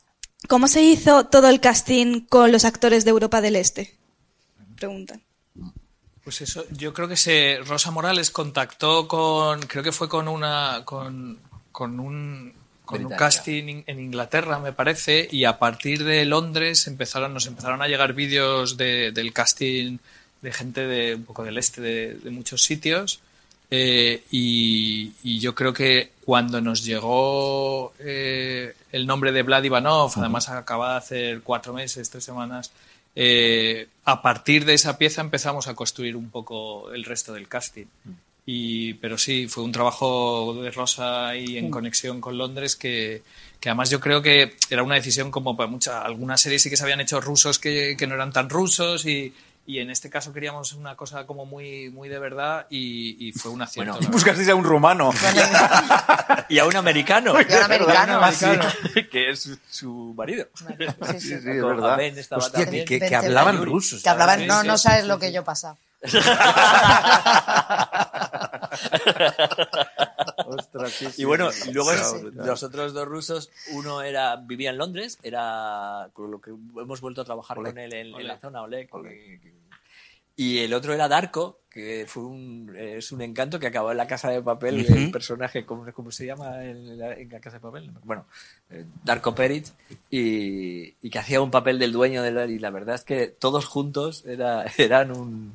¿cómo 0.48 0.68
se 0.68 0.80
hizo 0.82 1.26
todo 1.26 1.50
el 1.50 1.60
casting 1.60 2.22
con 2.22 2.50
los 2.50 2.64
actores 2.64 3.04
de 3.04 3.10
Europa 3.10 3.42
del 3.42 3.56
Este? 3.56 3.98
Preguntan. 4.76 5.22
Pues 6.24 6.40
eso, 6.40 6.64
yo 6.70 6.94
creo 6.94 7.08
que 7.08 7.16
se 7.16 7.58
Rosa 7.66 7.90
Morales 7.90 8.30
contactó 8.30 9.06
con, 9.06 9.60
creo 9.66 9.82
que 9.82 9.92
fue 9.92 10.08
con 10.08 10.28
una, 10.28 10.82
con, 10.86 11.40
con 11.72 12.00
un, 12.00 12.54
con 12.92 13.00
un 13.00 13.08
Británica. 13.08 13.24
casting 13.24 13.64
in- 13.68 13.84
en 13.86 13.98
Inglaterra, 14.00 14.58
me 14.58 14.72
parece, 14.72 15.28
y 15.30 15.44
a 15.44 15.58
partir 15.58 16.04
de 16.04 16.24
Londres 16.24 16.86
empezaron, 16.86 17.34
nos 17.34 17.46
empezaron 17.46 17.82
a 17.82 17.88
llegar 17.88 18.12
vídeos 18.12 18.76
de- 18.76 19.10
del 19.12 19.32
casting 19.32 19.98
de 20.42 20.52
gente 20.52 20.86
de 20.86 21.14
un 21.16 21.24
poco 21.24 21.44
del 21.44 21.58
este 21.58 21.80
de, 21.80 22.14
de 22.14 22.30
muchos 22.30 22.62
sitios. 22.62 23.20
eh, 23.74 24.22
y, 24.30 25.12
y 25.22 25.38
yo 25.38 25.54
creo 25.54 25.72
que 25.72 26.10
cuando 26.26 26.60
nos 26.60 26.84
llegó 26.84 27.94
eh, 28.00 28.74
el 28.92 29.06
nombre 29.06 29.32
de 29.32 29.42
Vlad 29.42 29.64
Ivanov, 29.64 30.12
además 30.16 30.48
acaba 30.50 30.90
de 30.92 30.98
hacer 30.98 31.40
cuatro 31.42 31.72
meses, 31.72 32.10
tres 32.10 32.22
semanas, 32.22 32.70
eh, 33.16 33.88
a 34.04 34.20
partir 34.20 34.66
de 34.66 34.74
esa 34.74 34.98
pieza 34.98 35.22
empezamos 35.22 35.68
a 35.68 35.74
construir 35.74 36.16
un 36.16 36.28
poco 36.28 36.92
el 36.92 37.04
resto 37.04 37.32
del 37.32 37.48
casting. 37.48 37.86
Y, 38.44 38.94
pero 38.94 39.16
sí, 39.18 39.46
fue 39.46 39.62
un 39.62 39.70
trabajo 39.72 40.54
de 40.62 40.70
Rosa 40.72 41.28
ahí 41.28 41.58
en 41.58 41.70
conexión 41.70 42.20
con 42.20 42.36
Londres 42.36 42.74
que, 42.74 43.22
que 43.60 43.68
además 43.68 43.88
yo 43.90 44.00
creo 44.00 44.20
que 44.20 44.56
era 44.68 44.82
una 44.82 44.96
decisión 44.96 45.30
como 45.30 45.56
para 45.56 45.68
muchas, 45.70 46.04
algunas 46.04 46.40
series 46.40 46.60
sí 46.62 46.68
que 46.68 46.76
se 46.76 46.82
habían 46.82 47.00
hecho 47.00 47.20
rusos 47.20 47.60
que, 47.60 47.94
que 47.96 48.06
no 48.08 48.16
eran 48.16 48.32
tan 48.32 48.50
rusos 48.50 49.06
y, 49.06 49.32
y 49.64 49.78
en 49.78 49.90
este 49.90 50.10
caso 50.10 50.32
queríamos 50.32 50.72
una 50.72 50.96
cosa 50.96 51.24
como 51.24 51.46
muy, 51.46 51.88
muy 51.90 52.08
de 52.08 52.18
verdad 52.18 52.66
y, 52.68 53.28
y 53.28 53.32
fue 53.32 53.52
un 53.52 53.62
acierto. 53.62 53.92
Bueno. 53.94 54.08
Buscasteis 54.10 54.48
a 54.48 54.56
un 54.56 54.64
rumano. 54.64 55.10
Y 56.48 56.58
a 56.58 56.66
un 56.66 56.74
americano. 56.76 57.34
Y 57.48 57.52
a 57.52 57.58
un 57.58 57.62
americano. 57.62 58.18
Ah, 58.22 58.32
sí, 58.32 58.46
que 59.10 59.30
es 59.30 59.48
su, 59.70 60.12
marido. 60.16 60.48
Sí, 60.54 60.64
sí. 61.20 61.28
Sí, 61.28 61.34
es 61.34 61.44
verdad. 61.44 61.98
Hostia, 62.32 62.68
que, 62.68 62.84
que- 62.84 62.98
que 63.00 63.14
hablaban 63.16 63.56
ven. 63.60 63.64
ruso. 63.66 63.96
Que 64.02 64.08
hablaban, 64.08 64.40
Sí, 64.40 64.46
no, 64.46 64.60
sí, 64.62 64.66
no 64.66 64.76
sí, 64.76 64.82
sabes 64.82 65.02
sí, 65.02 65.08
lo 65.08 65.14
sí. 65.14 65.20
que 65.20 65.32
yo 65.32 65.44
pasaba. 65.44 65.76
Ostras, 70.46 70.92
sí, 70.92 71.06
sí. 71.10 71.22
Y 71.22 71.24
bueno, 71.24 71.50
y 71.66 71.72
luego 71.72 71.90
Sí, 71.92 72.18
sí. 72.20 72.26
los 72.34 72.62
otros 72.62 72.92
dos 72.92 73.06
rusos, 73.06 73.50
uno 73.72 74.02
era 74.02 74.36
vivía 74.36 74.70
en 74.70 74.78
Londres, 74.78 75.18
era 75.22 76.08
con 76.12 76.30
lo 76.30 76.40
que 76.40 76.50
hemos 76.50 77.00
vuelto 77.00 77.22
a 77.22 77.24
trabajar 77.24 77.58
Oleg. 77.58 77.72
con 77.72 77.78
él 77.82 77.92
en, 77.92 78.26
la 78.26 78.38
zona, 78.38 78.62
Oleg. 78.62 78.88
Y 80.34 80.58
el 80.60 80.72
otro 80.72 80.94
era 80.94 81.08
Darko, 81.08 81.60
que 81.68 82.06
fue 82.08 82.24
un, 82.24 82.74
es 82.74 83.12
un 83.12 83.20
encanto 83.20 83.60
que 83.60 83.66
acabó 83.66 83.90
en 83.90 83.98
la 83.98 84.06
casa 84.06 84.30
de 84.30 84.40
papel, 84.42 84.86
el 84.86 85.10
personaje, 85.10 85.66
¿cómo, 85.66 85.84
cómo 85.92 86.10
se 86.10 86.24
llama 86.24 86.64
en 86.64 86.98
la, 86.98 87.12
en 87.14 87.28
la 87.28 87.38
casa 87.38 87.58
de 87.58 87.60
papel? 87.60 87.90
Bueno, 88.02 88.24
eh, 88.70 88.86
Darko 89.04 89.34
Peric, 89.34 89.66
y, 90.10 90.94
y 91.02 91.10
que 91.10 91.18
hacía 91.18 91.42
un 91.42 91.50
papel 91.50 91.78
del 91.78 91.92
dueño 91.92 92.22
de 92.22 92.32
la, 92.32 92.46
y 92.46 92.58
la 92.58 92.70
verdad 92.70 92.94
es 92.94 93.04
que 93.04 93.26
todos 93.28 93.66
juntos 93.66 94.24
era, 94.26 94.64
eran 94.78 95.14
un 95.14 95.52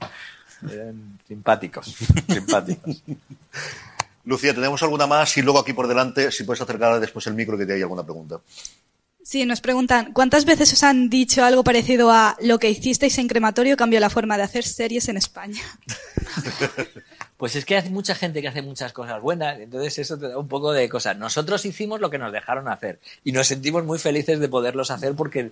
eran 0.72 1.20
simpáticos, 1.28 1.96
simpáticos. 2.28 3.04
Lucía, 4.26 4.54
¿tenemos 4.54 4.82
alguna 4.84 5.08
más? 5.08 5.38
Y 5.38 5.42
luego 5.42 5.60
aquí 5.60 5.74
por 5.74 5.88
delante, 5.88 6.32
si 6.32 6.44
puedes 6.44 6.62
acercar 6.62 7.00
después 7.00 7.26
el 7.28 7.34
micro 7.34 7.58
que 7.58 7.66
te 7.66 7.74
hay 7.74 7.82
alguna 7.82 8.04
pregunta. 8.04 8.42
Sí, 9.24 9.46
nos 9.46 9.60
preguntan, 9.60 10.14
¿cuántas 10.14 10.46
veces 10.46 10.72
os 10.72 10.84
han 10.84 11.10
dicho 11.10 11.44
algo 11.44 11.64
parecido 11.64 12.12
a 12.12 12.38
lo 12.42 12.60
que 12.60 12.70
hicisteis 12.70 13.18
en 13.18 13.28
crematorio 13.28 13.76
cambió 13.76 14.00
la 14.00 14.10
forma 14.10 14.38
de 14.38 14.44
hacer 14.44 14.64
series 14.64 15.10
en 15.10 15.18
España? 15.18 15.62
Pues 17.38 17.56
es 17.56 17.66
que 17.66 17.78
hay 17.78 17.88
mucha 17.92 18.16
gente 18.16 18.42
que 18.42 18.48
hace 18.48 18.64
muchas 18.64 18.94
cosas 18.94 19.22
buenas, 19.22 19.60
entonces 19.60 20.00
eso 20.00 20.18
te 20.18 20.28
da 20.28 20.40
un 20.40 20.48
poco 20.48 20.72
de 20.72 20.90
cosas. 20.90 21.16
Nosotros 21.18 21.64
hicimos 21.66 22.02
lo 22.02 22.10
que 22.10 22.18
nos 22.18 22.34
dejaron 22.34 22.68
hacer 22.68 23.00
y 23.24 23.32
nos 23.32 23.46
sentimos 23.46 23.86
muy 23.86 24.00
felices 24.00 24.40
de 24.40 24.50
poderlos 24.50 24.90
hacer 24.90 25.14
porque 25.14 25.52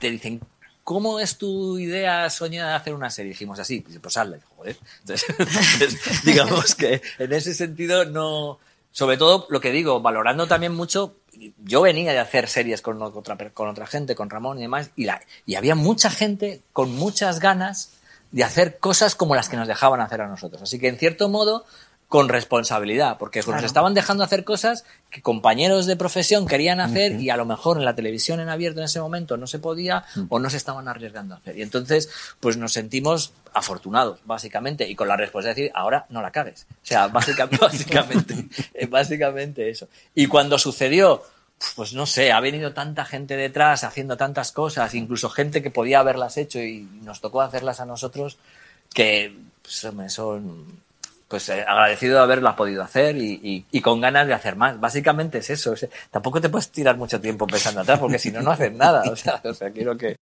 te 0.00 0.10
dicen, 0.10 0.40
¿cómo 0.88 1.20
es 1.20 1.36
tu 1.36 1.78
idea 1.78 2.30
soñada 2.30 2.70
de 2.70 2.76
hacer 2.76 2.94
una 2.94 3.10
serie? 3.10 3.32
dijimos 3.32 3.58
así, 3.58 3.80
pues 3.80 4.16
hazla, 4.16 4.38
joder. 4.56 4.78
Entonces, 5.00 5.28
entonces, 5.38 6.24
digamos 6.24 6.74
que 6.74 7.02
en 7.18 7.32
ese 7.34 7.52
sentido 7.52 8.06
no... 8.06 8.58
Sobre 8.90 9.18
todo, 9.18 9.46
lo 9.50 9.60
que 9.60 9.70
digo, 9.70 10.00
valorando 10.00 10.46
también 10.46 10.74
mucho, 10.74 11.16
yo 11.62 11.82
venía 11.82 12.12
de 12.12 12.18
hacer 12.20 12.48
series 12.48 12.80
con 12.80 13.02
otra, 13.02 13.36
con 13.50 13.68
otra 13.68 13.86
gente, 13.86 14.14
con 14.14 14.30
Ramón 14.30 14.58
y 14.58 14.62
demás, 14.62 14.90
y, 14.96 15.04
la, 15.04 15.20
y 15.44 15.56
había 15.56 15.74
mucha 15.74 16.08
gente 16.08 16.62
con 16.72 16.96
muchas 16.96 17.38
ganas 17.38 17.90
de 18.32 18.44
hacer 18.44 18.78
cosas 18.78 19.14
como 19.14 19.34
las 19.34 19.50
que 19.50 19.58
nos 19.58 19.68
dejaban 19.68 20.00
hacer 20.00 20.22
a 20.22 20.26
nosotros. 20.26 20.62
Así 20.62 20.78
que, 20.78 20.88
en 20.88 20.96
cierto 20.96 21.28
modo, 21.28 21.66
con 22.08 22.30
responsabilidad, 22.30 23.18
porque 23.18 23.42
nos 23.46 23.62
estaban 23.62 23.92
dejando 23.92 24.24
hacer 24.24 24.42
cosas 24.42 24.86
que 25.10 25.20
compañeros 25.20 25.84
de 25.84 25.94
profesión 25.94 26.46
querían 26.46 26.80
hacer 26.80 27.20
y 27.20 27.28
a 27.28 27.36
lo 27.36 27.44
mejor 27.44 27.76
en 27.76 27.84
la 27.84 27.94
televisión 27.94 28.40
en 28.40 28.48
abierto 28.48 28.80
en 28.80 28.86
ese 28.86 28.98
momento 28.98 29.36
no 29.36 29.46
se 29.46 29.58
podía 29.58 30.04
o 30.30 30.38
no 30.38 30.48
se 30.48 30.56
estaban 30.56 30.88
arriesgando 30.88 31.34
a 31.34 31.38
hacer. 31.38 31.58
Y 31.58 31.62
entonces, 31.62 32.08
pues 32.40 32.56
nos 32.56 32.72
sentimos 32.72 33.34
afortunados, 33.52 34.20
básicamente, 34.24 34.88
y 34.88 34.94
con 34.94 35.06
la 35.06 35.18
respuesta 35.18 35.50
de 35.50 35.54
decir, 35.54 35.72
ahora 35.74 36.06
no 36.08 36.22
la 36.22 36.30
cagues. 36.30 36.66
O 36.70 36.86
sea, 36.86 37.08
básicamente, 37.08 37.58
básicamente, 37.66 38.48
eh, 38.72 38.86
básicamente 38.86 39.68
eso. 39.68 39.88
Y 40.14 40.28
cuando 40.28 40.58
sucedió, 40.58 41.22
pues 41.76 41.92
no 41.92 42.06
sé, 42.06 42.32
ha 42.32 42.40
venido 42.40 42.72
tanta 42.72 43.04
gente 43.04 43.36
detrás 43.36 43.84
haciendo 43.84 44.16
tantas 44.16 44.52
cosas, 44.52 44.94
incluso 44.94 45.28
gente 45.28 45.62
que 45.62 45.70
podía 45.70 46.00
haberlas 46.00 46.38
hecho 46.38 46.58
y 46.58 46.88
nos 47.02 47.20
tocó 47.20 47.42
hacerlas 47.42 47.80
a 47.80 47.84
nosotros, 47.84 48.38
que 48.94 49.36
pues, 49.60 49.84
son 50.08 50.87
pues 51.28 51.48
eh, 51.50 51.64
agradecido 51.66 52.14
de 52.16 52.22
podido 52.56 52.82
hacer 52.82 53.16
y, 53.16 53.38
y- 53.42 53.66
y 53.70 53.80
con 53.80 54.00
ganas 54.00 54.26
de 54.26 54.34
hacer 54.34 54.56
más. 54.56 54.80
Básicamente 54.80 55.38
es 55.38 55.50
eso. 55.50 55.72
o 55.72 55.76
sea, 55.76 55.88
tampoco 56.10 56.40
te 56.40 56.48
puedes 56.48 56.70
tirar 56.70 56.96
mucho 56.96 57.20
tiempo 57.20 57.46
pensando 57.46 57.82
atrás, 57.82 57.98
porque 58.00 58.18
si 58.18 58.30
no, 58.32 58.40
no 58.42 58.50
haces 58.50 58.72
nada. 58.72 59.02
O 59.10 59.16
sea, 59.16 59.40
o 59.44 59.52
sea, 59.54 59.70
quiero 59.70 59.96
que... 59.96 60.16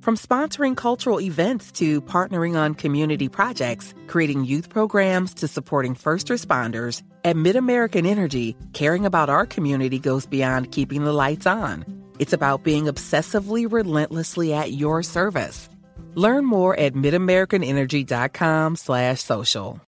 From 0.00 0.16
sponsoring 0.18 0.76
cultural 0.76 1.18
events 1.18 1.72
to 1.72 2.02
partnering 2.02 2.56
on 2.56 2.74
community 2.74 3.26
projects, 3.30 3.94
creating 4.06 4.44
youth 4.44 4.68
programs 4.68 5.32
to 5.36 5.48
supporting 5.48 5.94
first 5.94 6.28
responders, 6.28 7.02
at 7.24 7.36
MidAmerican 7.36 8.06
Energy, 8.06 8.54
caring 8.74 9.06
about 9.06 9.30
our 9.30 9.46
community 9.46 9.98
goes 9.98 10.26
beyond 10.26 10.70
keeping 10.72 11.04
the 11.04 11.12
lights 11.12 11.46
on. 11.46 11.86
It's 12.18 12.34
about 12.34 12.64
being 12.64 12.84
obsessively 12.84 13.66
relentlessly 13.70 14.52
at 14.52 14.72
your 14.72 15.02
service. 15.02 15.70
Learn 16.16 16.44
more 16.44 16.78
at 16.78 16.94
midamericanenergy.com 16.94 18.76
slash 18.76 19.20
social. 19.20 19.80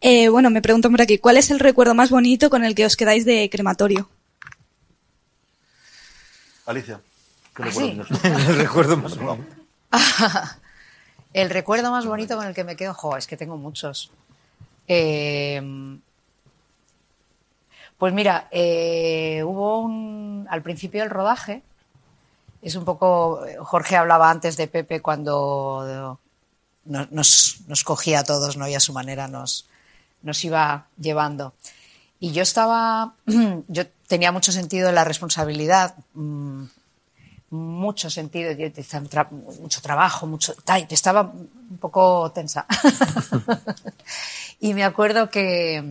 Eh, 0.00 0.28
bueno, 0.28 0.50
me 0.50 0.60
preguntan 0.60 0.90
por 0.90 1.00
aquí, 1.00 1.18
¿cuál 1.18 1.36
es 1.36 1.50
el 1.52 1.60
recuerdo 1.60 1.94
más 1.94 2.10
bonito 2.10 2.50
con 2.50 2.64
el 2.64 2.74
que 2.74 2.84
os 2.84 2.96
quedáis 2.96 3.24
de 3.24 3.48
crematorio? 3.48 4.08
Alicia, 6.66 7.00
¿qué 7.54 7.62
¿Ah, 7.62 7.66
recuerdo 7.66 8.04
sí? 8.04 8.18
El 8.24 8.56
recuerdo 8.56 8.96
más 8.96 9.16
bonito. 9.20 9.46
El 11.32 11.50
recuerdo 11.50 11.90
más 11.92 12.04
bonito 12.04 12.36
con 12.36 12.46
el 12.46 12.54
que 12.54 12.64
me 12.64 12.76
quedo, 12.76 12.94
jo, 12.94 13.16
es 13.16 13.26
que 13.26 13.36
tengo 13.36 13.56
muchos. 13.56 14.10
Eh, 14.86 15.62
pues 17.96 18.12
mira, 18.12 18.48
eh, 18.50 19.42
hubo 19.44 19.78
un, 19.80 20.46
al 20.50 20.62
principio 20.62 21.00
del 21.00 21.10
rodaje, 21.10 21.62
es 22.62 22.76
un 22.76 22.84
poco, 22.84 23.44
Jorge 23.60 23.96
hablaba 23.96 24.30
antes 24.30 24.56
de 24.56 24.68
Pepe 24.68 25.02
cuando 25.02 26.18
no- 26.84 27.08
nos, 27.10 27.64
cogía 27.84 28.20
a 28.20 28.24
todos, 28.24 28.56
¿no? 28.56 28.68
Y 28.68 28.74
a 28.74 28.80
su 28.80 28.92
manera 28.92 29.28
nos, 29.28 29.66
iba 30.42 30.86
llevando. 30.98 31.54
Y 32.20 32.32
yo 32.32 32.42
estaba, 32.42 33.14
yo 33.68 33.86
tenía 34.06 34.30
mucho 34.30 34.52
sentido 34.52 34.86
de 34.86 34.92
la 34.92 35.04
responsabilidad, 35.04 35.96
mm, 36.14 36.64
mucho 37.50 38.08
sentido, 38.08 38.50
mucho 39.60 39.82
trabajo, 39.82 40.26
mucho, 40.26 40.54
estaba 40.88 41.22
un 41.22 41.78
poco 41.78 42.30
tensa. 42.32 42.66
y 44.60 44.72
me 44.72 44.84
acuerdo 44.84 45.28
que, 45.28 45.82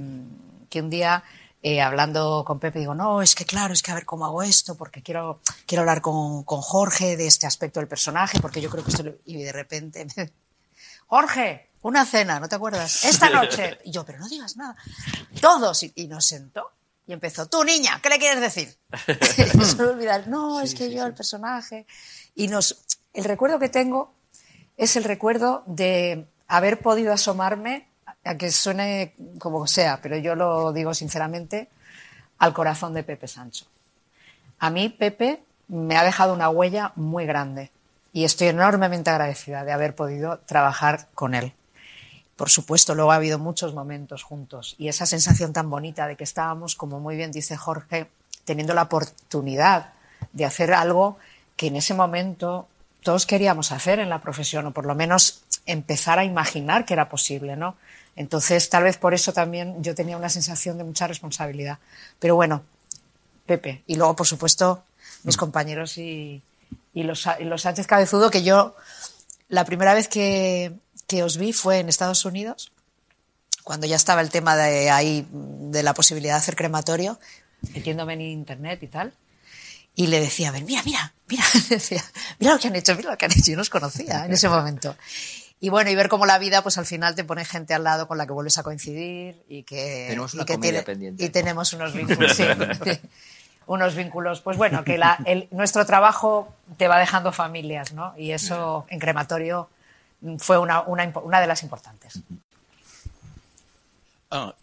que 0.70 0.82
un 0.82 0.90
día, 0.90 1.24
eh, 1.64 1.82
hablando 1.82 2.44
con 2.46 2.60
Pepe, 2.60 2.80
digo, 2.80 2.96
no, 2.96 3.22
es 3.22 3.36
que 3.36 3.46
claro, 3.46 3.74
es 3.74 3.82
que 3.84 3.92
a 3.92 3.96
ver 3.96 4.06
cómo 4.06 4.26
hago 4.26 4.42
esto, 4.44 4.76
porque 4.76 5.02
quiero, 5.04 5.42
quiero 5.66 5.82
hablar 5.82 6.02
con, 6.02 6.44
con 6.44 6.62
Jorge 6.62 7.18
de 7.18 7.28
este 7.28 7.46
aspecto 7.48 7.80
del 7.80 7.88
personaje, 7.88 8.40
porque 8.40 8.62
yo 8.62 8.70
creo 8.70 8.84
que 8.84 8.92
esto... 8.92 9.04
lo-". 9.04 9.16
Y 9.26 9.44
de 9.44 9.52
repente, 9.52 10.06
me- 10.16 10.32
Jorge, 11.08 11.70
una 11.82 12.06
cena, 12.06 12.40
¿no 12.40 12.48
te 12.48 12.56
acuerdas? 12.56 13.06
Esta 13.06 13.30
noche. 13.30 13.80
Y 13.84 13.92
yo, 13.92 14.06
pero 14.06 14.20
no 14.20 14.28
digas 14.30 14.56
nada. 14.56 14.76
Todos. 15.42 15.84
Y, 15.84 15.92
y 15.96 16.08
nos 16.08 16.26
sentó. 16.26 16.72
Y 17.08 17.14
empezó, 17.14 17.48
tú 17.48 17.64
niña, 17.64 18.00
¿qué 18.02 18.10
le 18.10 18.20
quieres 18.20 18.40
decir? 18.40 18.78
Me 19.80 19.84
olvidar, 19.86 20.28
no, 20.28 20.62
es 20.62 20.74
que 20.76 20.94
yo, 20.94 21.06
el 21.06 21.14
personaje. 21.14 21.86
Y 22.36 22.48
nos, 22.48 22.78
el 23.14 23.24
recuerdo 23.26 23.60
que 23.60 23.68
tengo 23.70 24.14
es 24.78 24.96
el 24.96 25.04
recuerdo 25.04 25.64
de 25.66 26.28
haber 26.48 26.80
podido 26.82 27.12
asomarme, 27.12 27.90
a 28.24 28.36
que 28.38 28.52
suene 28.52 29.14
como 29.40 29.66
sea, 29.68 30.00
pero 30.02 30.18
yo 30.18 30.36
lo 30.36 30.74
digo 30.74 30.94
sinceramente, 30.94 31.70
al 32.38 32.54
corazón 32.54 32.94
de 32.94 33.04
Pepe 33.04 33.28
Sancho. 33.28 33.66
A 34.60 34.70
mí, 34.70 34.90
Pepe 34.90 35.44
me 35.68 35.98
ha 35.98 36.04
dejado 36.04 36.34
una 36.34 36.50
huella 36.50 36.92
muy 36.96 37.26
grande 37.26 37.72
y 38.14 38.26
estoy 38.26 38.48
enormemente 38.50 39.10
agradecida 39.10 39.64
de 39.64 39.72
haber 39.72 39.96
podido 39.96 40.40
trabajar 40.40 41.08
con 41.16 41.34
él. 41.34 41.54
Por 42.36 42.50
supuesto, 42.50 42.96
luego 42.96 43.12
ha 43.12 43.16
habido 43.16 43.40
muchos 43.40 43.74
momentos 43.74 44.24
juntos 44.24 44.76
y 44.78 44.88
esa 44.88 45.06
sensación 45.06 45.54
tan 45.54 45.70
bonita 45.70 46.08
de 46.08 46.16
que 46.16 46.24
estábamos, 46.24 46.76
como 46.76 47.00
muy 47.00 47.16
bien 47.16 47.32
dice 47.32 47.56
Jorge, 47.56 48.10
teniendo 48.46 48.74
la 48.74 48.84
oportunidad 48.84 49.94
de 50.34 50.46
hacer 50.46 50.74
algo 50.74 51.18
que 51.56 51.68
en 51.68 51.76
ese 51.76 51.94
momento 51.94 52.68
todos 53.04 53.26
queríamos 53.26 53.72
hacer 53.72 54.00
en 54.00 54.10
la 54.10 54.22
profesión 54.22 54.66
o 54.68 54.72
por 54.72 54.86
lo 54.86 54.96
menos 54.96 55.44
empezar 55.66 56.20
a 56.20 56.24
imaginar 56.24 56.86
que 56.86 56.94
era 56.94 57.10
posible, 57.10 57.56
¿no? 57.56 57.76
Entonces, 58.16 58.70
tal 58.70 58.84
vez 58.84 58.98
por 58.98 59.14
eso 59.14 59.34
también 59.34 59.84
yo 59.84 59.96
tenía 59.96 60.18
una 60.18 60.30
sensación 60.30 60.78
de 60.78 60.84
mucha 60.84 61.08
responsabilidad. 61.08 61.80
Pero 62.20 62.36
bueno, 62.36 62.64
Pepe. 63.46 63.84
Y 63.88 63.96
luego, 63.96 64.16
por 64.16 64.28
supuesto, 64.28 64.84
mis 65.24 65.38
compañeros 65.38 65.98
y, 65.98 66.42
y 66.94 67.04
los, 67.04 67.28
y 67.40 67.44
los 67.46 67.62
Sánchez 67.62 67.88
Cabezudo, 67.88 68.30
que 68.30 68.44
yo 68.44 68.76
la 69.50 69.66
primera 69.66 69.94
vez 69.94 70.08
que, 70.08 70.74
que 71.08 71.24
os 71.24 71.38
vi 71.38 71.54
fue 71.54 71.80
en 71.80 71.90
Estados 71.90 72.26
Unidos, 72.26 72.72
cuando 73.64 73.88
ya 73.88 73.96
estaba 73.96 74.22
el 74.22 74.30
tema 74.30 74.56
de 74.56 74.90
ahí, 74.90 75.28
de 75.32 75.84
la 75.84 75.94
posibilidad 75.94 76.34
de 76.34 76.40
hacer 76.40 76.56
crematorio, 76.56 77.20
metiéndome 77.74 78.14
en 78.14 78.22
internet 78.22 78.82
y 78.84 78.88
tal. 78.88 79.14
Y 79.94 80.08
le 80.08 80.22
decía, 80.22 80.50
a 80.50 80.52
ver, 80.52 80.64
mira, 80.64 80.82
mira, 80.84 81.14
mira, 81.28 81.44
decía, 81.70 82.04
mira 82.40 82.54
lo 82.54 82.60
que 82.60 82.68
han 82.68 82.76
hecho, 82.76 82.96
mira 82.96 83.12
lo 83.12 83.18
que 83.18 83.26
han 83.26 83.32
hecho. 83.32 83.52
Yo 83.52 83.56
no 83.56 83.62
os 83.62 83.70
conocía 83.70 84.26
en 84.26 84.34
ese 84.34 84.48
momento. 84.48 84.96
Y 85.64 85.70
bueno, 85.70 85.92
y 85.92 85.96
ver 85.96 86.10
cómo 86.10 86.26
la 86.26 86.40
vida, 86.40 86.64
pues 86.64 86.78
al 86.80 86.88
final 86.88 87.14
te 87.16 87.24
pone 87.24 87.46
gente 87.46 87.74
al 87.76 87.84
lado 87.84 88.08
con 88.08 88.18
la 88.18 88.26
que 88.26 88.34
vuelves 88.34 88.58
a 88.58 88.64
coincidir 88.64 89.44
y 89.48 89.62
que. 89.64 90.08
Tenemos 90.10 90.34
una 90.34 90.42
y 90.44 90.46
que 90.48 90.58
tiene- 90.58 90.82
pendiente. 90.82 91.24
Y 91.24 91.30
tenemos 91.30 91.72
unos 91.74 91.94
vínculos, 91.96 92.36
sí. 92.36 92.44
unos 93.68 93.96
vínculos. 93.96 94.42
Pues 94.42 94.58
bueno, 94.58 94.84
que 94.84 94.98
la- 94.98 95.20
el- 95.26 95.48
nuestro 95.52 95.86
trabajo 95.86 96.52
te 96.78 96.88
va 96.88 96.98
dejando 97.00 97.32
familias, 97.32 97.94
¿no? 97.94 98.14
Y 98.18 98.32
eso 98.32 98.86
en 98.90 98.98
crematorio 99.00 99.70
fue 100.40 100.58
una, 100.58 100.82
una, 100.82 101.40
de 101.42 101.48
las 101.48 101.62
importantes. 101.64 102.20
Ah, 104.32 104.56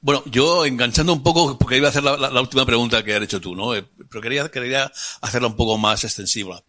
bueno, 0.00 0.22
yo 0.26 0.64
enganchando 0.66 1.12
un 1.12 1.22
poco, 1.22 1.58
porque 1.58 1.76
iba 1.76 1.86
a 1.88 1.90
hacer 1.90 2.02
la, 2.02 2.16
la- 2.16 2.30
la 2.30 2.40
última 2.40 2.64
pregunta 2.66 3.02
que 3.04 3.14
has 3.14 3.22
hecho 3.22 3.40
tú, 3.40 3.54
¿no? 3.54 3.74
Eh, 3.74 3.84
Pero 4.10 4.20
quería, 4.20 4.48
quería 4.50 4.90
hacerla 5.20 5.48
un 5.48 5.56
poco 5.56 5.78
más 5.78 6.02
extensiva. 6.04 6.62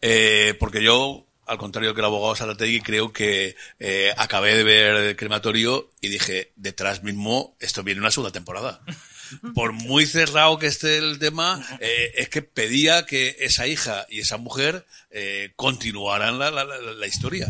Eh, 0.00 0.56
porque 0.60 0.82
yo, 0.82 1.24
al 1.50 1.58
contrario 1.58 1.94
que 1.94 2.00
el 2.00 2.04
abogado 2.06 2.36
Sarategui, 2.36 2.80
creo 2.80 3.12
que 3.12 3.56
eh, 3.78 4.12
acabé 4.16 4.54
de 4.56 4.62
ver 4.64 4.94
el 4.96 5.16
crematorio 5.16 5.90
y 6.00 6.08
dije, 6.08 6.52
detrás 6.56 7.02
mismo, 7.02 7.56
esto 7.60 7.82
viene 7.82 8.00
una 8.00 8.10
segunda 8.10 8.32
temporada. 8.32 8.80
Por 9.54 9.72
muy 9.72 10.06
cerrado 10.06 10.58
que 10.58 10.66
esté 10.66 10.98
el 10.98 11.18
tema, 11.20 11.64
eh, 11.80 12.12
es 12.16 12.28
que 12.28 12.42
pedía 12.42 13.06
que 13.06 13.36
esa 13.40 13.66
hija 13.68 14.04
y 14.08 14.20
esa 14.20 14.38
mujer 14.38 14.86
eh, 15.10 15.52
continuaran 15.56 16.38
la, 16.38 16.50
la- 16.50 16.64
la- 16.64 16.78
la 16.78 17.06
historia. 17.06 17.48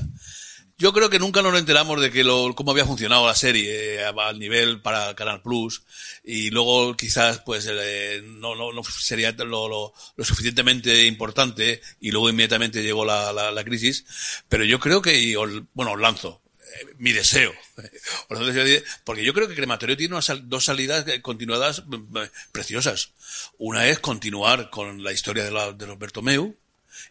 Yo 0.81 0.95
creo 0.95 1.11
que 1.11 1.19
nunca 1.19 1.43
nos 1.43 1.59
enteramos 1.59 2.01
de 2.01 2.11
que 2.11 2.25
lo, 2.25 2.55
cómo 2.55 2.71
había 2.71 2.87
funcionado 2.87 3.27
la 3.27 3.35
serie 3.35 3.97
eh, 3.97 4.05
al 4.05 4.39
nivel 4.39 4.81
para 4.81 5.15
Canal 5.15 5.43
Plus 5.43 5.83
y 6.25 6.49
luego 6.49 6.97
quizás 6.97 7.41
pues 7.41 7.69
eh, 7.71 8.23
no, 8.25 8.55
no, 8.55 8.83
sería 8.85 9.33
lo, 9.33 9.69
lo, 9.69 10.25
suficientemente 10.25 11.05
importante 11.07 11.83
y 12.01 12.11
luego 12.11 12.31
inmediatamente 12.31 12.83
llegó 12.83 13.05
la, 13.05 13.31
la, 13.31 13.53
la 13.53 13.63
crisis. 13.63 14.43
Pero 14.49 14.65
yo 14.65 14.81
creo 14.81 15.03
que, 15.03 15.19
y 15.19 15.35
bueno, 15.75 15.93
os 15.93 16.01
lanzo 16.01 16.41
eh, 16.71 16.87
mi 16.99 17.13
deseo. 17.13 17.53
Porque 19.05 19.25
yo 19.25 19.35
creo 19.35 19.49
que 19.49 19.55
Crematorio 19.55 19.97
tiene 19.97 20.17
dos 20.45 20.65
salidas 20.65 21.07
eh, 21.09 21.21
continuadas 21.21 21.85
mm, 21.87 22.19
preciosas. 22.53 23.13
Una 23.59 23.87
es 23.87 23.99
continuar 23.99 24.71
con 24.71 25.03
la 25.03 25.13
historia 25.13 25.45
de, 25.45 25.51
la, 25.51 25.73
de 25.73 25.87
los 25.87 25.99
Bertomeu, 25.99 26.57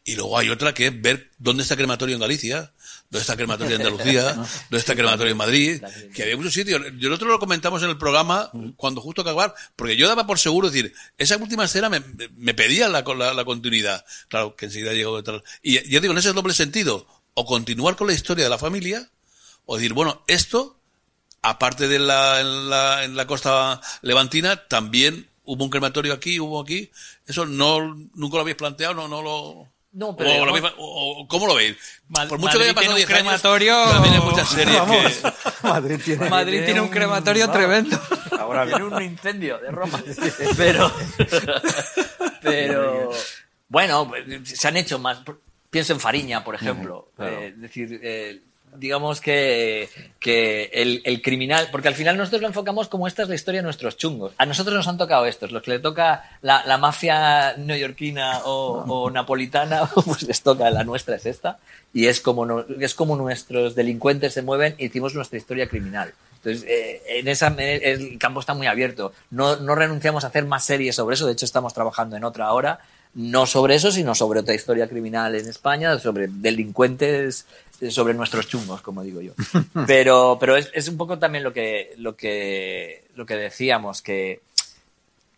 y 0.03 0.15
luego 0.15 0.37
hay 0.37 0.49
otra 0.49 0.73
que 0.73 0.87
es 0.87 1.01
ver 1.01 1.31
dónde 1.37 1.63
está 1.63 1.75
crematorio 1.75 2.15
en 2.15 2.21
Galicia, 2.21 2.73
dónde 3.09 3.21
está 3.21 3.35
crematorio 3.35 3.75
en 3.75 3.81
Andalucía, 3.81 4.33
dónde 4.33 4.77
está 4.77 4.95
crematorio 4.95 5.31
en 5.31 5.37
Madrid, 5.37 5.83
que 6.13 6.23
había 6.23 6.37
muchos 6.37 6.53
sitios. 6.53 6.81
Nosotros 6.93 7.29
lo 7.29 7.39
comentamos 7.39 7.83
en 7.83 7.89
el 7.89 7.97
programa 7.97 8.51
cuando 8.75 9.01
justo 9.01 9.21
acabar, 9.21 9.53
porque 9.75 9.95
yo 9.95 10.07
daba 10.07 10.27
por 10.27 10.39
seguro 10.39 10.69
decir, 10.69 10.93
esa 11.17 11.37
última 11.37 11.65
escena 11.65 11.89
me, 11.89 12.01
me 12.37 12.53
pedía 12.53 12.87
la, 12.87 13.01
la, 13.01 13.33
la 13.33 13.45
continuidad. 13.45 14.05
Claro, 14.27 14.55
que 14.55 14.65
enseguida 14.65 14.93
llegó 14.93 15.17
detrás. 15.17 15.41
Y 15.61 15.87
yo 15.89 16.01
digo, 16.01 16.13
en 16.13 16.19
ese 16.19 16.33
doble 16.33 16.53
sentido, 16.53 17.07
o 17.33 17.45
continuar 17.45 17.95
con 17.95 18.07
la 18.07 18.13
historia 18.13 18.43
de 18.43 18.49
la 18.49 18.57
familia, 18.57 19.09
o 19.65 19.77
decir, 19.77 19.93
bueno, 19.93 20.23
esto, 20.27 20.79
aparte 21.41 21.87
de 21.87 21.99
la, 21.99 22.41
en 22.41 22.69
la, 22.69 23.03
en 23.03 23.15
la 23.15 23.27
costa 23.27 23.79
levantina, 24.01 24.67
también 24.67 25.28
hubo 25.53 25.63
un 25.63 25.69
crematorio 25.69 26.13
aquí, 26.13 26.39
hubo 26.39 26.59
aquí. 26.61 26.89
Eso 27.25 27.45
no, 27.45 27.95
nunca 28.15 28.35
lo 28.35 28.41
habéis 28.41 28.57
planteado, 28.57 28.93
no, 28.93 29.07
no 29.07 29.21
lo... 29.21 29.67
No, 29.91 30.15
pero 30.15 30.29
o, 30.29 30.45
lo 30.45 30.53
digamos- 30.53 30.59
habéis- 30.71 30.75
o- 30.77 31.21
o- 31.21 31.27
¿Cómo 31.27 31.47
lo 31.47 31.55
veis? 31.55 31.75
Por 32.29 32.37
mucho 32.37 32.59
Madrid 32.59 32.59
que 32.59 32.63
haya 32.63 32.73
pasado 32.75 32.79
tiene 32.79 32.89
un 32.91 32.95
10 32.97 33.09
años, 33.09 33.41
crematorio- 33.41 33.91
también 33.91 34.13
hay 34.13 34.21
muchas 34.21 34.49
series 34.49 34.77
Vamos. 34.77 35.11
que... 35.17 35.33
Madrid 35.67 35.99
tiene, 36.05 36.29
Madrid 36.29 36.61
tiene 36.65 36.81
un 36.81 36.89
crematorio 36.89 37.49
tremendo. 37.49 37.99
Ahora 38.39 38.67
Tiene 38.67 38.83
un 38.83 39.01
incendio 39.01 39.57
de 39.57 39.71
Roma. 39.71 40.01
Pero, 40.57 40.91
pero, 42.41 43.09
bueno, 43.67 44.11
se 44.43 44.67
han 44.67 44.77
hecho 44.77 44.99
más. 44.99 45.19
Pienso 45.69 45.93
en 45.93 45.99
Fariña, 45.99 46.43
por 46.43 46.55
ejemplo. 46.55 47.11
claro. 47.15 47.39
Eh, 47.41 47.47
es 47.49 47.61
decir, 47.61 47.99
eh, 48.01 48.41
digamos 48.75 49.21
que, 49.21 49.89
que 50.19 50.69
el, 50.73 51.21
criminal, 51.21 51.67
porque 51.71 51.87
al 51.87 51.95
final 51.95 52.17
nosotros 52.17 52.41
lo 52.41 52.47
enfocamos 52.47 52.87
como 52.87 53.07
esta 53.07 53.23
es 53.23 53.29
la 53.29 53.35
historia 53.35 53.59
de 53.59 53.65
nuestros 53.65 53.97
chungos. 53.97 54.33
A 54.37 54.45
nosotros 54.45 54.75
nos 54.75 54.87
han 54.87 54.97
tocado 54.97 55.25
estos, 55.25 55.51
los 55.51 55.61
que 55.63 55.71
le 55.71 55.79
toca 55.79 56.23
la, 56.41 56.77
mafia 56.77 57.55
neoyorquina 57.57 58.41
o, 58.45 59.09
napolitana, 59.11 59.89
pues 60.05 60.23
les 60.23 60.41
toca 60.41 60.69
la 60.69 60.83
nuestra 60.83 61.15
es 61.15 61.25
esta. 61.25 61.59
Y 61.93 62.07
es 62.07 62.21
como, 62.21 62.61
es 62.79 62.93
como 62.93 63.15
nuestros 63.15 63.75
delincuentes 63.75 64.33
se 64.33 64.41
mueven 64.41 64.75
y 64.77 64.85
hicimos 64.85 65.15
nuestra 65.15 65.37
historia 65.37 65.67
criminal. 65.67 66.13
Entonces, 66.43 66.65
eh, 66.69 67.01
en 67.07 67.27
esa, 67.27 67.47
el 67.47 68.17
campo 68.17 68.39
está 68.39 68.53
muy 68.53 68.67
abierto. 68.67 69.11
No, 69.29 69.57
no 69.57 69.75
renunciamos 69.75 70.23
a 70.23 70.27
hacer 70.27 70.45
más 70.45 70.63
series 70.63 70.95
sobre 70.95 71.15
eso. 71.15 71.25
De 71.25 71.33
hecho, 71.33 71.45
estamos 71.45 71.73
trabajando 71.73 72.15
en 72.15 72.23
otra 72.23 72.45
ahora. 72.45 72.79
No 73.13 73.47
sobre 73.47 73.75
eso, 73.75 73.91
sino 73.91 74.13
sobre 74.13 74.41
otra 74.41 74.53
historia 74.53 74.87
criminal 74.87 75.33
en 75.33 75.47
España, 75.47 75.97
sobre 75.97 76.27
delincuentes, 76.27 77.47
sobre 77.89 78.13
nuestros 78.13 78.47
chungos, 78.47 78.81
como 78.81 79.03
digo 79.03 79.21
yo. 79.21 79.33
Pero, 79.87 80.37
pero 80.39 80.55
es, 80.57 80.69
es 80.73 80.87
un 80.89 80.97
poco 80.97 81.17
también 81.17 81.43
lo 81.43 81.53
que, 81.53 81.93
lo 81.97 82.15
que, 82.15 83.05
lo 83.15 83.25
que 83.25 83.35
decíamos, 83.35 84.01
que, 84.01 84.41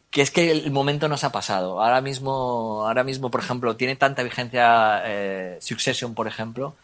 que 0.10 0.22
es 0.22 0.32
que 0.32 0.52
el 0.52 0.72
momento 0.72 1.08
nos 1.08 1.24
ha 1.24 1.32
pasado. 1.32 1.82
Ahora 1.82 2.02
mismo, 2.02 2.84
ahora 2.86 3.04
mismo, 3.04 3.32
por 3.32 3.42
ejemplo, 3.42 3.76
tiene 3.76 3.96
tanta 3.96 4.24
vigencia 4.24 5.02
eh, 5.06 5.58
Succession, 5.62 6.14
por 6.14 6.28
ejemplo, 6.28 6.76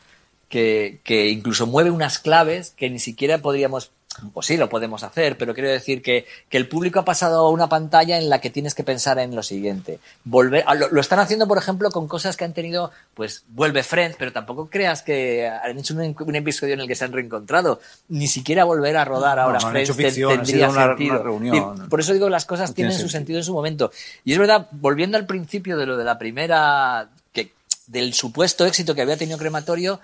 que, 0.50 1.00
que 1.04 1.30
incluso 1.30 1.68
mueve 1.68 1.92
unas 1.92 2.20
claves 2.20 2.72
que 2.72 2.90
ni 2.90 3.00
siquiera 3.00 3.40
podríamos, 3.40 3.92
o 4.34 4.42
sí 4.42 4.58
lo 4.58 4.70
podemos 4.70 5.04
hacer, 5.04 5.38
pero 5.38 5.54
quiero 5.54 5.70
decir 5.70 6.02
que, 6.02 6.26
que 6.50 6.58
el 6.58 6.68
público 6.68 7.00
ha 7.00 7.06
pasado 7.06 7.46
a 7.46 7.50
una 7.50 7.70
pantalla 7.70 8.18
en 8.18 8.30
la 8.30 8.40
que 8.42 8.50
tienes 8.50 8.74
que 8.76 8.84
pensar 8.84 9.20
en 9.20 9.36
lo 9.36 9.44
siguiente. 9.44 10.00
Volver, 10.24 10.64
ah, 10.68 10.76
lo, 10.76 10.90
lo 10.90 11.02
están 11.02 11.20
haciendo, 11.20 11.48
por 11.48 11.58
ejemplo, 11.58 11.90
con 11.92 12.08
cosas 12.08 12.36
que 12.38 12.46
han 12.46 12.54
tenido, 12.54 12.92
pues 13.14 13.44
vuelve 13.50 13.84
Friends, 13.84 14.16
pero 14.18 14.32
tampoco 14.34 14.70
creas 14.70 15.02
que 15.02 15.48
han 15.48 15.78
hecho 15.78 15.94
un, 15.94 16.16
un 16.20 16.36
episodio 16.36 16.74
en 16.74 16.82
el 16.82 16.88
que 16.88 16.96
se 16.96 17.06
han 17.06 17.14
reencontrado. 17.14 17.80
Ni 18.10 18.28
siquiera 18.28 18.64
volver 18.64 18.98
a 18.98 19.06
rodar 19.06 19.40
ahora 19.40 19.60
no 19.60 19.70
Friends 19.70 19.96
ficción, 19.96 20.36
tendría 20.44 20.70
una- 20.70 20.88
sentido. 20.88 21.14
una 21.16 21.24
reunión. 21.24 21.90
Por 21.90 22.00
eso 22.00 22.14
digo, 22.14 22.30
las 22.30 22.46
cosas 22.46 22.70
No 22.70 22.76
tiene 22.76 22.90
tienen 22.90 23.02
su 23.06 23.10
sentido. 23.10 23.18
sentido 23.20 23.40
en 23.40 23.44
su 23.46 23.54
momento. 23.54 23.92
Y 24.24 24.34
es 24.34 24.40
verdad, 24.40 24.68
volviendo 24.72 25.18
al 25.18 25.26
principio 25.26 25.78
de 25.78 25.86
lo 25.86 25.98
de 25.98 26.04
la 26.04 26.18
primera, 26.18 27.10
que, 27.34 27.52
del 27.88 28.14
supuesto 28.14 28.66
éxito 28.66 28.96
que 28.96 29.02
había 29.02 29.18
tenido 29.18 29.38
Crematorio, 29.38 30.00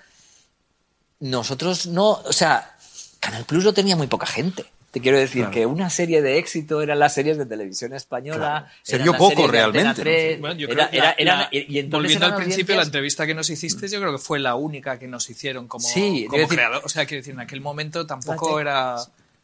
nosotros 1.20 1.88
no, 1.88 2.09
o 2.11 2.34
sea, 2.34 2.72
Canal 3.24 3.45
Plus 3.45 3.63
lo 3.63 3.74
tenía 3.74 3.95
muy 3.95 4.07
poca 4.07 4.26
gente. 4.26 4.65
Te 4.91 4.99
quiero 5.01 5.17
decir 5.17 5.41
Claro. 5.41 5.51
que 5.51 5.65
una 5.65 5.89
serie 5.89 6.21
de 6.21 6.38
éxito 6.38 6.82
eran 6.84 6.99
las 6.99 7.15
series 7.15 7.38
de 7.39 7.47
televisión 7.47 7.93
española. 7.93 8.38
Claro. 8.38 8.65
Se 8.84 8.97
vio 8.99 9.13
poco 9.17 9.47
realmente, 9.47 9.88
¿no? 9.88 9.93
3, 9.95 10.39
Bueno, 10.39 10.55
yo 10.55 10.67
era- 10.67 10.89
creo 10.89 10.91
que 10.91 10.97
la- 10.97 11.03
era- 11.03 11.15
eran- 11.17 11.39
la- 11.39 11.49
y- 11.51 11.65
y 11.76 11.80
entonces 11.80 11.91
volviendo 12.03 12.26
al 12.28 12.36
principio, 12.36 12.76
la 12.76 12.84
entrevista 12.84 13.26
que 13.26 13.34
nos 13.34 13.49
hiciste, 13.49 13.88
yo 13.88 13.99
creo 13.99 14.11
que 14.11 14.19
fue 14.19 14.38
la 14.39 14.53
única 14.53 14.99
que 14.99 15.07
nos 15.07 15.28
hicieron 15.32 15.67
como, 15.67 15.88
Sí, 15.88 16.26
como 16.30 16.38
decir- 16.43 16.57
creador. 16.57 16.82
O 16.86 16.89
sea, 16.89 17.05
quiero 17.07 17.21
decir, 17.21 17.34
en 17.34 17.39
aquel 17.39 17.59
momento 17.61 18.05
tampoco 18.05 18.59
era. 18.59 18.97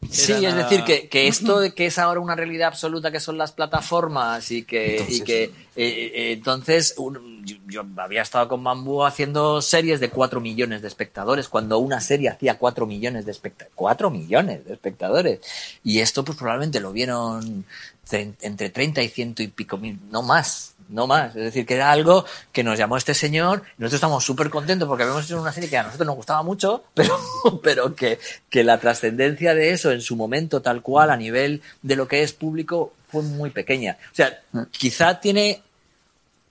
Sí, 0.08 0.32
es 0.46 0.54
decir, 0.56 0.82
que, 0.84 1.08
que 1.08 1.28
esto 1.28 1.60
que 1.74 1.86
es 1.86 1.98
ahora 1.98 2.20
una 2.20 2.34
realidad 2.34 2.68
absoluta 2.68 3.10
que 3.10 3.20
son 3.20 3.36
las 3.36 3.52
plataformas 3.52 4.50
y 4.50 4.62
que, 4.62 4.92
Entonces, 4.92 5.18
y 5.18 5.22
que 5.24 5.42
eh, 5.44 5.52
eh, 5.76 6.32
entonces 6.32 6.94
un- 6.96 7.44
yo, 7.44 7.56
yo 7.68 7.84
había 7.98 8.22
estado 8.22 8.48
con 8.48 8.64
Bambú 8.64 9.04
haciendo 9.04 9.60
series 9.60 10.00
de 10.00 10.08
4 10.10 10.40
millones 10.40 10.80
de 10.82 10.88
espectadores, 10.88 11.48
cuando 11.48 11.78
una 11.78 12.00
serie 12.00 12.30
hacía 12.30 12.56
4 12.58 12.86
millones 12.86 13.26
de 13.26 13.32
espectadores. 13.32 13.72
4 13.76 14.10
millones 14.10 14.64
de 14.64 14.72
espectadores. 14.72 15.40
Y 15.84 16.00
esto 16.00 16.24
pues 16.24 16.38
probablemente 16.38 16.80
lo 16.80 16.92
vieron 16.92 17.66
tre- 18.08 18.34
entre 18.40 18.70
30 18.70 19.02
y 19.02 19.08
ciento 19.08 19.42
y 19.42 19.48
pico 19.48 19.76
mil, 19.76 19.98
no 20.10 20.22
más. 20.22 20.74
No 20.90 21.06
más, 21.06 21.36
es 21.36 21.44
decir, 21.44 21.64
que 21.64 21.74
era 21.74 21.90
algo 21.90 22.24
que 22.52 22.64
nos 22.64 22.76
llamó 22.76 22.96
este 22.96 23.14
señor 23.14 23.62
nosotros 23.78 23.94
estamos 23.94 24.24
súper 24.24 24.50
contentos 24.50 24.88
porque 24.88 25.04
habíamos 25.04 25.24
hecho 25.24 25.40
una 25.40 25.52
serie 25.52 25.70
que 25.70 25.78
a 25.78 25.84
nosotros 25.84 26.06
nos 26.06 26.16
gustaba 26.16 26.42
mucho, 26.42 26.84
pero, 26.94 27.18
pero 27.62 27.94
que, 27.94 28.18
la 28.52 28.78
trascendencia 28.78 29.54
de 29.54 29.70
eso 29.70 29.90
en 29.90 30.00
su 30.00 30.16
momento 30.16 30.60
tal 30.60 30.82
cual 30.82 31.10
a 31.10 31.16
nivel 31.16 31.62
de 31.82 31.96
lo 31.96 32.08
que 32.08 32.22
es 32.22 32.32
público 32.32 32.92
fue 33.08 33.22
muy 33.22 33.50
pequeña. 33.50 33.96
O 34.12 34.14
sea, 34.14 34.40
quizá 34.70 35.20
tiene 35.20 35.62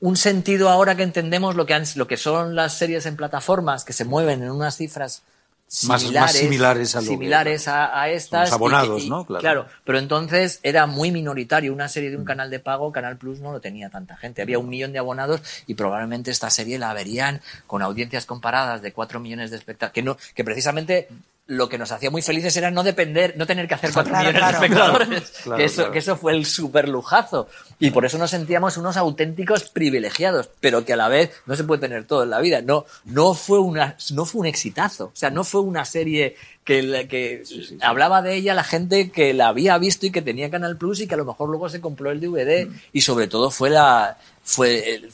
un 0.01 0.15
sentido 0.15 0.69
ahora 0.69 0.95
que 0.95 1.03
entendemos 1.03 1.55
lo 1.55 1.65
que, 1.65 1.81
lo 1.95 2.07
que 2.07 2.17
son 2.17 2.55
las 2.55 2.77
series 2.77 3.05
en 3.05 3.17
plataformas 3.17 3.83
que 3.83 3.93
se 3.93 4.05
mueven 4.05 4.43
en 4.43 4.51
unas 4.51 4.77
cifras 4.77 5.23
similares, 5.71 6.13
más 6.21 6.33
similares 6.33 6.95
a 6.95 6.99
lo 6.99 7.03
que- 7.03 7.09
similares 7.09 7.67
a, 7.67 8.01
a 8.01 8.09
estas. 8.09 8.49
Los 8.49 8.53
abonados, 8.53 8.97
y 8.97 9.01
que- 9.01 9.07
y- 9.07 9.09
¿no? 9.09 9.25
Claro. 9.25 9.39
Claro, 9.41 9.65
pero 9.85 9.99
entonces 9.99 10.59
era 10.63 10.87
muy 10.87 11.11
minoritario. 11.11 11.71
Una 11.71 11.87
serie 11.87 12.09
de 12.09 12.17
un 12.17 12.25
canal 12.25 12.49
de 12.49 12.59
pago, 12.59 12.91
Canal 12.91 13.17
Plus 13.17 13.39
no 13.39 13.51
lo 13.51 13.61
tenía 13.61 13.89
tanta 13.89 14.17
gente. 14.17 14.41
Había 14.41 14.57
un 14.59 14.67
millón 14.67 14.91
de 14.93 14.99
abonados 14.99 15.41
y 15.67 15.75
probablemente 15.75 16.31
esta 16.31 16.49
serie 16.49 16.79
la 16.79 16.91
verían 16.93 17.39
con 17.67 17.81
audiencias 17.83 18.25
comparadas 18.25 18.81
de 18.81 18.91
cuatro 18.93 19.19
millones 19.19 19.51
de 19.51 19.57
espectadores. 19.57 19.93
Que, 19.93 20.01
no, 20.03 20.17
que 20.33 20.43
precisamente 20.43 21.07
lo 21.49 21.67
que 21.67 21.77
nos 21.79 21.91
hacía 21.91 22.11
muy 22.11 22.21
felices 22.21 22.55
era 22.57 22.69
no 22.69 22.83
depender, 22.83 23.33
no 23.35 23.47
tener 23.47 23.67
que 23.67 23.73
hacer 23.73 23.91
cuatro 23.91 24.11
Claro, 24.11 24.27
millones 24.29 24.39
claro. 24.41 24.59
de 24.59 24.65
espectadores. 24.65 25.07
Claro, 25.09 25.33
claro, 25.43 25.57
que, 25.57 25.63
eso, 25.65 25.75
claro. 25.77 25.91
que 25.91 25.99
eso 25.99 26.15
fue 26.17 26.33
el 26.33 26.45
super 26.45 26.87
lujazo. 26.87 27.47
Y 27.79 27.89
por 27.91 28.05
eso 28.05 28.17
nos 28.19 28.29
sentíamos 28.31 28.77
unos 28.77 28.97
auténticos 28.97 29.63
privilegiados, 29.69 30.49
pero 30.59 30.85
que 30.85 30.93
a 30.93 30.95
la 30.97 31.07
vez 31.07 31.31
no 31.47 31.55
se 31.55 31.63
puede 31.63 31.81
tener 31.81 32.05
todo 32.05 32.21
en 32.23 32.29
la 32.29 32.39
vida. 32.39 32.61
No, 32.61 32.85
no 33.05 33.33
fue 33.33 33.59
una, 33.59 33.97
no 34.11 34.25
fue 34.25 34.41
un 34.41 34.45
exitazo. 34.45 35.05
O 35.05 35.11
sea, 35.15 35.31
no 35.31 35.43
fue 35.43 35.61
una 35.61 35.85
serie 35.85 36.35
que, 36.63 37.07
que 37.09 37.43
hablaba 37.81 38.21
de 38.21 38.35
ella 38.35 38.53
la 38.53 38.63
gente 38.63 39.09
que 39.09 39.33
la 39.33 39.47
había 39.47 39.75
visto 39.79 40.05
y 40.05 40.11
que 40.11 40.21
tenía 40.21 40.51
Canal 40.51 40.77
Plus 40.77 40.99
y 41.01 41.07
que 41.07 41.15
a 41.15 41.17
lo 41.17 41.25
mejor 41.25 41.49
luego 41.49 41.67
se 41.67 41.81
compró 41.81 42.11
el 42.11 42.19
DVD 42.21 42.67
y 42.93 43.01
sobre 43.01 43.27
todo 43.27 43.49
fue 43.49 43.71
la, 43.71 44.17
fue 44.43 44.93
el- 44.93 45.09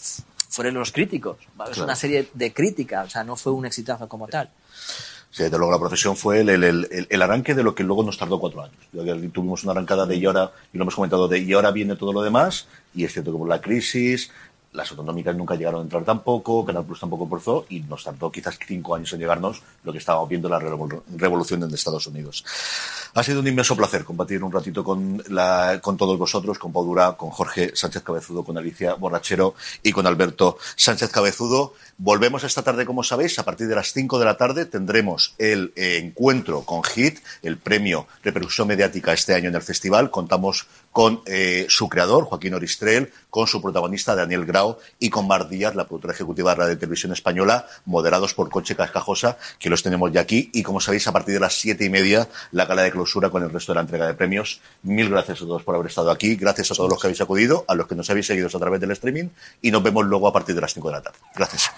fueron 0.49 0.73
los 0.75 0.91
críticos. 0.91 1.37
Es 1.71 1.77
una 1.77 1.95
serie 1.95 2.27
de 2.33 2.51
crítica, 2.53 3.03
o 3.03 3.09
sea, 3.09 3.23
no 3.23 3.35
fue 3.37 3.51
un 3.53 3.65
exitazo 3.65 4.07
como 4.09 4.27
tal. 4.27 4.49
Sí, 5.35 5.43
desde 5.43 5.57
luego 5.57 5.73
la 5.73 5.79
profesión 5.79 6.15
fue 6.15 6.39
el, 6.39 6.47
el, 6.47 6.63
el, 6.63 7.07
el 7.09 7.21
arranque 7.21 7.53
de 7.53 7.61
lo 7.61 7.75
que 7.75 7.83
luego 7.83 8.03
nos 8.03 8.17
tardó 8.17 8.39
cuatro 8.39 8.63
años. 8.63 8.77
Tuvimos 9.33 9.65
una 9.65 9.73
arrancada 9.73 10.05
de 10.05 10.15
y 10.15 10.25
ahora, 10.25 10.49
y 10.71 10.77
lo 10.77 10.85
hemos 10.85 10.95
comentado, 10.95 11.27
de 11.27 11.39
y 11.39 11.51
ahora 11.51 11.71
viene 11.71 11.97
todo 11.97 12.13
lo 12.13 12.21
demás, 12.21 12.69
y 12.93 13.03
es 13.03 13.11
cierto 13.11 13.37
por 13.37 13.49
la 13.49 13.59
crisis, 13.59 14.31
las 14.75 14.91
autonómicas 14.91 15.35
nunca 15.35 15.55
llegaron 15.55 15.81
a 15.81 15.83
entrar 15.83 16.03
tampoco, 16.03 16.65
Canal 16.65 16.85
Plus 16.85 16.99
tampoco 16.99 17.27
forzó 17.27 17.65
y 17.69 17.79
nos 17.81 18.03
tardó 18.03 18.31
quizás 18.31 18.59
cinco 18.67 18.95
años 18.95 19.11
en 19.13 19.19
llegarnos 19.19 19.61
lo 19.83 19.91
que 19.91 19.99
estábamos 19.99 20.29
viendo 20.29 20.49
la 20.49 20.59
revolución 20.59 21.63
en 21.63 21.73
Estados 21.73 22.07
Unidos. 22.07 22.43
Ha 23.13 23.23
sido 23.23 23.39
un 23.39 23.47
inmenso 23.47 23.75
placer 23.75 24.03
compartir 24.03 24.43
un 24.43 24.51
ratito 24.51 24.83
con, 24.83 25.23
con 25.81 25.97
todos 25.97 26.17
vosotros, 26.17 26.59
con 26.59 26.73
Pau 26.73 26.83
Dura, 26.83 27.13
con 27.13 27.29
Jorge 27.29 27.71
Sánchez 27.73 28.03
Cabezudo, 28.03 28.43
con 28.43 28.57
Alicia 28.57 28.95
Borrachero 28.95 29.55
y 29.81 29.91
con 29.93 30.05
Alberto 30.05 30.57
Sánchez 30.75 31.09
Cabezudo. 31.11 31.73
Volvemos 31.97 32.43
esta 32.43 32.61
tarde, 32.61 32.85
como 32.85 33.03
sabéis, 33.03 33.39
a 33.39 33.43
partir 33.43 33.67
de 33.67 33.75
las 33.75 33.93
5 33.93 34.19
de 34.19 34.25
la 34.25 34.35
tarde 34.35 34.65
tendremos 34.65 35.33
el 35.37 35.71
encuentro 35.77 36.63
con 36.63 36.81
HIT, 36.83 37.19
el 37.41 37.57
premio 37.57 38.07
repercusión 38.21 38.67
mediática 38.67 39.13
este 39.13 39.33
año 39.33 39.47
en 39.47 39.55
el 39.55 39.61
festival. 39.61 40.11
Contamos 40.11 40.67
con 40.95 41.21
eh, 41.25 41.65
su 41.67 41.89
creador, 41.89 42.23
Joaquín 42.23 42.53
Oristrel, 42.53 43.11
con 43.29 43.47
su 43.47 43.61
protagonista, 43.61 44.15
Daniel 44.15 44.45
Grau, 44.45 44.77
y 44.97 45.09
con 45.09 45.27
Mar 45.27 45.49
Díaz, 45.49 45.75
la 45.75 45.83
productora 45.83 46.13
ejecutiva 46.13 46.51
de 46.51 46.55
Radio 46.55 46.77
Televisión 46.77 47.11
Española, 47.11 47.67
moderados 47.83 48.33
por 48.33 48.49
Conche 48.49 48.77
Cascajosa, 48.77 49.37
que 49.59 49.69
los 49.69 49.83
tenemos 49.83 50.13
ya 50.13 50.21
aquí. 50.21 50.49
Y 50.53 50.63
como 50.63 50.79
sabéis, 50.79 51.05
a 51.09 51.11
partir 51.11 51.33
de 51.33 51.41
las 51.41 51.59
siete 51.59 51.83
y 51.83 51.89
media, 51.89 52.29
la 52.53 52.65
gala 52.65 52.83
de 52.83 52.91
clausura 52.91 53.29
con 53.29 53.43
el 53.43 53.49
resto 53.49 53.73
de 53.73 53.75
la 53.75 53.81
entrega 53.81 54.07
de 54.07 54.13
premios. 54.13 54.61
Mil 54.83 55.09
gracias 55.09 55.41
a 55.41 55.45
todos 55.45 55.63
por 55.63 55.75
haber 55.75 55.87
estado 55.87 56.11
aquí. 56.11 56.37
Gracias 56.37 56.71
a 56.71 56.75
todos 56.75 56.89
los 56.89 57.01
que 57.01 57.07
habéis 57.07 57.19
acudido, 57.19 57.65
a 57.67 57.75
los 57.75 57.87
que 57.87 57.95
nos 57.95 58.09
habéis 58.09 58.27
seguido 58.27 58.47
a 58.47 58.57
través 58.57 58.79
del 58.79 58.91
streaming. 58.91 59.27
Y 59.61 59.71
nos 59.71 59.83
vemos 59.83 60.05
luego 60.05 60.29
a 60.29 60.31
partir 60.31 60.55
de 60.55 60.61
las 60.61 60.73
5 60.73 60.87
de 60.87 60.93
la 60.93 61.01
tarde. 61.01 61.17
Gracias. 61.35 61.71